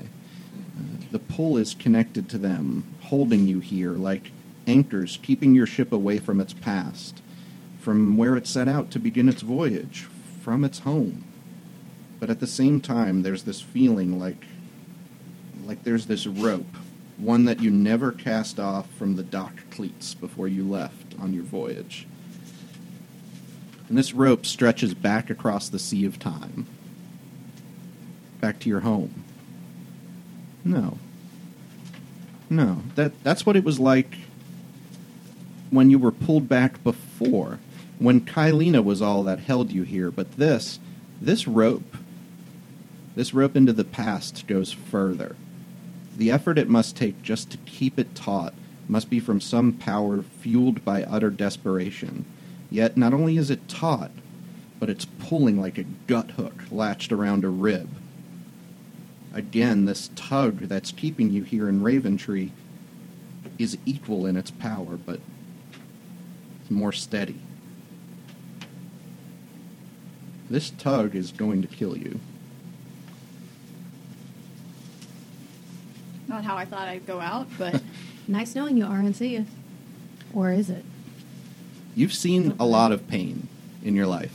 Uh, 0.77 1.05
the 1.11 1.19
pull 1.19 1.57
is 1.57 1.75
connected 1.75 2.29
to 2.29 2.39
them, 2.39 2.85
holding 3.03 3.47
you 3.47 3.61
here 3.61 3.93
like 3.93 4.33
anchors 4.67 5.19
keeping 5.23 5.55
your 5.55 5.67
ship 5.67 5.93
away 5.93 6.19
from 6.19 6.41
its 6.41 6.53
past, 6.53 7.23
from 7.81 8.17
where 8.17 8.37
it 8.37 8.47
set 8.47 8.69
out 8.69 8.91
to 8.91 8.99
begin 8.99 9.29
its 9.29 9.43
voyage, 9.43 10.09
from 10.41 10.65
its 10.65 10.81
home. 10.81 11.25
But 12.21 12.31
at 12.31 12.41
the 12.41 12.47
same 12.47 12.81
time, 12.81 13.23
there's 13.23 13.45
this 13.45 13.61
feeling 13.61 14.19
like, 14.19 14.45
like 15.65 15.85
there's 15.85 16.07
this 16.07 16.27
rope, 16.27 16.77
one 17.17 17.45
that 17.45 17.61
you 17.61 17.71
never 17.71 18.13
cast 18.13 18.59
off 18.61 18.89
from 18.95 19.17
the 19.17 19.23
dock 19.23 19.55
cleats 19.71 20.15
before 20.15 20.49
you 20.49 20.65
left 20.65 21.02
on 21.19 21.33
your 21.33 21.45
voyage. 21.45 22.07
And 23.89 23.99
this 23.99 24.13
rope 24.15 24.47
stretches 24.47 24.95
back 24.95 25.31
across 25.31 25.69
the 25.69 25.79
sea 25.79 26.07
of 26.07 26.19
time, 26.19 26.67
back 28.41 28.59
to 28.61 28.69
your 28.69 28.81
home. 28.81 29.25
No. 30.65 30.99
No, 32.49 32.83
that 32.95 33.23
that's 33.25 33.47
what 33.47 33.57
it 33.57 33.65
was 33.65 33.81
like 33.81 34.17
when 35.71 35.91
you 35.91 35.99
were 35.99 36.13
pulled 36.13 36.49
back 36.49 36.83
before, 36.85 37.59
when 37.99 38.21
Kylina 38.21 38.85
was 38.85 39.01
all 39.01 39.23
that 39.25 39.39
held 39.39 39.73
you 39.73 39.83
here, 39.85 40.11
but 40.11 40.37
this 40.37 40.79
this 41.21 41.47
rope 41.47 41.97
this 43.15 43.35
rope 43.35 43.57
into 43.57 43.73
the 43.73 43.85
past 43.85 44.47
goes 44.47 44.73
further. 44.73 45.37
The 46.17 46.31
effort 46.31 46.59
it 46.59 46.69
must 46.69 46.97
take 46.97 47.23
just 47.23 47.51
to 47.51 47.59
keep 47.59 47.99
it 47.99 48.15
taut 48.15 48.55
must 48.89 49.11
be 49.11 49.21
from 49.21 49.41
some 49.41 49.73
power 49.73 50.23
fueled 50.23 50.85
by 50.85 51.03
utter 51.05 51.31
desperation. 51.31 52.25
Yet 52.71 52.97
not 52.97 53.15
only 53.15 53.37
is 53.37 53.51
it 53.51 53.69
taut, 53.69 54.11
but 54.81 54.91
it's 54.91 55.05
pulling 55.05 55.61
like 55.61 55.79
a 55.79 55.85
gut 56.07 56.33
hook 56.33 56.65
latched 56.71 57.13
around 57.13 57.45
a 57.45 57.49
rib. 57.49 57.89
Again, 59.33 59.85
this 59.85 60.11
tug 60.15 60.61
that's 60.61 60.93
keeping 60.93 61.31
you 61.31 61.43
here 61.43 61.69
in 61.69 61.83
Raven 61.83 62.17
Tree 62.17 62.53
is 63.59 63.79
equal 63.87 64.27
in 64.27 64.37
its 64.37 64.51
power, 64.51 64.97
but 64.97 65.21
it's 66.61 66.71
more 66.71 66.93
steady. 66.93 67.39
This 70.51 70.71
tug 70.71 71.15
is 71.15 71.33
going 71.33 71.63
to 71.63 71.69
kill 71.69 71.97
you. 71.97 72.21
Not 76.29 76.45
how 76.45 76.57
I 76.57 76.65
thought 76.65 76.89
I'd 76.89 77.07
go 77.07 77.21
out, 77.21 77.47
but 77.59 77.83
Nice 78.29 78.55
knowing 78.55 78.77
you, 78.77 78.85
RNC. 78.85 79.47
Or 80.35 80.53
is 80.53 80.71
it? 80.71 80.85
You've 81.95 82.15
seen 82.15 82.55
a 82.59 82.65
lot 82.65 82.93
of 82.93 83.09
pain 83.09 83.49
in 83.83 83.95
your 83.95 84.07
life, 84.07 84.35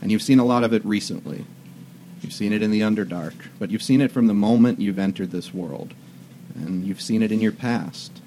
and 0.00 0.10
you've 0.10 0.22
seen 0.22 0.38
a 0.38 0.44
lot 0.44 0.64
of 0.64 0.72
it 0.72 0.84
recently. 0.84 1.44
You've 2.20 2.32
seen 2.32 2.52
it 2.52 2.62
in 2.62 2.70
the 2.70 2.80
Underdark, 2.80 3.34
but 3.58 3.70
you've 3.70 3.82
seen 3.82 4.00
it 4.00 4.12
from 4.12 4.26
the 4.26 4.34
moment 4.34 4.80
you've 4.80 4.98
entered 4.98 5.30
this 5.30 5.54
world, 5.54 5.94
and 6.54 6.84
you've 6.84 7.00
seen 7.00 7.22
it 7.22 7.32
in 7.32 7.40
your 7.40 7.52
past. 7.52 8.20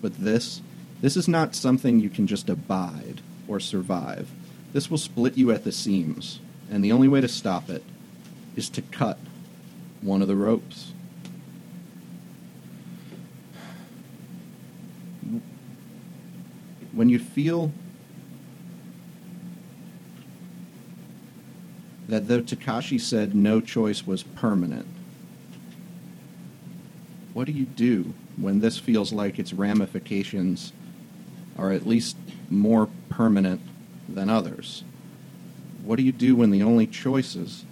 But 0.00 0.18
this, 0.18 0.62
this 1.00 1.16
is 1.16 1.26
not 1.26 1.54
something 1.54 1.98
you 1.98 2.10
can 2.10 2.26
just 2.26 2.48
abide 2.48 3.20
or 3.48 3.58
survive. 3.58 4.30
This 4.72 4.90
will 4.90 4.98
split 4.98 5.36
you 5.36 5.50
at 5.50 5.64
the 5.64 5.72
seams, 5.72 6.40
and 6.70 6.84
the 6.84 6.92
only 6.92 7.08
way 7.08 7.20
to 7.20 7.28
stop 7.28 7.68
it 7.68 7.82
is 8.54 8.68
to 8.70 8.82
cut 8.82 9.18
one 10.00 10.22
of 10.22 10.28
the 10.28 10.36
ropes. 10.36 10.92
When 16.98 17.08
you 17.08 17.20
feel 17.20 17.70
that 22.08 22.26
though 22.26 22.42
Takashi 22.42 23.00
said 23.00 23.36
no 23.36 23.60
choice 23.60 24.04
was 24.04 24.24
permanent, 24.24 24.88
what 27.34 27.46
do 27.46 27.52
you 27.52 27.66
do 27.66 28.14
when 28.36 28.58
this 28.58 28.78
feels 28.78 29.12
like 29.12 29.38
its 29.38 29.52
ramifications 29.52 30.72
are 31.56 31.70
at 31.70 31.86
least 31.86 32.16
more 32.50 32.88
permanent 33.08 33.60
than 34.08 34.28
others? 34.28 34.82
What 35.84 35.98
do 35.98 36.02
you 36.02 36.10
do 36.10 36.34
when 36.34 36.50
the 36.50 36.64
only 36.64 36.88
choices 36.88 37.64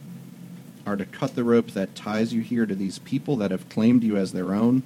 are 0.87 0.95
to 0.95 1.05
cut 1.05 1.35
the 1.35 1.43
rope 1.43 1.73
that 1.73 1.97
ties 1.97 2.33
you 2.33 2.43
here 2.43 2.65
to 2.65 2.77
these 2.77 3.01
people 3.01 3.35
that 3.39 3.51
have 3.51 3.69
claimed 3.69 4.05
you 4.05 4.17
as 4.17 4.31
their 4.31 4.55
own, 4.55 4.85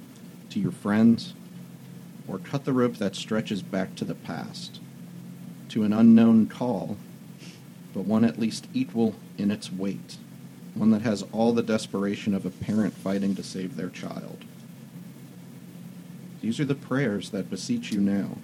to 0.49 0.59
your 0.59 0.71
friends, 0.71 1.35
or 2.31 2.39
cut 2.39 2.63
the 2.63 2.71
rope 2.71 2.95
that 2.95 3.15
stretches 3.15 3.61
back 3.61 3.93
to 3.95 4.05
the 4.05 4.15
past, 4.15 4.79
to 5.67 5.83
an 5.83 5.91
unknown 5.91 6.47
call, 6.47 6.95
but 7.93 8.05
one 8.05 8.23
at 8.23 8.39
least 8.39 8.67
equal 8.73 9.15
in 9.37 9.51
its 9.51 9.71
weight, 9.71 10.15
one 10.73 10.91
that 10.91 11.01
has 11.01 11.25
all 11.33 11.51
the 11.51 11.61
desperation 11.61 12.33
of 12.33 12.45
a 12.45 12.49
parent 12.49 12.93
fighting 12.93 13.35
to 13.35 13.43
save 13.43 13.75
their 13.75 13.89
child. 13.89 14.45
These 16.41 16.59
are 16.59 16.65
the 16.65 16.73
prayers 16.73 17.31
that 17.31 17.49
beseech 17.49 17.91
you 17.91 17.99
now, 17.99 18.37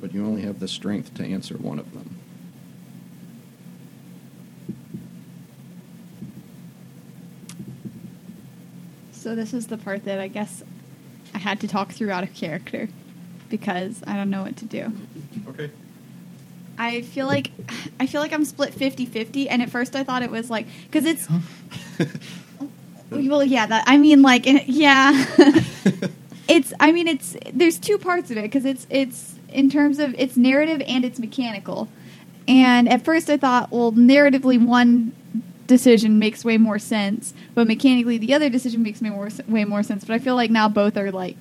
but 0.00 0.12
you 0.12 0.24
only 0.24 0.42
have 0.42 0.60
the 0.60 0.68
strength 0.68 1.14
to 1.14 1.24
answer 1.24 1.56
one 1.56 1.78
of 1.78 1.92
them. 1.92 2.16
So 9.12 9.34
this 9.34 9.54
is 9.54 9.66
the 9.66 9.78
part 9.78 10.04
that 10.04 10.18
I 10.18 10.28
guess 10.28 10.62
had 11.40 11.60
to 11.60 11.68
talk 11.68 11.92
through 11.92 12.10
out 12.10 12.22
of 12.22 12.32
character 12.34 12.88
because 13.48 14.02
I 14.06 14.14
don't 14.14 14.30
know 14.30 14.42
what 14.42 14.56
to 14.58 14.64
do. 14.64 14.92
Okay. 15.48 15.70
I 16.78 17.02
feel 17.02 17.26
like 17.26 17.50
I 17.98 18.06
feel 18.06 18.22
like 18.22 18.32
I'm 18.32 18.44
split 18.44 18.72
50-50 18.72 19.48
and 19.50 19.60
at 19.60 19.68
first 19.68 19.94
I 19.94 20.02
thought 20.02 20.22
it 20.22 20.30
was 20.30 20.48
like 20.48 20.66
cuz 20.90 21.04
it's 21.04 21.28
well 23.10 23.44
yeah 23.44 23.66
that 23.66 23.84
I 23.86 23.98
mean 23.98 24.22
like 24.22 24.44
yeah 24.46 25.26
it's 26.48 26.72
I 26.80 26.92
mean 26.92 27.06
it's 27.06 27.36
there's 27.52 27.78
two 27.78 27.98
parts 27.98 28.30
of 28.30 28.38
it 28.38 28.50
cuz 28.50 28.64
it's 28.64 28.86
it's 28.88 29.34
in 29.52 29.68
terms 29.68 29.98
of 29.98 30.14
it's 30.16 30.36
narrative 30.36 30.80
and 30.86 31.04
it's 31.04 31.18
mechanical. 31.18 31.88
And 32.48 32.88
at 32.88 33.04
first 33.04 33.28
I 33.28 33.36
thought 33.36 33.70
well 33.70 33.92
narratively 33.92 34.64
one 34.64 35.12
decision 35.70 36.18
makes 36.18 36.44
way 36.44 36.58
more 36.58 36.78
sense, 36.78 37.32
but 37.54 37.66
mechanically 37.66 38.18
the 38.18 38.34
other 38.34 38.50
decision 38.50 38.82
makes 38.82 39.00
me 39.00 39.08
more 39.08 39.30
way 39.48 39.64
more 39.64 39.82
sense, 39.82 40.04
but 40.04 40.12
I 40.12 40.18
feel 40.18 40.34
like 40.34 40.50
now 40.50 40.68
both 40.68 40.96
are 40.96 41.10
like 41.10 41.36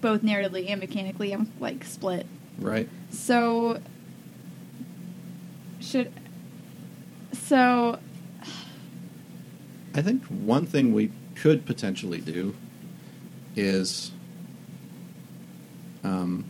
both 0.00 0.22
narratively 0.22 0.70
and 0.70 0.80
mechanically 0.80 1.32
I'm 1.32 1.52
like 1.60 1.84
split. 1.84 2.26
Right. 2.58 2.88
So 3.10 3.80
should 5.80 6.10
so 7.32 7.98
I 9.94 10.02
think 10.02 10.24
one 10.24 10.66
thing 10.66 10.92
we 10.92 11.10
could 11.34 11.64
potentially 11.64 12.20
do 12.20 12.54
is, 13.56 14.12
um, 16.04 16.44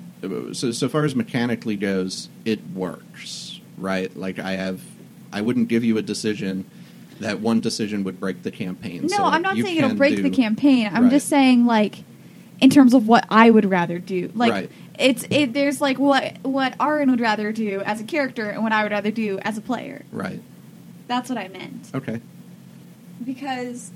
so 0.53 0.73
so 0.73 0.89
far 0.89 1.05
as 1.05 1.15
mechanically 1.15 1.77
goes, 1.77 2.29
it 2.45 2.61
works, 2.75 3.61
right? 3.79 4.15
Like 4.17 4.41
I 4.41 4.53
have, 4.53 4.81
I 5.37 5.43
wouldn't 5.43 5.69
give 5.69 5.85
you 5.85 5.99
a 5.99 6.03
decision 6.03 6.65
that 7.21 7.41
one 7.41 7.61
decision 7.61 8.05
would 8.05 8.19
break 8.19 8.43
the 8.43 8.51
campaign. 8.51 9.03
No, 9.03 9.09
so 9.09 9.25
I'm 9.25 9.43
not 9.43 9.55
saying 9.59 9.77
it'll 9.77 9.95
break 9.95 10.17
do- 10.17 10.23
the 10.23 10.31
campaign. 10.31 10.89
I'm 10.91 11.05
Right. 11.05 11.11
just 11.11 11.29
saying 11.29 11.67
like 11.67 12.05
in 12.59 12.71
terms 12.71 12.95
of 12.95 13.07
what 13.07 13.27
I 13.31 13.51
would 13.51 13.67
rather 13.67 13.99
do. 13.99 14.31
Like 14.35 14.51
Right. 14.53 14.71
it's 14.99 15.27
it 15.29 15.53
there's 15.53 15.79
like 15.83 15.99
what 15.99 16.39
what 16.43 16.75
Aaron 16.81 17.11
would 17.11 17.21
rather 17.21 17.53
do 17.53 17.83
as 17.85 18.01
a 18.01 18.05
character 18.05 18.49
and 18.49 18.63
what 18.63 18.73
I 18.73 18.83
would 18.83 18.93
rather 18.93 19.11
do 19.11 19.39
as 19.43 19.59
a 19.59 19.61
player. 19.61 20.07
Right. 20.11 20.41
That's 21.07 21.29
what 21.29 21.37
I 21.39 21.49
meant. 21.49 21.91
Okay. 21.95 22.21
because 23.25 23.91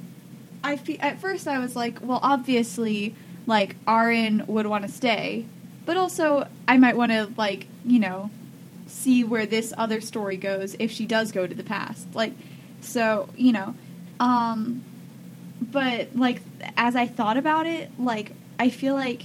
I 0.63 0.77
fe- 0.77 0.99
at 0.99 1.21
first 1.21 1.49
I 1.49 1.59
was 1.59 1.75
like, 1.77 1.99
well, 2.03 2.21
obviously, 2.23 3.15
like 3.47 3.77
Aaron 3.89 4.45
would 4.47 4.67
want 4.67 4.85
to 4.87 4.91
stay, 4.93 5.47
but 5.87 5.97
also 5.97 6.47
I 6.69 6.77
might 6.77 6.97
want 6.99 7.13
to 7.13 7.31
like 7.39 7.67
you 7.85 7.99
know 7.99 8.31
see 8.91 9.25
where 9.25 9.47
this 9.47 9.73
other 9.79 10.01
story 10.01 10.37
goes 10.37 10.77
if 10.79 10.91
she 10.91 11.07
does 11.07 11.33
go 11.33 11.47
to 11.47 11.55
the 11.55 11.65
past, 11.65 12.07
like 12.15 12.33
so 12.81 13.29
you 13.37 13.53
know, 13.53 13.75
um, 14.19 14.85
but 15.61 16.15
like 16.15 16.43
as 16.77 16.97
I 16.97 17.07
thought 17.07 17.37
about 17.37 17.67
it, 17.67 17.91
like 17.99 18.33
I 18.59 18.71
feel 18.71 18.95
like 18.95 19.23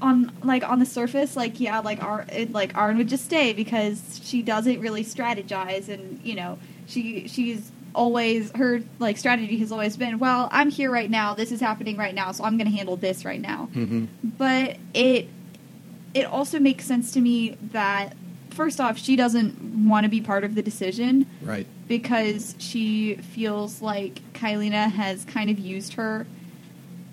on 0.00 0.32
like 0.42 0.68
on 0.68 0.78
the 0.78 0.86
surface, 0.86 1.36
like 1.36 1.60
yeah, 1.60 1.80
like 1.80 2.02
Ar- 2.02 2.26
it, 2.30 2.52
like 2.52 2.76
Arn 2.76 2.98
would 2.98 3.08
just 3.08 3.24
stay 3.24 3.52
because 3.52 4.20
she 4.22 4.42
doesn't 4.42 4.80
really 4.80 5.04
strategize, 5.04 5.88
and 5.88 6.20
you 6.22 6.34
know 6.34 6.58
she 6.86 7.28
she's 7.28 7.72
always 7.94 8.52
her 8.52 8.80
like 8.98 9.16
strategy 9.16 9.58
has 9.58 9.72
always 9.72 9.96
been 9.96 10.18
well 10.18 10.48
I'm 10.52 10.70
here 10.70 10.90
right 10.90 11.10
now, 11.10 11.34
this 11.34 11.50
is 11.50 11.60
happening 11.60 11.96
right 11.96 12.14
now, 12.14 12.32
so 12.32 12.44
I'm 12.44 12.56
going 12.56 12.70
to 12.70 12.76
handle 12.76 12.96
this 12.96 13.24
right 13.24 13.40
now. 13.40 13.68
Mm-hmm. 13.74 14.06
But 14.36 14.76
it 14.94 15.28
it 16.14 16.24
also 16.26 16.58
makes 16.58 16.84
sense 16.84 17.12
to 17.12 17.20
me 17.20 17.56
that 17.72 18.16
first 18.50 18.80
off, 18.80 18.98
she 18.98 19.14
doesn't 19.16 19.88
want 19.88 20.04
to 20.04 20.08
be 20.10 20.20
part 20.20 20.42
of 20.44 20.54
the 20.54 20.62
decision 20.62 21.26
Right. 21.42 21.66
because 21.86 22.54
she 22.58 23.14
feels 23.16 23.80
like 23.80 24.20
Kylina 24.32 24.90
has 24.90 25.24
kind 25.24 25.48
of 25.50 25.58
used 25.58 25.94
her. 25.94 26.26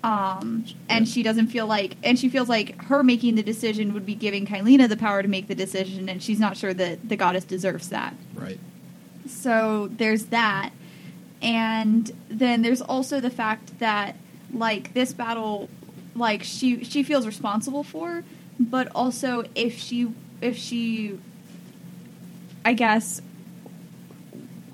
Um, 0.04 0.64
and 0.88 1.06
Yeah. 1.06 1.12
she 1.12 1.22
doesn't 1.22 1.48
feel 1.48 1.66
like, 1.66 1.96
and 2.04 2.18
she 2.18 2.28
feels 2.28 2.48
like 2.48 2.80
her 2.84 3.02
making 3.02 3.34
the 3.34 3.42
decision 3.42 3.92
would 3.94 4.06
be 4.06 4.14
giving 4.14 4.46
Kylina 4.46 4.88
the 4.88 4.96
power 4.96 5.22
to 5.22 5.28
make 5.28 5.48
the 5.48 5.54
decision, 5.54 6.08
and 6.08 6.22
she's 6.22 6.38
not 6.38 6.56
sure 6.56 6.72
that 6.74 7.08
the 7.08 7.16
goddess 7.16 7.44
deserves 7.44 7.88
that. 7.88 8.14
Right. 8.34 8.58
So 9.26 9.88
there's 9.96 10.26
that. 10.26 10.70
And 11.42 12.10
then 12.28 12.62
there's 12.62 12.80
also 12.82 13.20
the 13.20 13.30
fact 13.30 13.78
that 13.80 14.16
like 14.52 14.94
this 14.94 15.12
battle 15.12 15.68
like 16.14 16.42
she 16.44 16.82
she 16.84 17.02
feels 17.02 17.26
responsible 17.26 17.82
for, 17.82 18.22
but 18.58 18.88
also 18.94 19.44
if 19.54 19.78
she 19.78 20.12
if 20.40 20.56
she 20.56 21.18
I 22.64 22.72
guess 22.72 23.20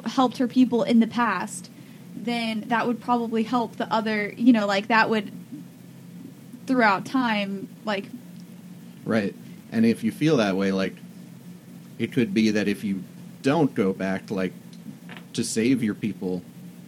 helped 0.04 0.38
her 0.38 0.48
people 0.48 0.82
in 0.82 1.00
the 1.00 1.06
past, 1.06 1.70
then 2.16 2.64
that 2.68 2.86
would 2.86 3.00
probably 3.00 3.42
help 3.42 3.76
the 3.76 3.92
other, 3.92 4.32
you 4.36 4.52
know, 4.52 4.66
like 4.66 4.88
that 4.88 5.10
would 5.10 5.30
throughout 6.66 7.04
time 7.04 7.68
like 7.84 8.06
Right. 9.04 9.34
And 9.70 9.86
if 9.86 10.04
you 10.04 10.12
feel 10.12 10.36
that 10.36 10.56
way, 10.56 10.70
like, 10.70 10.94
it 11.98 12.12
could 12.12 12.34
be 12.34 12.50
that 12.50 12.68
if 12.68 12.84
you 12.84 13.02
don't 13.42 13.74
go 13.74 13.92
back, 13.92 14.30
like, 14.30 14.52
to 15.32 15.42
save 15.42 15.82
your 15.82 15.94
people 15.94 16.42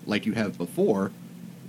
like 0.07 0.27
you 0.27 0.33
have 0.33 0.59
before, 0.59 1.11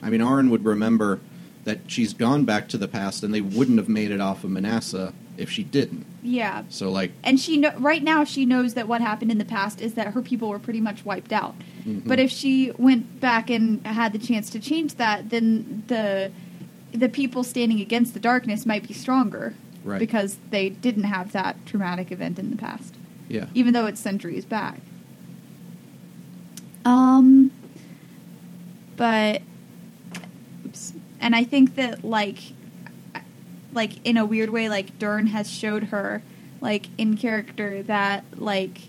I 0.03 0.09
mean, 0.09 0.21
Aaron 0.21 0.49
would 0.49 0.65
remember 0.65 1.19
that 1.65 1.79
she's 1.87 2.13
gone 2.13 2.45
back 2.45 2.67
to 2.69 2.77
the 2.77 2.87
past 2.87 3.23
and 3.23 3.33
they 3.33 3.41
wouldn't 3.41 3.77
have 3.77 3.89
made 3.89 4.11
it 4.11 4.21
off 4.21 4.43
of 4.43 4.49
Manasseh 4.51 5.13
if 5.37 5.49
she 5.51 5.63
didn't. 5.63 6.05
yeah, 6.23 6.63
So, 6.69 6.89
like, 6.89 7.11
and 7.23 7.37
she 7.39 7.57
know 7.57 7.73
right 7.77 8.01
now 8.01 8.23
she 8.23 8.45
knows 8.45 8.73
that 8.75 8.87
what 8.87 9.01
happened 9.01 9.31
in 9.31 9.37
the 9.37 9.43
past 9.45 9.81
is 9.81 9.95
that 9.95 10.13
her 10.13 10.21
people 10.21 10.47
were 10.47 10.59
pretty 10.59 10.79
much 10.79 11.03
wiped 11.03 11.33
out. 11.33 11.55
mhm. 11.85 12.07
But 12.07 12.19
if 12.19 12.31
she 12.31 12.71
went 12.77 13.19
back 13.19 13.49
and 13.49 13.85
had 13.85 14.13
the 14.13 14.19
chance 14.19 14.49
to 14.51 14.59
change 14.59 14.95
that, 14.95 15.29
then 15.29 15.83
the 15.87 16.31
the 16.93 17.09
people 17.09 17.43
standing 17.43 17.81
against 17.81 18.13
the 18.13 18.19
darkness 18.21 18.65
might 18.65 18.87
be 18.87 18.93
stronger 18.93 19.53
Right. 19.83 19.99
because 19.99 20.37
they 20.51 20.69
didn't 20.69 21.03
have 21.03 21.33
that 21.33 21.57
traumatic 21.65 22.09
event 22.11 22.39
in 22.39 22.49
the 22.51 22.55
past, 22.55 22.95
yeah. 23.27 23.47
even 23.53 23.73
though 23.73 23.85
it's 23.87 23.99
centuries 23.99 24.45
back. 24.45 24.79
Um, 26.85 27.51
but. 28.95 29.41
And 31.19 31.35
I 31.35 31.43
think 31.43 31.75
that 31.75 32.03
like 32.03 32.37
like 33.73 34.05
in 34.05 34.17
a 34.17 34.25
weird 34.25 34.49
way, 34.49 34.69
like 34.69 34.97
Dern 34.97 35.27
has 35.27 35.51
showed 35.51 35.85
her 35.85 36.23
like 36.61 36.87
in 36.97 37.17
character 37.17 37.83
that 37.83 38.23
like 38.35 38.79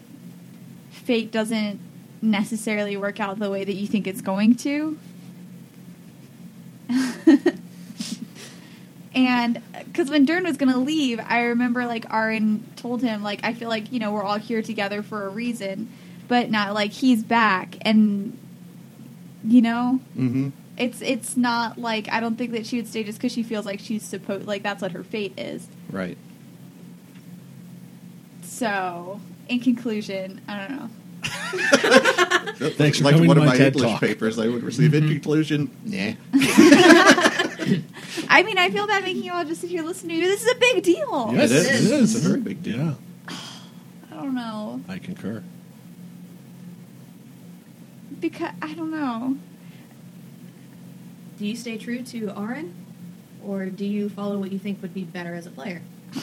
fate 0.90 1.30
doesn't 1.30 1.80
necessarily 2.22 2.96
work 2.96 3.20
out 3.20 3.38
the 3.38 3.50
way 3.50 3.64
that 3.64 3.74
you 3.74 3.86
think 3.86 4.06
it's 4.06 4.20
going 4.20 4.54
to. 4.56 4.98
and 9.14 9.60
because 9.84 10.08
when 10.08 10.24
Dern 10.24 10.44
was 10.44 10.56
going 10.56 10.72
to 10.72 10.78
leave, 10.78 11.20
I 11.26 11.42
remember 11.42 11.86
like 11.86 12.06
Aaron 12.12 12.64
told 12.76 13.02
him 13.02 13.22
like 13.22 13.40
I 13.42 13.52
feel 13.54 13.68
like 13.68 13.92
you 13.92 13.98
know 13.98 14.12
we're 14.12 14.22
all 14.22 14.38
here 14.38 14.62
together 14.62 15.02
for 15.02 15.26
a 15.26 15.28
reason, 15.28 15.90
but 16.28 16.50
not 16.50 16.74
like 16.74 16.92
he's 16.92 17.22
back 17.22 17.76
and 17.82 18.38
you 19.44 19.62
know 19.62 20.00
Mm-hmm. 20.16 20.48
It's 20.78 21.00
it's 21.00 21.36
not 21.36 21.78
like 21.78 22.08
I 22.10 22.20
don't 22.20 22.36
think 22.36 22.52
that 22.52 22.66
she 22.66 22.76
would 22.76 22.88
stay 22.88 23.04
just 23.04 23.18
because 23.18 23.32
she 23.32 23.42
feels 23.42 23.64
like 23.66 23.80
she's 23.80 24.02
supposed 24.02 24.46
like 24.46 24.62
that's 24.62 24.82
what 24.82 24.92
her 24.92 25.02
fate 25.02 25.32
is. 25.38 25.66
Right. 25.90 26.18
So 28.42 29.20
in 29.48 29.60
conclusion, 29.60 30.40
I 30.48 30.66
don't 30.66 30.76
know. 30.76 30.90
Thanks 32.70 32.98
for 32.98 33.04
like 33.04 33.14
coming 33.14 33.28
one 33.28 33.36
to 33.36 33.42
of 33.42 33.46
my 33.48 33.52
my 33.52 33.56
TED 33.56 33.74
English 33.74 33.90
Talk. 33.92 34.00
papers 34.00 34.38
I 34.38 34.48
would 34.48 34.62
receive. 34.62 34.94
In 34.94 35.04
mm-hmm. 35.04 35.12
conclusion, 35.12 35.70
yeah. 35.84 36.14
I 38.28 38.42
mean, 38.42 38.58
I 38.58 38.70
feel 38.70 38.86
bad 38.86 39.04
making 39.04 39.24
you 39.24 39.32
all 39.32 39.44
just 39.44 39.60
sit 39.60 39.70
here 39.70 39.82
listening. 39.82 40.20
To 40.20 40.22
me. 40.22 40.28
This 40.28 40.42
is 40.42 40.50
a 40.50 40.58
big 40.58 40.82
deal. 40.82 41.30
Yes, 41.32 41.50
it 41.50 41.56
is. 41.56 41.90
it 41.90 42.00
is. 42.00 42.14
It's 42.14 42.24
a 42.24 42.28
very 42.28 42.40
big 42.40 42.62
deal. 42.62 42.76
Yeah, 42.76 42.94
I 44.10 44.14
don't 44.14 44.34
know 44.34 44.80
I 44.88 44.98
concur. 44.98 45.42
because 48.20 48.52
I 48.62 48.74
don't 48.74 48.90
know. 48.90 49.36
Do 51.38 51.46
you 51.46 51.56
stay 51.56 51.76
true 51.76 52.02
to 52.02 52.32
Aaron, 52.36 52.74
or 53.44 53.66
do 53.66 53.84
you 53.84 54.08
follow 54.08 54.38
what 54.38 54.52
you 54.52 54.58
think 54.58 54.80
would 54.82 54.94
be 54.94 55.04
better 55.04 55.34
as 55.34 55.46
a 55.46 55.50
player? 55.50 55.82
I 56.14 56.22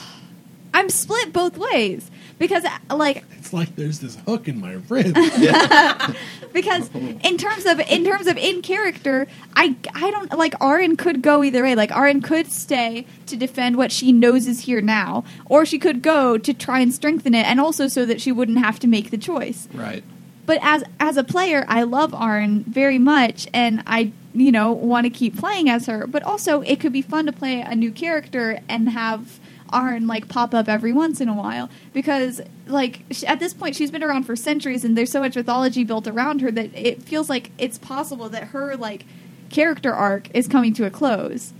I'm 0.73 0.89
split 0.89 1.31
both 1.31 1.55
ways 1.55 2.09
because 2.39 2.63
like 2.89 3.23
It's 3.37 3.53
like 3.53 3.75
there's 3.75 3.99
this 3.99 4.15
hook 4.27 4.47
in 4.47 4.59
my 4.59 4.73
rib. 4.89 5.15
because 6.53 6.89
in 6.95 7.37
terms 7.37 7.65
of 7.65 7.79
in 7.79 8.03
terms 8.03 8.25
of 8.25 8.37
in 8.37 8.61
character, 8.63 9.27
I 9.55 9.75
I 9.93 10.09
don't 10.09 10.35
like 10.37 10.53
Arin 10.53 10.97
could 10.97 11.21
go 11.21 11.43
either 11.43 11.61
way. 11.61 11.75
Like 11.75 11.91
Arin 11.91 12.23
could 12.23 12.51
stay 12.51 13.05
to 13.27 13.35
defend 13.35 13.77
what 13.77 13.91
she 13.91 14.11
knows 14.11 14.47
is 14.47 14.61
here 14.61 14.81
now, 14.81 15.23
or 15.45 15.65
she 15.65 15.77
could 15.77 16.01
go 16.01 16.39
to 16.39 16.53
try 16.53 16.79
and 16.79 16.91
strengthen 16.91 17.35
it, 17.35 17.45
and 17.45 17.59
also 17.59 17.87
so 17.87 18.05
that 18.05 18.19
she 18.19 18.31
wouldn't 18.31 18.57
have 18.57 18.79
to 18.79 18.87
make 18.87 19.11
the 19.11 19.17
choice. 19.17 19.67
Right. 19.73 20.03
But 20.45 20.57
as 20.61 20.83
as 20.99 21.17
a 21.17 21.23
player, 21.23 21.65
I 21.67 21.83
love 21.83 22.11
Arin 22.11 22.65
very 22.65 22.97
much, 22.97 23.47
and 23.53 23.83
I 23.85 24.11
you 24.33 24.51
know 24.51 24.71
want 24.71 25.05
to 25.05 25.09
keep 25.09 25.37
playing 25.37 25.69
as 25.69 25.85
her. 25.85 26.07
But 26.07 26.23
also, 26.23 26.61
it 26.61 26.79
could 26.79 26.93
be 26.93 27.01
fun 27.01 27.25
to 27.25 27.31
play 27.31 27.61
a 27.61 27.75
new 27.75 27.91
character 27.91 28.59
and 28.67 28.89
have 28.89 29.39
Arin 29.71 30.07
like 30.07 30.29
pop 30.29 30.53
up 30.53 30.69
every 30.69 30.93
once 30.93 31.19
in 31.19 31.27
a 31.27 31.33
while 31.33 31.69
because 31.93 32.41
like 32.67 33.01
sh- 33.11 33.23
at 33.23 33.39
this 33.39 33.53
point 33.53 33.75
she's 33.75 33.91
been 33.91 34.03
around 34.03 34.23
for 34.23 34.35
centuries, 34.35 34.85
and 34.85 34.97
there's 34.97 35.11
so 35.11 35.19
much 35.19 35.35
mythology 35.35 35.83
built 35.83 36.07
around 36.07 36.41
her 36.41 36.51
that 36.51 36.73
it 36.75 37.03
feels 37.03 37.29
like 37.29 37.51
it's 37.57 37.77
possible 37.77 38.29
that 38.29 38.45
her 38.45 38.75
like 38.75 39.05
character 39.49 39.93
arc 39.93 40.33
is 40.35 40.47
coming 40.47 40.73
to 40.73 40.85
a 40.85 40.89
close. 40.89 41.53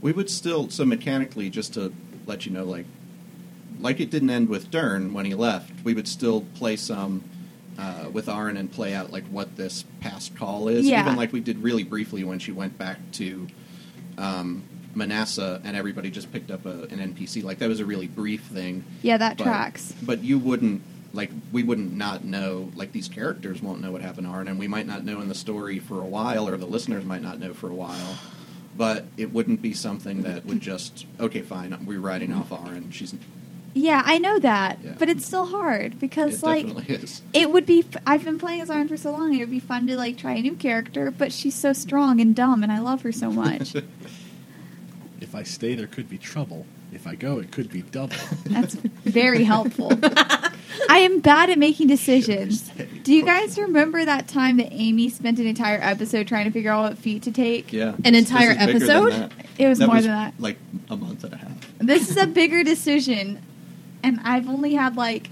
We 0.00 0.12
would 0.12 0.30
still 0.30 0.70
so 0.70 0.84
mechanically 0.84 1.48
just 1.50 1.74
to 1.74 1.92
let 2.26 2.46
you 2.46 2.52
know, 2.52 2.64
like 2.64 2.86
like 3.80 4.00
it 4.00 4.10
didn't 4.10 4.30
end 4.30 4.48
with 4.48 4.70
Dern 4.70 5.12
when 5.12 5.24
he 5.24 5.34
left. 5.34 5.84
We 5.84 5.94
would 5.94 6.08
still 6.08 6.42
play 6.54 6.76
some 6.76 7.24
uh, 7.78 8.08
with 8.12 8.28
Arn 8.28 8.56
and 8.56 8.70
play 8.70 8.94
out 8.94 9.12
like 9.12 9.24
what 9.24 9.56
this 9.56 9.84
past 10.00 10.36
call 10.36 10.68
is. 10.68 10.86
Yeah. 10.86 11.02
Even 11.02 11.16
like 11.16 11.32
we 11.32 11.40
did 11.40 11.62
really 11.62 11.84
briefly 11.84 12.24
when 12.24 12.38
she 12.38 12.52
went 12.52 12.76
back 12.78 12.98
to 13.12 13.46
um, 14.18 14.64
Manasseh 14.94 15.60
and 15.64 15.76
everybody 15.76 16.10
just 16.10 16.32
picked 16.32 16.50
up 16.50 16.66
a, 16.66 16.82
an 16.84 17.14
NPC. 17.14 17.42
Like 17.42 17.58
that 17.58 17.68
was 17.68 17.80
a 17.80 17.84
really 17.84 18.06
brief 18.08 18.42
thing. 18.44 18.84
Yeah, 19.02 19.16
that 19.16 19.38
But- 19.38 19.44
tracks. 19.44 19.94
But 20.02 20.22
you 20.22 20.38
wouldn't 20.38 20.82
like 21.14 21.30
we 21.52 21.62
wouldn't 21.62 21.94
not 21.94 22.24
know 22.24 22.70
like 22.74 22.92
these 22.92 23.08
characters 23.08 23.60
won't 23.62 23.80
know 23.82 23.92
what 23.92 24.00
happened 24.00 24.26
to 24.26 24.32
Arn, 24.32 24.48
and 24.48 24.58
we 24.58 24.68
might 24.68 24.86
not 24.86 25.04
know 25.04 25.20
in 25.20 25.28
the 25.28 25.34
story 25.34 25.78
for 25.78 26.00
a 26.00 26.06
while, 26.06 26.48
or 26.48 26.56
the 26.56 26.66
listeners 26.66 27.04
might 27.04 27.22
not 27.22 27.38
know 27.38 27.52
for 27.52 27.68
a 27.68 27.74
while. 27.74 28.18
But 28.74 29.04
it 29.18 29.30
wouldn't 29.32 29.60
be 29.60 29.74
something 29.74 30.22
that 30.22 30.46
would 30.46 30.60
just 30.60 31.04
okay, 31.20 31.42
fine, 31.42 31.76
we're 31.84 32.00
writing 32.00 32.32
off 32.32 32.50
Arn. 32.52 32.90
She's 32.90 33.14
Yeah, 33.74 34.02
I 34.04 34.18
know 34.18 34.38
that, 34.38 34.78
Yeah. 34.84 34.94
but 34.98 35.08
it's 35.08 35.24
still 35.24 35.46
hard 35.46 35.98
because 35.98 36.42
it 36.42 36.46
like 36.46 36.66
definitely 36.66 36.94
is. 36.96 37.22
it 37.32 37.50
would 37.50 37.64
be 37.66 37.80
f- 37.80 38.02
i've 38.06 38.22
been 38.24 38.38
playing 38.38 38.60
as 38.60 38.68
Arn 38.70 38.86
for 38.88 38.96
so 38.98 39.12
long 39.12 39.34
it 39.34 39.38
would 39.40 39.50
be 39.50 39.60
fun 39.60 39.86
to 39.86 39.96
like 39.96 40.18
try 40.18 40.32
a 40.32 40.42
new 40.42 40.54
character 40.54 41.10
but 41.10 41.32
she's 41.32 41.54
so 41.54 41.72
strong 41.72 42.20
and 42.20 42.34
dumb 42.36 42.62
and 42.62 42.70
i 42.70 42.78
love 42.78 43.00
her 43.02 43.12
so 43.12 43.30
much 43.30 43.74
if 45.20 45.34
I 45.34 45.42
stay, 45.44 45.74
there 45.74 45.86
could 45.86 46.08
be 46.08 46.18
trouble. 46.18 46.66
If 46.92 47.06
I 47.06 47.14
go, 47.14 47.38
it 47.38 47.50
could 47.52 47.70
be 47.70 47.80
double. 47.82 48.16
that's 48.44 48.74
very 48.74 49.44
helpful 49.44 49.92
i 50.90 50.98
am 50.98 51.20
bad 51.20 51.48
at 51.48 51.58
making 51.58 51.86
decisions 51.86 52.70
do 53.04 53.14
you 53.14 53.24
guys 53.24 53.56
remember 53.58 54.04
that 54.04 54.26
time 54.28 54.56
that 54.56 54.68
amy 54.72 55.08
spent 55.08 55.38
an 55.38 55.46
entire 55.46 55.78
episode 55.80 56.26
trying 56.28 56.44
to 56.44 56.50
figure 56.50 56.70
out 56.72 56.82
what 56.90 56.98
feet 56.98 57.22
to 57.22 57.30
take 57.30 57.72
Yeah, 57.72 57.94
An 58.04 58.14
entire 58.14 58.50
is 58.50 58.56
bigger 58.58 58.78
than 58.80 58.86
episode? 58.96 59.12
that. 59.12 59.32
It 59.58 59.68
was 59.68 59.80
more 59.80 59.96
than 60.00 60.10
that. 60.10 60.34
Like 60.38 60.58
a 60.90 60.96
month 60.96 61.24
and 61.24 61.32
a 61.34 61.36
half. 61.36 61.68
this 61.78 62.10
is 62.10 62.16
a 62.16 62.26
bigger 62.26 62.62
decision 62.64 63.40
and 64.02 64.20
i've 64.24 64.48
only 64.48 64.74
had 64.74 64.96
like 64.96 65.28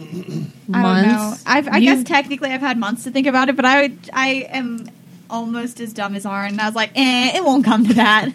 I 0.00 0.02
don't 0.02 0.52
know. 0.72 1.12
Months. 1.16 1.42
I've, 1.44 1.66
I 1.66 1.78
You- 1.78 1.94
guess 1.94 2.04
technically 2.04 2.50
I've 2.50 2.60
had 2.60 2.78
months 2.78 3.02
to 3.04 3.10
think 3.10 3.26
about 3.26 3.48
it, 3.48 3.56
but 3.56 3.64
I 3.64 3.82
would, 3.82 3.98
I 4.12 4.28
am 4.50 4.86
almost 5.28 5.80
as 5.80 5.92
dumb 5.92 6.14
as 6.14 6.24
Arn. 6.24 6.52
And 6.52 6.60
I 6.60 6.66
was 6.66 6.76
like, 6.76 6.92
eh, 6.94 7.36
it 7.36 7.42
won't 7.44 7.64
come 7.64 7.84
to 7.84 7.94
that. 7.94 8.28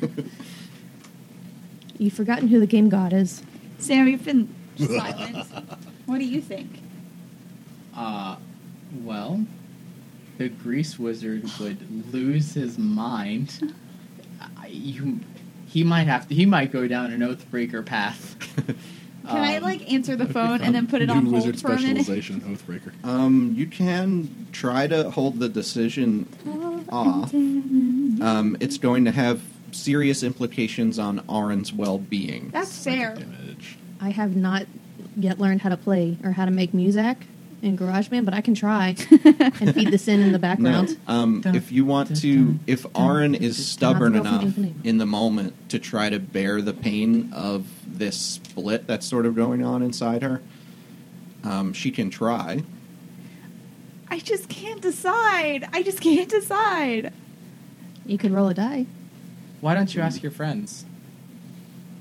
You've 1.97 2.11
forgotten 2.13 2.49
who 2.49 2.59
the 2.59 2.67
game 2.67 2.89
god 2.89 3.13
is. 3.13 3.43
Sam, 3.77 4.07
you've 4.09 4.25
been 4.25 4.53
silent. 4.77 5.47
what 6.05 6.17
do 6.19 6.25
you 6.25 6.41
think? 6.41 6.79
Uh, 7.95 8.35
well, 9.01 9.45
the 10.37 10.49
grease 10.49 10.97
wizard 10.99 11.49
would 11.59 12.13
lose 12.13 12.53
his 12.55 12.77
mind. 12.77 13.73
I, 14.57 14.67
you, 14.67 15.19
he 15.67 15.83
might 15.83 16.07
have 16.07 16.27
to. 16.27 16.35
He 16.35 16.45
might 16.45 16.71
go 16.73 16.87
down 16.87 17.11
an 17.11 17.21
oathbreaker 17.21 17.85
path. 17.85 18.35
Can 19.27 19.37
I 19.37 19.55
Um, 19.57 19.63
like 19.63 19.91
answer 19.91 20.15
the 20.15 20.25
phone 20.27 20.61
and 20.61 20.75
then 20.75 20.87
put 20.87 21.01
it 21.01 21.09
on 21.09 21.31
wizard 21.31 21.55
hold 21.55 21.61
for 21.61 21.71
a 21.73 21.81
minute? 21.81 22.03
specialization, 22.05 22.41
Oathbreaker. 22.41 22.91
Um, 23.03 23.53
you 23.55 23.67
can 23.67 24.47
try 24.51 24.87
to 24.87 25.09
hold 25.11 25.39
the 25.39 25.49
decision 25.49 26.27
off. 26.89 27.33
Um, 27.33 28.57
it's 28.59 28.77
going 28.77 29.05
to 29.05 29.11
have 29.11 29.41
serious 29.71 30.23
implications 30.23 30.99
on 30.99 31.21
Arin's 31.29 31.73
well-being. 31.73 32.49
That's 32.53 32.83
fair. 32.83 33.13
Image. 33.15 33.77
I 34.01 34.09
have 34.09 34.35
not 34.35 34.65
yet 35.15 35.39
learned 35.39 35.61
how 35.61 35.69
to 35.69 35.77
play 35.77 36.17
or 36.23 36.31
how 36.31 36.45
to 36.45 36.51
make 36.51 36.73
music 36.73 37.17
in 37.63 37.77
GarageBand, 37.77 38.25
but 38.25 38.33
I 38.33 38.41
can 38.41 38.53
try 38.53 38.89
and 39.09 39.73
feed 39.73 39.89
this 39.89 40.07
in 40.07 40.19
in 40.19 40.31
the 40.33 40.37
No, 40.37 40.41
background. 40.41 40.97
um, 41.07 41.41
if 41.45 41.71
you 41.71 41.85
want 41.85 42.15
to, 42.17 42.59
if 42.67 42.83
dun, 42.83 42.91
Arin 42.93 43.39
is 43.41 43.65
stubborn 43.65 44.13
Have 44.15 44.23
to 44.23 44.29
go 44.29 44.51
from 44.51 44.63
enough 44.65 44.85
in 44.85 44.97
the 44.97 45.05
moment 45.05 45.69
to 45.69 45.79
try 45.79 46.09
to 46.09 46.19
bear 46.19 46.61
the 46.61 46.73
pain 46.73 47.31
of 47.33 47.65
this 47.87 48.19
split 48.19 48.85
that's 48.85 49.07
sort 49.07 49.25
of 49.25 49.35
going 49.35 49.63
on 49.63 49.81
inside 49.81 50.21
her, 50.23 50.41
um, 51.43 51.73
she 51.73 51.89
can 51.89 52.09
try. 52.09 52.63
I 54.09 54.19
just 54.19 54.49
can't 54.49 54.81
decide. 54.81 55.67
I 55.73 55.81
just 55.83 56.01
can't 56.01 56.29
decide. 56.29 57.13
You 58.05 58.17
could 58.17 58.31
roll 58.31 58.49
a 58.49 58.53
die. 58.53 58.85
Why 59.61 59.73
don't 59.73 59.95
you 59.95 60.01
ask 60.01 60.21
your 60.21 60.31
friends? 60.31 60.85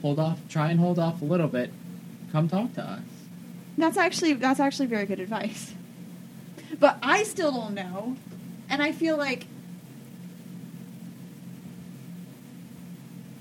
Hold 0.03 0.19
off. 0.19 0.41
Try 0.49 0.71
and 0.71 0.81
hold 0.81 0.99
off 0.99 1.23
a 1.23 1.25
little 1.25 1.47
bit. 1.47 1.71
Come 2.33 2.49
talk 2.49 2.75
to 2.75 2.83
us. 2.83 3.01
That's 3.79 3.97
actually 3.97 4.35
that's 4.35 4.61
actually 4.61 4.87
very 4.87 5.07
good 5.07 5.20
advice. 5.20 5.75
But 6.79 6.99
I 7.03 7.23
still 7.23 7.53
don't 7.53 7.75
know, 7.75 8.16
and 8.68 8.83
I 8.83 8.93
feel 8.93 9.16
like 9.16 9.47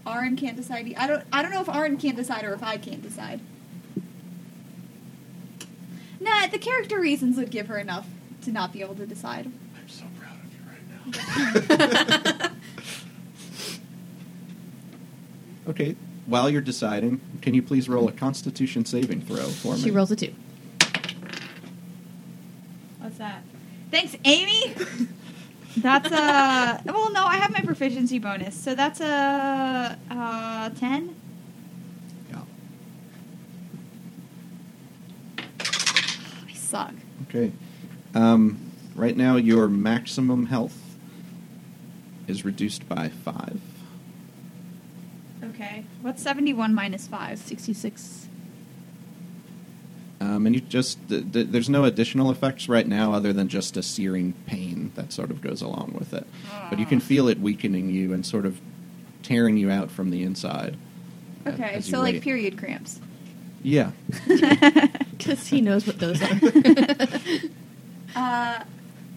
Aaron 0.08 0.36
can't 0.36 0.56
decide. 0.58 0.94
I 0.98 1.08
don't. 1.08 1.24
I 1.32 1.42
don't 1.42 1.52
know 1.52 1.62
if 1.62 1.70
Aaron 1.70 1.98
can't 1.98 2.16
decide 2.16 2.44
or 2.46 2.54
if 2.54 2.64
I 2.64 2.78
can't 2.78 3.02
decide. 3.02 3.40
Nah, 6.20 6.48
the 6.48 6.60
character 6.60 7.00
reasons 7.00 7.38
would 7.38 7.50
give 7.50 7.68
her 7.68 7.78
enough 7.78 8.08
to 8.44 8.52
not 8.52 8.72
be 8.72 8.82
able 8.82 8.96
to 8.96 9.08
decide. 9.08 9.48
I'm 9.48 9.90
so 9.90 10.06
proud 10.20 10.38
of 10.44 10.54
you 10.54 11.70
right 11.70 12.40
now. 12.40 12.50
Okay. 15.68 15.96
While 16.26 16.50
you're 16.50 16.62
deciding, 16.62 17.20
can 17.42 17.54
you 17.54 17.62
please 17.62 17.90
roll 17.90 18.08
a 18.08 18.12
Constitution 18.12 18.86
saving 18.86 19.22
throw 19.22 19.44
for 19.44 19.76
me? 19.76 19.82
She 19.82 19.92
rolls 19.92 20.12
a 20.12 20.16
two. 20.16 20.34
What's 23.00 23.18
that? 23.18 23.44
Thanks, 23.90 24.16
Amy. 24.24 24.74
That's 25.78 26.12
a 26.12 26.82
well. 26.86 27.12
No, 27.12 27.26
I 27.26 27.38
have 27.38 27.52
my 27.52 27.62
proficiency 27.62 28.20
bonus, 28.20 28.56
so 28.56 28.76
that's 28.76 29.00
a 29.00 29.98
uh, 30.10 30.70
ten. 30.72 31.16
Yeah. 32.30 32.42
I 35.50 36.54
suck. 36.54 36.94
Okay. 37.30 37.54
Um, 38.14 38.60
right 38.96 39.16
now, 39.16 39.38
your 39.38 39.70
maximum 39.70 40.48
health 40.48 40.78
is 42.28 42.44
reduced 42.44 42.90
by 42.90 43.08
five. 43.08 43.62
Okay. 45.62 45.84
What's 46.02 46.24
seventy-one 46.24 46.74
minus 46.74 47.08
five? 47.08 47.38
66. 47.38 48.28
Um, 50.20 50.46
and 50.46 50.54
you 50.54 50.62
just 50.62 50.98
th- 51.10 51.32
th- 51.32 51.48
there's 51.48 51.70
no 51.70 51.84
additional 51.84 52.30
effects 52.30 52.70
right 52.70 52.88
now 52.88 53.14
other 53.14 53.34
than 53.34 53.48
just 53.48 53.76
a 53.76 53.82
searing 53.82 54.34
pain 54.46 54.92
that 54.96 55.12
sort 55.12 55.32
of 55.32 55.42
goes 55.42 55.62
along 55.64 55.96
with 55.98 56.14
it. 56.14 56.28
But 56.70 56.78
you 56.78 56.86
can 56.86 57.00
feel 57.00 57.28
it 57.28 57.40
weakening 57.40 57.90
you 57.90 58.14
and 58.14 58.24
sort 58.26 58.46
of 58.46 58.62
tearing 59.24 59.58
you 59.58 59.72
out 59.72 59.90
from 59.90 60.12
the 60.12 60.22
inside. 60.24 60.78
Okay, 61.48 61.72
as 61.74 61.88
you 61.88 61.96
so 61.96 62.02
like 62.02 62.16
wait. 62.16 62.24
period 62.24 62.58
cramps. 62.58 63.00
Yeah. 63.64 63.92
Because 65.22 65.46
he 65.46 65.62
knows 65.62 65.86
what 65.86 66.00
those 66.00 66.20
are. 66.22 66.40
Uh, 68.14 68.62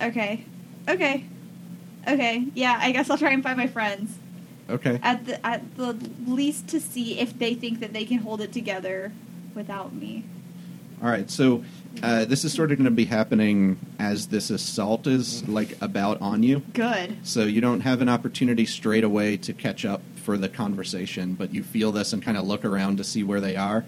okay, 0.00 0.44
okay, 0.88 1.24
okay. 2.06 2.46
Yeah, 2.54 2.78
I 2.80 2.92
guess 2.92 3.10
I'll 3.10 3.18
try 3.18 3.32
and 3.32 3.42
find 3.42 3.58
my 3.58 3.66
friends 3.66 4.16
Okay. 4.68 4.98
at 5.02 5.26
the 5.26 5.44
at 5.46 5.76
the 5.76 5.92
least 6.26 6.68
to 6.68 6.80
see 6.80 7.18
if 7.18 7.38
they 7.38 7.54
think 7.54 7.80
that 7.80 7.92
they 7.92 8.04
can 8.04 8.18
hold 8.18 8.40
it 8.40 8.52
together 8.52 9.12
without 9.54 9.92
me. 9.94 10.24
All 11.02 11.10
right. 11.10 11.30
So 11.30 11.64
uh, 12.02 12.24
this 12.24 12.44
is 12.44 12.52
sort 12.52 12.72
of 12.72 12.78
going 12.78 12.86
to 12.86 12.90
be 12.90 13.04
happening 13.04 13.78
as 13.98 14.28
this 14.28 14.50
assault 14.50 15.06
is 15.06 15.46
like 15.48 15.76
about 15.82 16.20
on 16.20 16.42
you. 16.42 16.60
Good. 16.72 17.18
So 17.22 17.44
you 17.44 17.60
don't 17.60 17.80
have 17.80 18.00
an 18.00 18.08
opportunity 18.08 18.64
straight 18.66 19.04
away 19.04 19.36
to 19.38 19.52
catch 19.52 19.84
up 19.84 20.02
for 20.16 20.38
the 20.38 20.48
conversation, 20.48 21.34
but 21.34 21.54
you 21.54 21.62
feel 21.62 21.92
this 21.92 22.12
and 22.12 22.22
kind 22.22 22.36
of 22.38 22.46
look 22.46 22.64
around 22.64 22.96
to 22.98 23.04
see 23.04 23.22
where 23.22 23.40
they 23.40 23.56
are. 23.56 23.84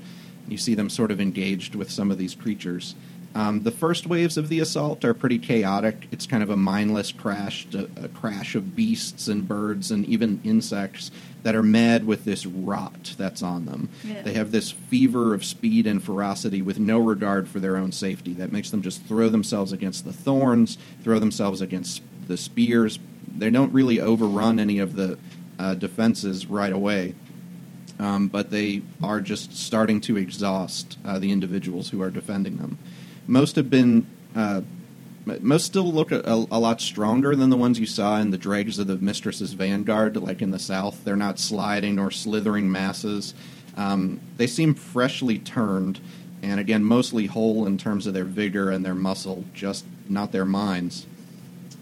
You 0.48 0.58
see 0.58 0.74
them 0.74 0.90
sort 0.90 1.10
of 1.10 1.20
engaged 1.20 1.74
with 1.74 1.90
some 1.90 2.10
of 2.10 2.18
these 2.18 2.34
creatures. 2.34 2.94
Um, 3.36 3.64
the 3.64 3.70
first 3.70 4.06
waves 4.06 4.38
of 4.38 4.48
the 4.48 4.60
assault 4.60 5.04
are 5.04 5.12
pretty 5.12 5.38
chaotic. 5.38 6.08
It's 6.10 6.26
kind 6.26 6.42
of 6.42 6.48
a 6.48 6.56
mindless 6.56 7.12
crash, 7.12 7.66
a, 7.74 7.86
a 8.04 8.08
crash 8.08 8.54
of 8.54 8.74
beasts 8.74 9.28
and 9.28 9.46
birds 9.46 9.90
and 9.90 10.06
even 10.06 10.40
insects 10.42 11.10
that 11.42 11.54
are 11.54 11.62
mad 11.62 12.06
with 12.06 12.24
this 12.24 12.46
rot 12.46 13.14
that's 13.18 13.42
on 13.42 13.66
them. 13.66 13.90
Yeah. 14.02 14.22
They 14.22 14.32
have 14.32 14.52
this 14.52 14.70
fever 14.70 15.34
of 15.34 15.44
speed 15.44 15.86
and 15.86 16.02
ferocity 16.02 16.62
with 16.62 16.78
no 16.78 16.98
regard 16.98 17.46
for 17.46 17.60
their 17.60 17.76
own 17.76 17.92
safety. 17.92 18.32
That 18.32 18.52
makes 18.52 18.70
them 18.70 18.80
just 18.80 19.02
throw 19.02 19.28
themselves 19.28 19.70
against 19.70 20.06
the 20.06 20.14
thorns, 20.14 20.78
throw 21.04 21.18
themselves 21.18 21.60
against 21.60 22.00
the 22.26 22.38
spears. 22.38 22.98
They 23.28 23.50
don't 23.50 23.72
really 23.74 24.00
overrun 24.00 24.58
any 24.58 24.78
of 24.78 24.96
the 24.96 25.18
uh, 25.58 25.74
defenses 25.74 26.46
right 26.46 26.72
away 26.72 27.14
um, 27.98 28.28
but 28.28 28.50
they 28.50 28.82
are 29.02 29.20
just 29.20 29.56
starting 29.56 30.00
to 30.02 30.18
exhaust 30.18 30.98
uh, 31.04 31.18
the 31.18 31.32
individuals 31.32 31.88
who 31.90 32.02
are 32.02 32.10
defending 32.10 32.58
them. 32.58 32.78
Most 33.26 33.56
have 33.56 33.68
been, 33.70 34.06
uh, 34.34 34.62
most 35.24 35.66
still 35.66 35.92
look 35.92 36.12
a, 36.12 36.22
a, 36.24 36.60
lot 36.60 36.80
stronger 36.80 37.34
than 37.34 37.50
the 37.50 37.56
ones 37.56 37.80
you 37.80 37.86
saw 37.86 38.18
in 38.18 38.30
the 38.30 38.38
dregs 38.38 38.78
of 38.78 38.86
the 38.86 38.96
Mistress's 38.96 39.54
Vanguard, 39.54 40.16
like 40.16 40.40
in 40.40 40.52
the 40.52 40.58
south. 40.58 41.04
They're 41.04 41.16
not 41.16 41.38
sliding 41.38 41.98
or 41.98 42.10
slithering 42.10 42.70
masses. 42.70 43.34
Um, 43.76 44.20
they 44.36 44.46
seem 44.46 44.74
freshly 44.74 45.38
turned, 45.38 46.00
and 46.42 46.60
again, 46.60 46.84
mostly 46.84 47.26
whole 47.26 47.66
in 47.66 47.78
terms 47.78 48.06
of 48.06 48.14
their 48.14 48.24
vigor 48.24 48.70
and 48.70 48.84
their 48.84 48.94
muscle, 48.94 49.44
just 49.52 49.84
not 50.08 50.32
their 50.32 50.44
minds. 50.44 51.06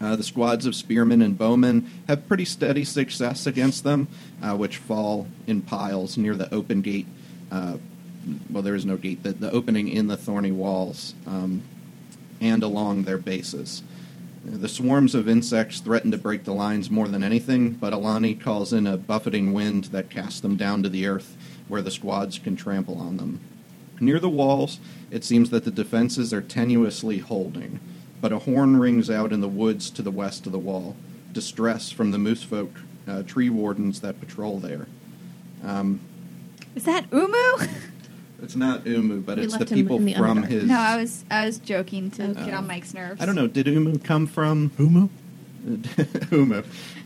Uh, 0.01 0.15
the 0.15 0.23
squads 0.23 0.65
of 0.65 0.75
spearmen 0.75 1.21
and 1.21 1.37
bowmen 1.37 1.89
have 2.07 2.27
pretty 2.27 2.45
steady 2.45 2.83
success 2.83 3.45
against 3.45 3.83
them, 3.83 4.07
uh, 4.41 4.55
which 4.55 4.77
fall 4.77 5.27
in 5.47 5.61
piles 5.61 6.17
near 6.17 6.35
the 6.35 6.53
open 6.53 6.81
gate. 6.81 7.07
Well, 8.49 8.63
there 8.63 8.75
is 8.75 8.85
no 8.85 8.97
gate, 8.97 9.23
the, 9.23 9.33
the 9.33 9.51
opening 9.51 9.87
in 9.87 10.07
the 10.07 10.17
thorny 10.17 10.51
walls 10.51 11.13
um, 11.27 11.63
and 12.41 12.63
along 12.63 13.03
their 13.03 13.17
bases. 13.17 13.83
The 14.43 14.69
swarms 14.69 15.15
of 15.15 15.27
insects 15.27 15.79
threaten 15.79 16.11
to 16.11 16.17
break 16.17 16.43
the 16.43 16.53
lines 16.53 16.91
more 16.91 17.07
than 17.07 17.23
anything, 17.23 17.71
but 17.71 17.93
Alani 17.93 18.35
calls 18.35 18.73
in 18.73 18.85
a 18.85 18.97
buffeting 18.97 19.53
wind 19.53 19.85
that 19.85 20.09
casts 20.09 20.39
them 20.39 20.55
down 20.55 20.83
to 20.83 20.89
the 20.89 21.07
earth 21.07 21.35
where 21.67 21.81
the 21.81 21.89
squads 21.89 22.37
can 22.37 22.55
trample 22.55 22.99
on 22.99 23.17
them. 23.17 23.39
Near 23.99 24.19
the 24.19 24.29
walls, 24.29 24.79
it 25.09 25.23
seems 25.23 25.49
that 25.49 25.65
the 25.65 25.71
defenses 25.71 26.31
are 26.33 26.41
tenuously 26.41 27.21
holding 27.21 27.79
but 28.25 28.31
a 28.31 28.39
horn 28.39 28.77
rings 28.77 29.09
out 29.09 29.31
in 29.31 29.41
the 29.41 29.47
woods 29.47 29.91
to 29.91 30.01
the 30.01 30.09
west 30.09 30.47
of 30.47 30.51
the 30.51 30.57
wall. 30.57 30.95
Distress 31.31 31.91
from 31.91 32.09
the 32.09 32.17
moose 32.17 32.41
folk 32.41 32.71
uh, 33.07 33.21
tree 33.21 33.51
wardens 33.51 34.01
that 34.01 34.19
patrol 34.19 34.57
there. 34.57 34.87
Um, 35.63 35.99
Is 36.73 36.85
that 36.85 37.05
Umu? 37.11 37.67
it's 38.45 38.55
not 38.55 38.85
Umu, 38.87 39.19
but 39.21 39.37
We 39.37 39.43
it's 39.43 39.53
the 39.53 39.59
left 39.59 39.71
him 39.71 39.77
people 39.79 39.97
in 39.97 40.05
the 40.05 40.13
from 40.13 40.43
Underdark. 40.43 40.47
his. 40.47 40.63
no, 40.65 40.79
I 40.79 40.95
was 40.97 41.25
I 41.29 41.45
was 41.45 41.57
joking 41.59 42.09
to 42.11 42.23
Okay. 42.31 42.45
get 42.45 42.53
on 42.53 42.67
Mike's 42.67 42.93
nerves. 42.93 43.21
I 43.21 43.25
don't 43.25 43.35
know. 43.35 43.47
Did 43.47 43.67
Umu 43.67 43.97
come 43.99 44.27
from 44.27 44.71
Umu? 44.79 45.09
Umu? 46.31 46.63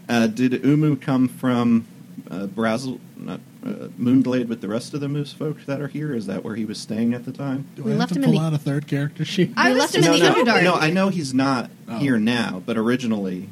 Uh, 0.07 0.27
did 0.27 0.63
Umu 0.65 0.95
come 0.97 1.27
from 1.27 1.87
uh, 2.29 2.47
Brazil, 2.47 2.99
not 3.15 3.39
uh, 3.65 3.87
Moonglade, 3.97 4.47
with 4.47 4.61
the 4.61 4.67
rest 4.67 4.93
of 4.93 5.01
the 5.01 5.07
moose 5.07 5.31
folk 5.33 5.65
that 5.65 5.79
are 5.81 5.87
here? 5.87 6.13
Is 6.13 6.25
that 6.27 6.43
where 6.43 6.55
he 6.55 6.65
was 6.65 6.77
staying 6.79 7.13
at 7.13 7.25
the 7.25 7.31
time? 7.31 7.67
Do 7.75 7.83
We 7.83 7.91
I 7.91 7.93
have 7.93 7.99
left 7.99 8.13
to 8.13 8.19
him 8.19 8.23
in 8.25 8.29
pull 8.31 8.39
the- 8.39 8.45
out 8.45 8.53
a 8.53 8.57
third 8.57 8.87
character 8.87 9.23
sheet? 9.23 9.53
I 9.55 9.69
We 9.69 9.75
was 9.75 9.81
left 9.81 9.95
him 9.95 10.03
in 10.13 10.19
just 10.19 10.35
the 10.35 10.43
no, 10.43 10.43
no, 10.43 10.53
Underdark. 10.59 10.63
no, 10.63 10.73
I 10.75 10.89
know 10.89 11.09
he's 11.09 11.33
not 11.33 11.69
Oh. 11.87 11.97
here 11.99 12.19
now, 12.19 12.61
but 12.65 12.77
originally, 12.77 13.41
did 13.41 13.49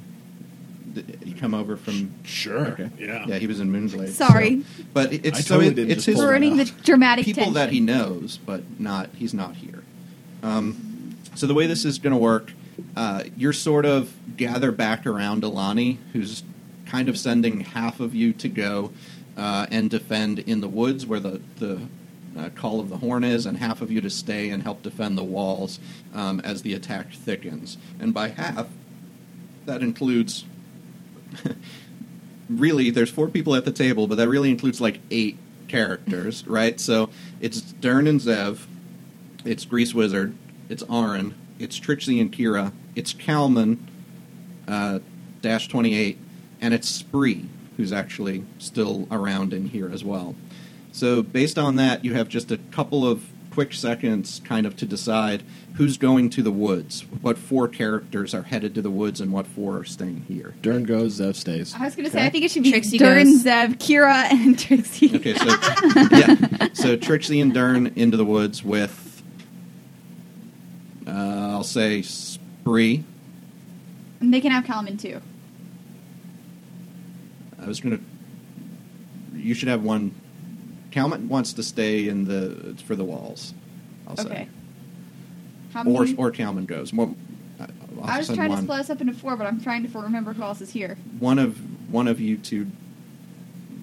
he 1.24 1.34
come 1.34 1.54
over 1.54 1.78
from 1.78 2.14
Sure. 2.24 2.68
Okay. 2.68 2.90
Yeah. 3.00 3.26
Yeah, 3.28 3.38
he 3.38 3.48
was 3.48 3.60
in 3.60 3.72
Moonglade. 3.72 4.10
Sorry. 4.10 4.62
so- 4.62 4.84
but 4.94 5.14
it- 5.14 5.26
it's 5.26 5.40
I 5.40 5.42
so 5.42 5.56
totally 5.56 5.68
it- 5.72 5.76
didn't 5.76 5.92
it's 5.92 5.96
just 6.06 6.06
his 6.08 6.16
pull 6.18 6.28
ruining 6.30 6.58
the 6.58 6.66
dramatic 6.84 7.26
people 7.26 7.44
tension. 7.44 7.54
that 7.56 7.72
he 7.72 7.80
knows, 7.80 8.40
but 8.46 8.64
not 8.80 9.10
he's 9.16 9.34
not 9.34 9.56
here. 9.58 9.84
Um, 10.44 11.16
so 11.36 11.48
the 11.48 11.54
way 11.54 11.68
this 11.68 11.86
is 11.86 12.00
going 12.00 12.14
to 12.14 12.18
work, 12.20 12.52
uh, 12.96 13.24
you're 13.36 13.54
sort 13.54 13.86
of 13.86 14.14
gather 14.38 14.72
back 14.72 15.06
around 15.06 15.44
Alani, 15.44 16.00
who's 16.14 16.44
kind 16.86 17.10
of 17.10 17.18
sending 17.18 17.62
half 17.62 18.00
of 18.00 18.14
you 18.16 18.34
to 18.34 18.48
go 18.48 18.92
uh, 19.36 19.66
and 19.70 19.90
defend 19.90 20.40
in 20.40 20.62
the 20.62 20.68
woods 20.68 21.06
where 21.06 21.20
the 21.20 21.42
the 21.60 21.80
uh, 22.38 22.50
call 22.56 22.80
of 22.80 22.90
the 22.90 22.98
horn 22.98 23.24
is, 23.24 23.48
and 23.48 23.58
half 23.58 23.82
of 23.82 23.90
you 23.92 24.00
to 24.00 24.10
stay 24.12 24.50
and 24.52 24.62
help 24.62 24.84
defend 24.84 25.18
the 25.18 25.24
walls 25.24 25.80
um, 26.14 26.40
as 26.42 26.62
the 26.62 26.74
attack 26.74 27.12
thickens. 27.12 27.78
And 28.00 28.14
by 28.14 28.28
half, 28.30 28.68
that 29.66 29.82
includes 29.82 30.46
really 32.50 32.90
there's 32.90 33.10
four 33.10 33.28
people 33.28 33.56
at 33.56 33.66
the 33.66 33.72
table, 33.72 34.08
but 34.08 34.16
that 34.16 34.30
really 34.30 34.50
includes 34.50 34.82
like 34.82 35.00
eight 35.12 35.38
characters, 35.68 36.46
right? 36.48 36.80
So 36.80 37.10
it's 37.40 37.62
Dern 37.62 38.08
and 38.08 38.20
Zev, 38.20 38.66
it's 39.46 39.66
Grease 39.66 39.94
Wizard, 39.94 40.36
it's 40.70 40.84
Arin, 40.84 41.34
it's 41.60 41.78
Trixie 41.78 42.20
and 42.20 42.32
Kira, 42.32 42.72
it's 42.96 43.14
Kalman, 43.14 43.88
uh, 44.68 45.00
Dash 45.42 45.68
twenty 45.68 45.96
eight, 45.96 46.18
and 46.62 46.74
it's 46.74 46.90
Spree, 46.90 47.48
who's 47.78 47.94
actually 47.94 48.44
still 48.58 49.08
around 49.12 49.54
in 49.54 49.70
here 49.70 49.90
as 49.92 50.04
well. 50.04 50.36
So 50.92 51.22
based 51.22 51.60
on 51.60 51.76
that, 51.76 52.04
you 52.04 52.16
have 52.16 52.28
just 52.28 52.52
a 52.52 52.58
couple 52.58 53.08
of 53.08 53.24
quick 53.58 53.74
seconds 53.74 54.40
kind 54.44 54.68
of 54.68 54.76
to 54.76 54.86
decide 54.86 55.42
who's 55.78 55.98
going 55.98 56.30
to 56.30 56.44
the 56.44 56.52
woods, 56.52 57.02
what 57.22 57.40
four 57.40 57.68
characters 57.68 58.36
are 58.36 58.44
headed 58.44 58.76
to 58.76 58.84
the 58.84 58.90
woods, 58.92 59.20
and 59.20 59.32
what 59.32 59.48
four 59.48 59.78
are 59.80 59.84
staying 59.84 60.24
here. 60.28 60.54
Dern 60.62 60.84
goes, 60.84 61.20
Zev 61.20 61.34
stays. 61.34 61.74
I 61.74 61.86
was 61.86 61.96
going 61.96 62.06
to 62.06 62.12
say, 62.12 62.20
Okay. 62.20 62.28
I 62.28 62.30
think 62.30 62.46
it 62.46 62.52
should 62.52 62.62
be 62.62 62.70
Trixie 62.70 63.00
Durin, 63.00 63.32
goes. 63.32 63.44
Zev, 63.46 63.78
Kira, 63.80 64.32
and 64.32 64.60
Trixie. 64.60 65.16
Okay, 65.16 65.34
so 65.34 65.46
yeah, 66.12 66.68
so 66.74 66.96
Trixie 66.96 67.42
and 67.42 67.52
Dern 67.52 67.88
into 67.96 68.16
the 68.16 68.26
woods 68.26 68.64
with, 68.64 69.24
uh, 71.08 71.10
I'll 71.10 71.64
say 71.64 72.04
Spree. 72.04 73.04
And 74.20 74.32
they 74.32 74.40
can 74.40 74.52
have 74.52 74.66
Kalman 74.66 74.98
too. 74.98 75.20
I 77.60 77.66
was 77.66 77.80
gonna. 77.80 78.02
You 79.34 79.56
should 79.56 79.70
have 79.70 79.82
one. 79.82 80.14
Kalman 80.98 81.30
wants 81.30 81.54
to 81.54 81.62
stay 81.64 82.08
in 82.08 82.26
the 82.26 82.74
for 82.86 82.96
the 82.96 83.04
walls. 83.04 83.54
I'll 84.08 84.14
Okay. 84.14 84.24
say, 84.24 84.48
How 85.74 85.82
or 85.84 86.04
many? 86.06 86.16
or 86.16 86.32
Kalman 86.32 86.66
goes. 86.66 86.92
One, 86.92 87.16
I'll 87.60 88.04
I 88.04 88.18
was 88.18 88.28
trying 88.28 88.50
one. 88.50 88.58
to 88.60 88.64
split 88.64 88.80
us 88.80 88.90
up 88.90 89.00
into 89.02 89.14
four, 89.14 89.36
but 89.36 89.46
I'm 89.46 89.62
trying 89.62 89.88
to 89.88 90.00
remember 90.00 90.34
who 90.34 90.42
else 90.42 90.60
is 90.60 90.72
here. 90.72 90.98
One 91.20 91.38
of 91.38 91.58
one 91.92 92.08
of 92.08 92.20
you 92.20 92.38
two. 92.38 92.66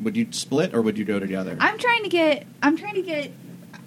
Would 0.03 0.17
you 0.17 0.27
split 0.33 0.75
or 0.75 0.83
would 0.83 0.99
you 0.99 1.05
go 1.05 1.21
together? 1.21 1.57
I'm 1.61 1.79
trying 1.79 2.03
to 2.03 2.09
get. 2.09 2.47
I'm 2.65 2.77
trying 2.77 2.95
to 2.95 3.03
get. 3.03 3.31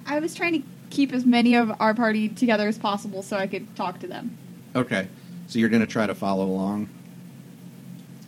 I 0.06 0.20
was 0.22 0.34
trying 0.34 0.54
to 0.62 0.68
keep 0.90 1.12
as 1.12 1.26
many 1.26 1.54
of 1.56 1.70
our 1.82 1.94
party 1.94 2.30
together 2.30 2.66
as 2.70 2.78
possible 2.78 3.22
so 3.24 3.36
I 3.36 3.46
could 3.48 3.76
talk 3.76 4.00
to 4.00 4.08
them. 4.08 4.38
Okay, 4.74 5.10
so 5.48 5.60
you're 5.60 5.68
going 5.70 5.82
to 5.86 5.92
try 5.92 6.08
to 6.08 6.16
follow 6.16 6.46
along. 6.46 6.88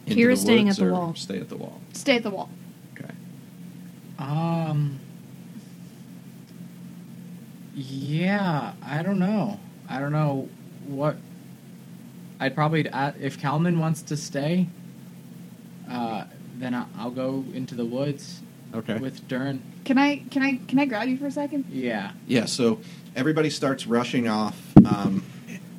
into 0.06 0.22
Kira's 0.22 0.41
staying 0.41 0.66
woods 0.66 0.78
at 0.80 0.86
the 0.88 0.91
wall. 0.91 1.16
Stay 1.16 1.39
at 1.39 1.47
the 1.47 1.56
wall. 1.56 1.80
Stay 1.93 2.16
at 2.18 2.24
the 2.24 2.30
wall. 2.32 2.50
Okay. 4.20 4.30
Um. 4.30 4.99
Yeah, 7.76 8.74
I 8.84 9.03
don't 9.03 9.20
know. 9.20 9.59
I 9.88 9.99
don't 9.99 10.11
know 10.11 10.49
what. 10.88 11.17
I'd 12.39 12.55
probably 12.55 12.88
uh, 12.89 13.11
if 13.20 13.39
Kalman 13.39 13.80
wants 13.80 14.01
to 14.03 14.17
stay. 14.17 14.67
Uh, 15.89 16.26
then 16.57 16.74
I- 16.74 16.86
I'll 16.97 17.11
go 17.11 17.43
into 17.53 17.74
the 17.76 17.86
woods 17.86 18.41
Okay. 18.76 18.97
with 18.97 19.28
Dern. 19.28 19.61
Can 19.86 19.97
I? 19.97 20.17
Can 20.30 20.43
I? 20.43 20.59
Can 20.67 20.80
I 20.80 20.86
grab 20.86 21.07
you 21.07 21.17
for 21.17 21.28
a 21.28 21.32
second? 21.32 21.65
Yeah. 21.70 22.11
Yeah, 22.28 22.45
so 22.45 22.80
everybody 23.15 23.49
starts 23.49 23.88
rushing 23.88 24.28
off 24.28 24.59
um, 24.86 25.24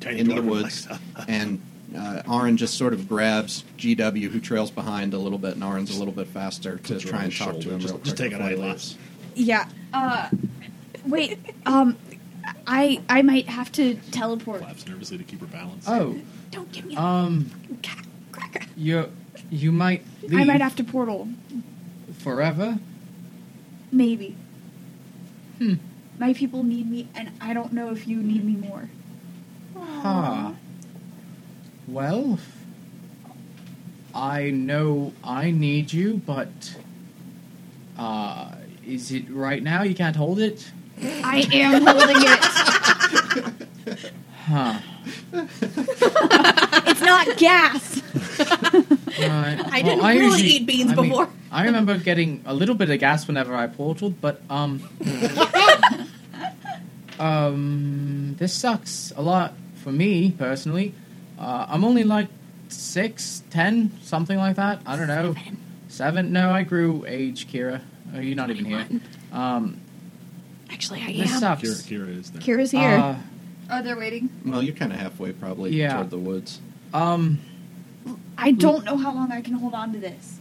into 0.01 0.33
the 0.35 0.41
woods, 0.41 0.87
and 1.27 1.61
uh, 1.97 2.21
Aaron 2.31 2.57
just 2.57 2.75
sort 2.77 2.93
of 2.93 3.07
grabs 3.07 3.63
GW, 3.77 4.29
who 4.29 4.39
trails 4.39 4.71
behind 4.71 5.13
a 5.13 5.17
little 5.17 5.37
bit, 5.37 5.55
and 5.55 5.63
Aaron's 5.63 5.95
a 5.95 5.99
little 5.99 6.13
bit 6.13 6.27
faster 6.27 6.77
to 6.77 6.93
Puts 6.93 7.03
try 7.03 7.23
and 7.23 7.31
his 7.33 7.39
talk 7.39 7.59
to 7.59 7.69
him. 7.69 7.79
Just- 7.79 7.93
real 7.93 8.03
just 8.03 8.15
quick 8.17 8.31
take 8.31 8.39
it 8.39 8.49
before 8.57 8.75
he. 8.75 8.97
Yeah. 9.43 9.67
Uh, 9.93 10.29
wait. 11.05 11.39
Um, 11.65 11.97
I 12.67 13.01
I 13.09 13.21
might 13.21 13.47
have 13.47 13.71
to 13.73 13.95
teleport. 14.11 14.61
Claps 14.61 14.87
nervously 14.87 15.17
to 15.17 15.23
keep 15.23 15.39
her 15.41 15.45
balance. 15.47 15.85
Oh. 15.87 16.17
Don't 16.51 16.71
give 16.71 16.85
me. 16.85 16.95
Um. 16.95 17.49
cracker. 18.31 18.65
You 18.75 19.11
you 19.49 19.71
might 19.71 20.03
leave 20.21 20.39
I 20.39 20.43
might 20.43 20.61
have 20.61 20.75
to 20.77 20.83
portal. 20.83 21.27
forever. 22.19 22.79
Maybe. 23.91 24.35
Hmm. 25.57 25.75
My 26.19 26.33
people 26.33 26.63
need 26.63 26.89
me, 26.89 27.07
and 27.15 27.31
I 27.41 27.53
don't 27.53 27.73
know 27.73 27.91
if 27.91 28.07
you 28.07 28.17
need 28.17 28.43
me 28.45 28.53
more. 28.55 28.89
Huh. 29.77 30.51
Well, 31.87 32.39
I 34.13 34.51
know 34.51 35.13
I 35.23 35.51
need 35.51 35.91
you, 35.93 36.21
but 36.25 36.75
uh, 37.97 38.51
is 38.85 39.11
it 39.11 39.29
right 39.29 39.61
now? 39.61 39.83
You 39.83 39.95
can't 39.95 40.15
hold 40.15 40.39
it, 40.39 40.71
I 41.01 41.47
am 41.51 41.85
holding 41.85 42.15
it. 42.17 43.63
huh? 44.45 44.79
It's 46.87 47.01
not 47.01 47.37
gas. 47.37 48.01
Right. 49.19 49.61
I 49.71 49.81
didn't 49.81 50.05
really 50.05 50.41
eat 50.41 50.65
beans 50.65 50.91
I 50.91 50.95
mean, 50.95 51.09
before. 51.09 51.29
I 51.51 51.65
remember 51.65 51.97
getting 51.97 52.43
a 52.45 52.53
little 52.53 52.75
bit 52.75 52.89
of 52.89 52.99
gas 52.99 53.27
whenever 53.27 53.55
I 53.55 53.67
portaled, 53.67 54.15
but 54.21 54.41
um, 54.49 54.87
Um, 57.21 58.35
this 58.39 58.51
sucks 58.51 59.13
a 59.15 59.21
lot 59.21 59.53
for 59.75 59.91
me 59.91 60.31
personally. 60.31 60.95
Uh, 61.41 61.65
I'm 61.69 61.83
only 61.83 62.03
like 62.03 62.27
six, 62.67 63.41
ten, 63.49 63.91
something 64.03 64.37
like 64.37 64.57
that. 64.57 64.79
I 64.85 64.95
don't 64.95 65.07
know. 65.07 65.35
Seven? 65.87 66.31
No, 66.31 66.51
I 66.51 66.61
grew 66.63 67.03
age, 67.07 67.47
Kira. 67.51 67.81
Oh, 68.15 68.19
you're 68.19 68.35
not 68.35 68.49
even 68.51 68.65
here. 68.65 68.85
Um, 69.33 69.81
Actually, 70.69 71.01
I 71.01 71.13
this 71.13 71.33
am. 71.33 71.39
sucks. 71.39 71.63
Kira, 71.63 72.05
Kira 72.05 72.17
is 72.19 72.31
there. 72.31 72.41
Kira's 72.41 72.71
here. 72.71 72.89
Uh, 72.97 73.15
Oh, 73.73 73.81
they're 73.81 73.97
waiting. 73.97 74.29
Well, 74.45 74.61
you're 74.61 74.75
kind 74.75 74.91
of 74.91 74.99
halfway 74.99 75.31
probably 75.31 75.71
Yeah. 75.71 75.93
toward 75.95 76.09
the 76.09 76.17
woods. 76.17 76.59
um, 76.93 77.39
I 78.37 78.51
don't 78.51 78.83
know 78.83 78.97
how 78.97 79.13
long 79.13 79.31
I 79.31 79.41
can 79.41 79.53
hold 79.53 79.73
on 79.73 79.93
to 79.93 79.99
this. 79.99 80.39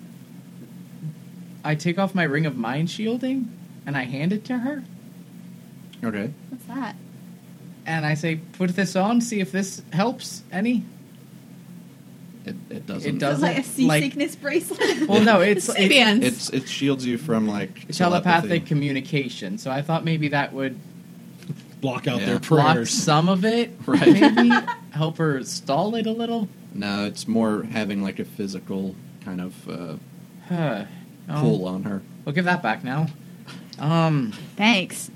I 1.65 1.75
take 1.77 1.97
off 1.99 2.13
my 2.15 2.25
ring 2.25 2.47
of 2.47 2.57
mind 2.57 2.91
shielding 2.91 3.51
and 3.87 3.97
I 3.97 4.05
hand 4.05 4.33
it 4.33 4.45
to 4.47 4.59
her. 4.59 4.83
Okay. 6.03 6.33
What's 6.49 6.65
that? 6.65 6.97
And 7.91 8.07
I 8.07 8.15
say, 8.15 8.37
put 8.37 8.71
this 8.77 8.95
on, 8.95 9.21
see 9.21 9.41
if 9.41 9.51
this 9.51 9.83
helps 9.93 10.43
any. 10.53 10.85
It, 12.45 12.55
it 12.71 12.87
doesn't. 12.87 13.17
It 13.17 13.19
doesn't. 13.19 13.43
like 13.43 13.59
a 13.59 13.63
Doesn't, 13.63 13.87
like- 13.87 14.03
seasickness 14.03 14.37
bracelet. 14.37 14.81
Well, 15.09 15.23
no, 15.23 15.41
it's 15.41 15.69
it, 15.69 15.91
It's 15.93 16.49
it 16.51 16.69
shields 16.69 17.05
you 17.05 17.19
from 17.19 17.47
like 17.49 17.89
telepathic 17.89 18.49
telepathy. 18.49 18.61
communication. 18.61 19.59
So 19.59 19.71
I 19.71 19.83
thought 19.83 20.05
maybe 20.05 20.29
that 20.29 20.53
would 20.53 20.79
Block 21.81 22.07
out 22.07 22.21
Yeah. 22.21 22.27
their 22.27 22.39
block 22.39 22.87
some 22.87 23.29
of 23.31 23.45
it. 23.45 23.71
Right. 23.87 24.07
Maybe 24.07 24.51
help 24.91 25.17
her 25.19 25.43
stall 25.45 25.95
it 25.95 26.07
a 26.07 26.13
little. 26.13 26.47
No, 26.75 27.07
it's 27.07 27.27
more 27.27 27.63
having 27.65 28.03
like 28.03 28.19
a 28.19 28.25
physical 28.25 28.95
kind 29.25 29.41
of 29.41 29.69
uh, 29.69 29.97
Huh. 30.49 30.85
Oh, 31.29 31.41
pull 31.41 31.67
on 31.67 31.83
her. 31.85 32.03
We'll 32.25 32.35
give 32.35 32.45
that 32.45 32.63
back 32.63 32.85
now. 32.85 33.07
Um. 33.79 34.33
Thanks. 34.57 35.11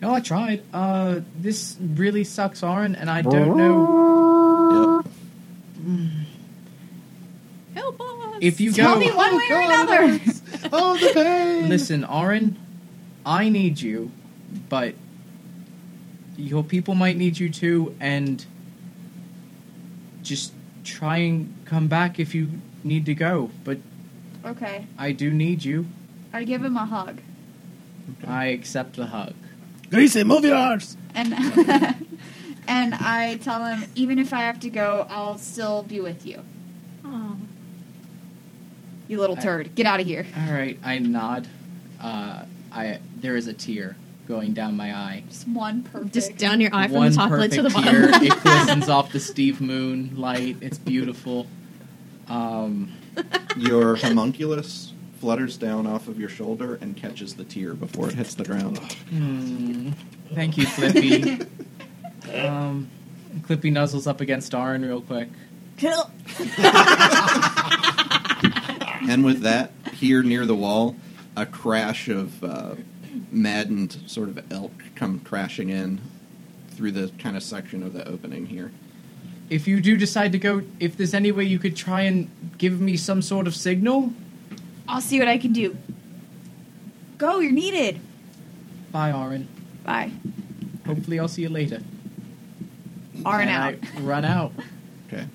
No, 0.00 0.14
I 0.14 0.20
tried. 0.20 0.62
Uh, 0.72 1.20
this 1.38 1.76
really 1.80 2.24
sucks, 2.24 2.62
Aaron, 2.62 2.94
and 2.94 3.10
I 3.10 3.22
don't 3.22 3.56
know 3.56 5.02
Yep. 5.04 5.12
Help 7.74 8.00
us. 8.00 8.38
if 8.40 8.60
you 8.60 8.72
Tell 8.72 8.94
go. 8.94 9.00
me 9.00 9.10
one 9.10 9.36
way 9.36 9.44
or 9.50 9.60
another. 9.60 10.20
oh, 10.72 10.96
the 10.98 11.10
pain! 11.14 11.68
Listen, 11.68 12.04
Aaron, 12.04 12.56
I 13.24 13.48
need 13.48 13.80
you, 13.80 14.10
but 14.68 14.94
your 16.36 16.62
people 16.64 16.94
might 16.94 17.16
need 17.16 17.38
you 17.38 17.50
too, 17.50 17.94
and 18.00 18.44
just 20.22 20.52
try 20.84 21.18
and 21.18 21.54
come 21.64 21.88
back 21.88 22.18
if 22.18 22.34
you 22.34 22.48
need 22.84 23.06
to 23.06 23.14
go. 23.14 23.50
But 23.64 23.78
okay. 24.44 24.86
I 24.98 25.12
do 25.12 25.30
need 25.30 25.64
you. 25.64 25.86
I 26.32 26.44
give 26.44 26.62
him 26.64 26.76
a 26.76 26.84
hug. 26.86 27.20
I 28.26 28.46
accept 28.46 28.96
the 28.96 29.06
hug. 29.06 29.34
Greasy, 29.90 30.24
move 30.24 30.44
your 30.44 30.56
arse! 30.56 30.96
And 31.14 31.32
and 32.68 32.94
I 32.94 33.38
tell 33.42 33.64
him 33.64 33.88
even 33.94 34.18
if 34.18 34.32
I 34.32 34.40
have 34.40 34.60
to 34.60 34.70
go, 34.70 35.06
I'll 35.10 35.38
still 35.38 35.82
be 35.82 36.00
with 36.00 36.26
you. 36.26 36.42
Oh. 37.04 37.36
You 39.08 39.18
little 39.18 39.36
I- 39.38 39.40
turd. 39.40 39.74
Get 39.74 39.86
out 39.86 40.00
of 40.00 40.06
here. 40.06 40.26
All 40.36 40.52
right, 40.52 40.78
I 40.84 40.98
nod. 40.98 41.48
Uh, 42.00 42.44
I 42.70 43.00
there 43.16 43.36
is 43.36 43.46
a 43.46 43.52
tear 43.54 43.96
going 44.28 44.52
down 44.52 44.76
my 44.76 44.94
eye. 44.94 45.24
Just 45.28 45.48
one 45.48 45.82
perfect. 45.82 46.12
Just 46.12 46.36
down 46.36 46.60
your 46.60 46.70
eye 46.74 46.86
from 46.86 46.96
One 46.96 47.10
the 47.10 47.16
top 47.16 47.30
lid 47.30 47.50
to 47.52 47.62
the 47.62 47.70
perfect 47.70 47.86
bottom. 47.86 48.20
tear. 48.20 48.22
it 48.36 48.42
glistens 48.42 48.88
off 48.90 49.10
the 49.10 49.20
Steve 49.20 49.60
Moon 49.62 50.12
light. 50.16 50.58
It's 50.60 50.78
beautiful. 50.78 51.46
Um, 52.28 52.92
Your 53.56 53.96
homunculus 53.96 54.92
flutters 55.20 55.56
down 55.56 55.86
off 55.86 56.08
of 56.08 56.18
your 56.18 56.28
shoulder 56.28 56.78
and 56.80 56.96
catches 56.96 57.34
the 57.34 57.44
tear 57.44 57.74
before 57.74 58.08
it 58.08 58.14
hits 58.14 58.34
the 58.34 58.44
ground. 58.44 58.78
hmm, 59.10 59.90
thank 60.34 60.56
you, 60.56 60.66
Flippy. 60.66 61.40
um, 62.34 62.88
Clippy 63.40 63.70
nuzzles 63.72 64.06
up 64.06 64.20
against 64.20 64.54
Aaron 64.54 64.84
real 64.84 65.00
quick. 65.00 65.28
Kill. 65.76 66.10
And 69.08 69.24
with 69.24 69.40
that, 69.40 69.72
here 69.94 70.22
near 70.22 70.44
the 70.44 70.54
wall, 70.54 70.94
a 71.34 71.46
crash 71.46 72.08
of 72.08 72.44
uh, 72.44 72.74
maddened 73.32 73.96
sort 74.06 74.28
of 74.28 74.52
elk 74.52 74.72
come 74.96 75.20
crashing 75.20 75.70
in 75.70 75.98
through 76.72 76.92
the 76.92 77.10
kind 77.18 77.34
of 77.34 77.42
section 77.42 77.82
of 77.82 77.94
the 77.94 78.06
opening 78.06 78.46
here. 78.46 78.70
If 79.48 79.66
you 79.66 79.80
do 79.80 79.96
decide 79.96 80.32
to 80.32 80.38
go, 80.38 80.60
if 80.78 80.98
there's 80.98 81.14
any 81.14 81.32
way 81.32 81.44
you 81.44 81.58
could 81.58 81.74
try 81.74 82.02
and 82.02 82.30
give 82.58 82.82
me 82.82 82.98
some 82.98 83.22
sort 83.22 83.46
of 83.46 83.54
signal, 83.54 84.12
I'll 84.88 85.00
see 85.00 85.18
what 85.18 85.28
I 85.28 85.38
can 85.38 85.52
do. 85.52 85.76
Go. 87.18 87.38
You're 87.40 87.52
needed. 87.52 88.00
bye, 88.90 89.10
Aaron. 89.10 89.46
Bye. 89.84 90.10
Hopefully, 90.86 91.18
I'll 91.20 91.28
see 91.28 91.42
you 91.42 91.48
later. 91.50 91.80
Arn 93.24 93.48
And 93.48 93.50
out. 93.50 93.74
I 93.96 94.00
run 94.00 94.24
out. 94.24 94.52
Okay. 95.12 95.26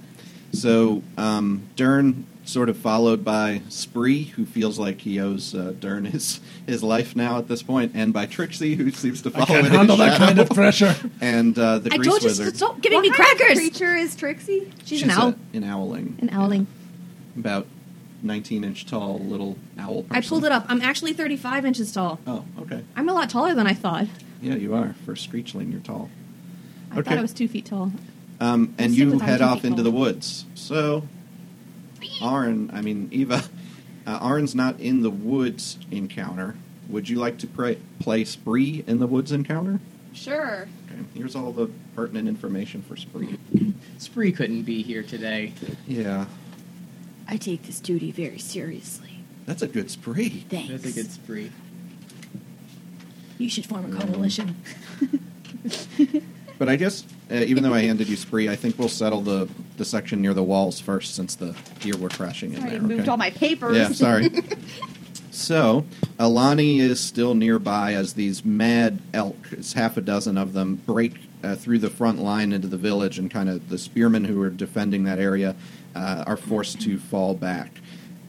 So 0.54 1.04
um, 1.18 1.64
Dern, 1.76 2.26
sort 2.46 2.70
of 2.70 2.78
followed 2.78 3.24
by 3.26 3.62
Spree, 3.70 4.24
who 4.24 4.46
feels 4.46 4.80
like 4.80 5.02
he 5.02 5.20
owes 5.20 5.54
uh, 5.54 5.74
Dern 5.80 6.06
his 6.06 6.40
his 6.66 6.82
life 6.82 7.16
now 7.16 7.38
at 7.38 7.48
this 7.50 7.62
point, 7.62 7.92
and 7.94 8.14
by 8.14 8.26
Trixie, 8.26 8.76
who 8.76 8.90
seems 8.92 9.22
to 9.24 9.32
follow. 9.32 9.44
I 9.44 9.48
follow 9.48 9.62
can't 9.62 9.74
handle 9.74 9.98
that 9.98 10.14
shadow, 10.14 10.26
kind 10.26 10.40
of 10.40 10.50
pressure. 10.50 10.96
and 11.22 11.58
uh, 11.60 11.80
the 11.80 11.94
I 11.94 11.98
Grease 11.98 12.08
told 12.08 12.22
you 12.24 12.30
Wizard. 12.30 12.52
to 12.52 12.58
stop 12.58 12.82
giving 12.82 12.98
what 12.98 13.02
me 13.04 13.10
kind 13.12 13.32
of 13.32 13.38
crackers. 13.38 13.58
creature 13.60 13.96
is 13.96 14.16
Trixie? 14.16 14.72
She's, 14.86 15.04
an 15.04 15.10
a- 15.10 15.14
owl. 15.14 15.36
an 15.54 15.64
owling, 15.66 16.18
An 16.22 16.30
owling. 16.34 16.68
about 17.38 17.68
nineteen 18.24 18.64
inch 18.64 18.86
tall 18.86 19.20
little 19.20 19.58
owl. 19.78 20.04
Person. 20.04 20.16
I 20.16 20.22
pulled 20.28 20.46
it 20.46 20.52
up. 20.52 20.66
I'm 20.70 20.82
actually 20.82 21.14
35 21.14 21.66
inches 21.66 21.92
tall. 21.92 22.20
Oh, 22.26 22.46
okay. 22.62 22.84
I'm 22.96 23.10
a 23.10 23.14
lot 23.14 23.30
taller 23.30 23.54
than 23.54 23.68
I 23.68 23.74
thought. 23.74 24.08
Yeah, 24.42 24.56
you 24.56 24.74
are. 24.74 24.96
For 25.06 25.12
a 25.12 25.16
Screechling, 25.16 25.72
you're 25.72 25.82
tall. 25.82 26.10
I 26.92 27.00
Okay. 27.00 27.10
thought 27.10 27.18
I 27.20 27.22
was 27.22 27.34
two 27.34 27.48
feet 27.48 27.66
tall. 27.66 27.92
Um, 28.40 28.74
and 28.78 28.92
you 28.94 29.06
stick 29.10 29.14
with 29.14 29.22
our 29.24 29.28
head 29.30 29.42
off 29.42 29.64
into 29.64 29.78
tall. 29.78 29.84
the 29.86 29.92
woods. 29.92 30.46
So, 30.56 31.08
Aaron, 32.22 32.70
I 32.74 32.82
mean 32.82 33.10
Eva, 33.12 33.44
uh, 34.08 34.20
Aaron's 34.22 34.56
not 34.56 34.80
in 34.80 35.02
the 35.02 35.10
woods 35.10 35.78
encounter. 35.92 36.56
Would 36.90 37.10
you 37.10 37.18
like 37.18 37.38
to 37.40 37.48
pray, 37.48 37.78
play 38.00 38.26
Spree 38.26 38.84
in 38.88 39.00
the 39.00 39.08
woods 39.08 39.32
encounter? 39.32 39.80
Sure. 40.14 40.68
Okay, 40.92 41.02
here's 41.16 41.36
all 41.36 41.52
the 41.52 41.70
pertinent 41.96 42.28
information 42.28 42.82
for 42.84 42.96
Spree. 42.98 43.38
Spree 43.98 44.32
couldn't 44.32 44.64
be 44.64 44.84
here 44.84 45.02
today. 45.02 45.54
Yeah, 45.88 46.26
I 47.28 47.38
take 47.38 47.64
this 47.64 47.80
duty 47.80 48.12
very 48.12 48.38
seriously. 48.40 49.10
that's 49.46 49.62
a 49.62 49.68
good 49.68 49.90
Spree. 49.90 50.46
Thanks. 50.50 50.70
That's 50.70 50.86
a 50.86 50.92
good 50.92 51.12
spree. 51.12 51.52
You 53.38 53.50
should 53.50 53.66
form 53.66 53.92
a 53.96 54.00
coalition. 54.00 54.56
But 56.60 56.70
I 56.70 56.76
guess 56.76 57.04
uh, 57.32 57.36
even 57.36 57.64
though 57.64 57.74
I 57.74 57.82
handed 57.82 58.08
you 58.08 58.16
Spree, 58.16 58.48
I 58.48 58.56
think 58.56 58.78
we'll 58.78 58.88
settle 58.88 59.22
the 59.22 59.50
the 59.78 59.86
section 59.86 60.22
near 60.22 60.34
the 60.34 60.44
walls 60.44 60.80
first, 60.80 61.16
since 61.16 61.36
the 61.36 61.56
deer 61.80 61.98
were 61.98 62.10
crashing 62.10 62.54
in 62.54 62.60
Sorry, 62.62 62.70
I 62.70 62.74
there. 62.74 62.82
moved 62.82 63.02
okay? 63.02 63.10
all 63.10 63.18
my 63.18 63.32
papers. 63.32 63.76
Yeah, 63.76 63.92
sorry. 63.92 64.30
so, 65.32 65.86
Alani 66.20 66.80
is 66.80 67.00
still 67.00 67.34
nearby 67.34 67.96
as 67.96 68.14
these 68.14 68.46
mad 68.46 69.00
elk, 69.14 69.36
it's 69.52 69.74
half 69.74 69.98
a 69.98 70.02
dozen 70.02 70.38
of 70.38 70.54
them, 70.54 70.76
break 70.86 71.16
uh, 71.44 71.56
through 71.56 71.80
the 71.80 71.90
front 71.90 72.20
line 72.20 72.54
into 72.54 72.68
the 72.68 72.78
village, 72.78 73.18
and 73.18 73.32
kind 73.32 73.50
of 73.50 73.68
the 73.70 73.78
spearmen 73.80 74.24
who 74.24 74.40
are 74.42 74.50
defending 74.52 75.06
that 75.06 75.20
area 75.20 75.56
uh, 75.96 76.24
are 76.28 76.38
forced 76.38 76.82
to 76.82 76.98
fall 76.98 77.34
back. 77.34 77.72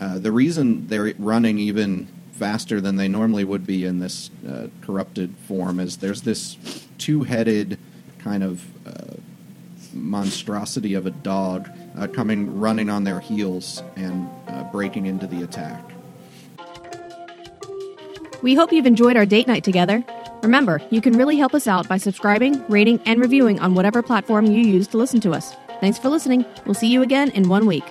Uh, 0.01 0.19
the 0.19 0.33
reason 0.33 0.87
they're 0.89 1.15
running 1.19 1.59
even 1.59 2.09
faster 2.33 2.81
than 2.81 2.97
they 2.97 3.09
normally 3.09 3.45
would 3.45 3.67
be 3.67 3.85
in 3.85 4.01
this 4.01 4.31
uh, 4.49 4.67
corrupted 4.81 5.35
form 5.47 5.79
is 5.79 5.99
there's 5.99 6.23
this 6.23 6.57
two 6.99 7.23
headed 7.23 7.79
kind 8.19 8.43
of 8.43 8.65
uh, 8.87 9.15
monstrosity 9.93 10.95
of 10.95 11.07
a 11.07 11.11
dog 11.11 11.71
uh, 11.97 12.07
coming 12.09 12.59
running 12.59 12.91
on 12.91 13.05
their 13.05 13.21
heels 13.21 13.83
and 13.97 14.29
uh, 14.49 14.65
breaking 14.65 15.07
into 15.07 15.27
the 15.27 15.43
attack. 15.43 15.83
We 18.43 18.55
hope 18.55 18.73
you've 18.73 18.87
enjoyed 18.87 19.17
our 19.17 19.25
date 19.25 19.47
night 19.47 19.65
together. 19.65 20.05
Remember, 20.43 20.83
you 20.91 21.01
can 21.01 21.17
really 21.17 21.37
help 21.37 21.55
us 21.55 21.67
out 21.67 21.89
by 21.89 21.97
subscribing, 21.97 22.63
rating, 22.69 23.01
and 23.07 23.21
reviewing 23.21 23.59
on 23.61 23.75
whatever 23.75 24.03
platform 24.03 24.47
you 24.47 24.61
use 24.61 24.87
to 24.89 24.99
listen 24.99 25.21
to 25.21 25.33
us. 25.33 25.55
Thanks 25.85 25.99
for 25.99 26.09
listening. 26.09 26.47
We'll 26.65 26.73
see 26.73 26.87
you 26.87 27.03
again 27.03 27.29
in 27.33 27.47
one 27.47 27.67
week. 27.67 27.85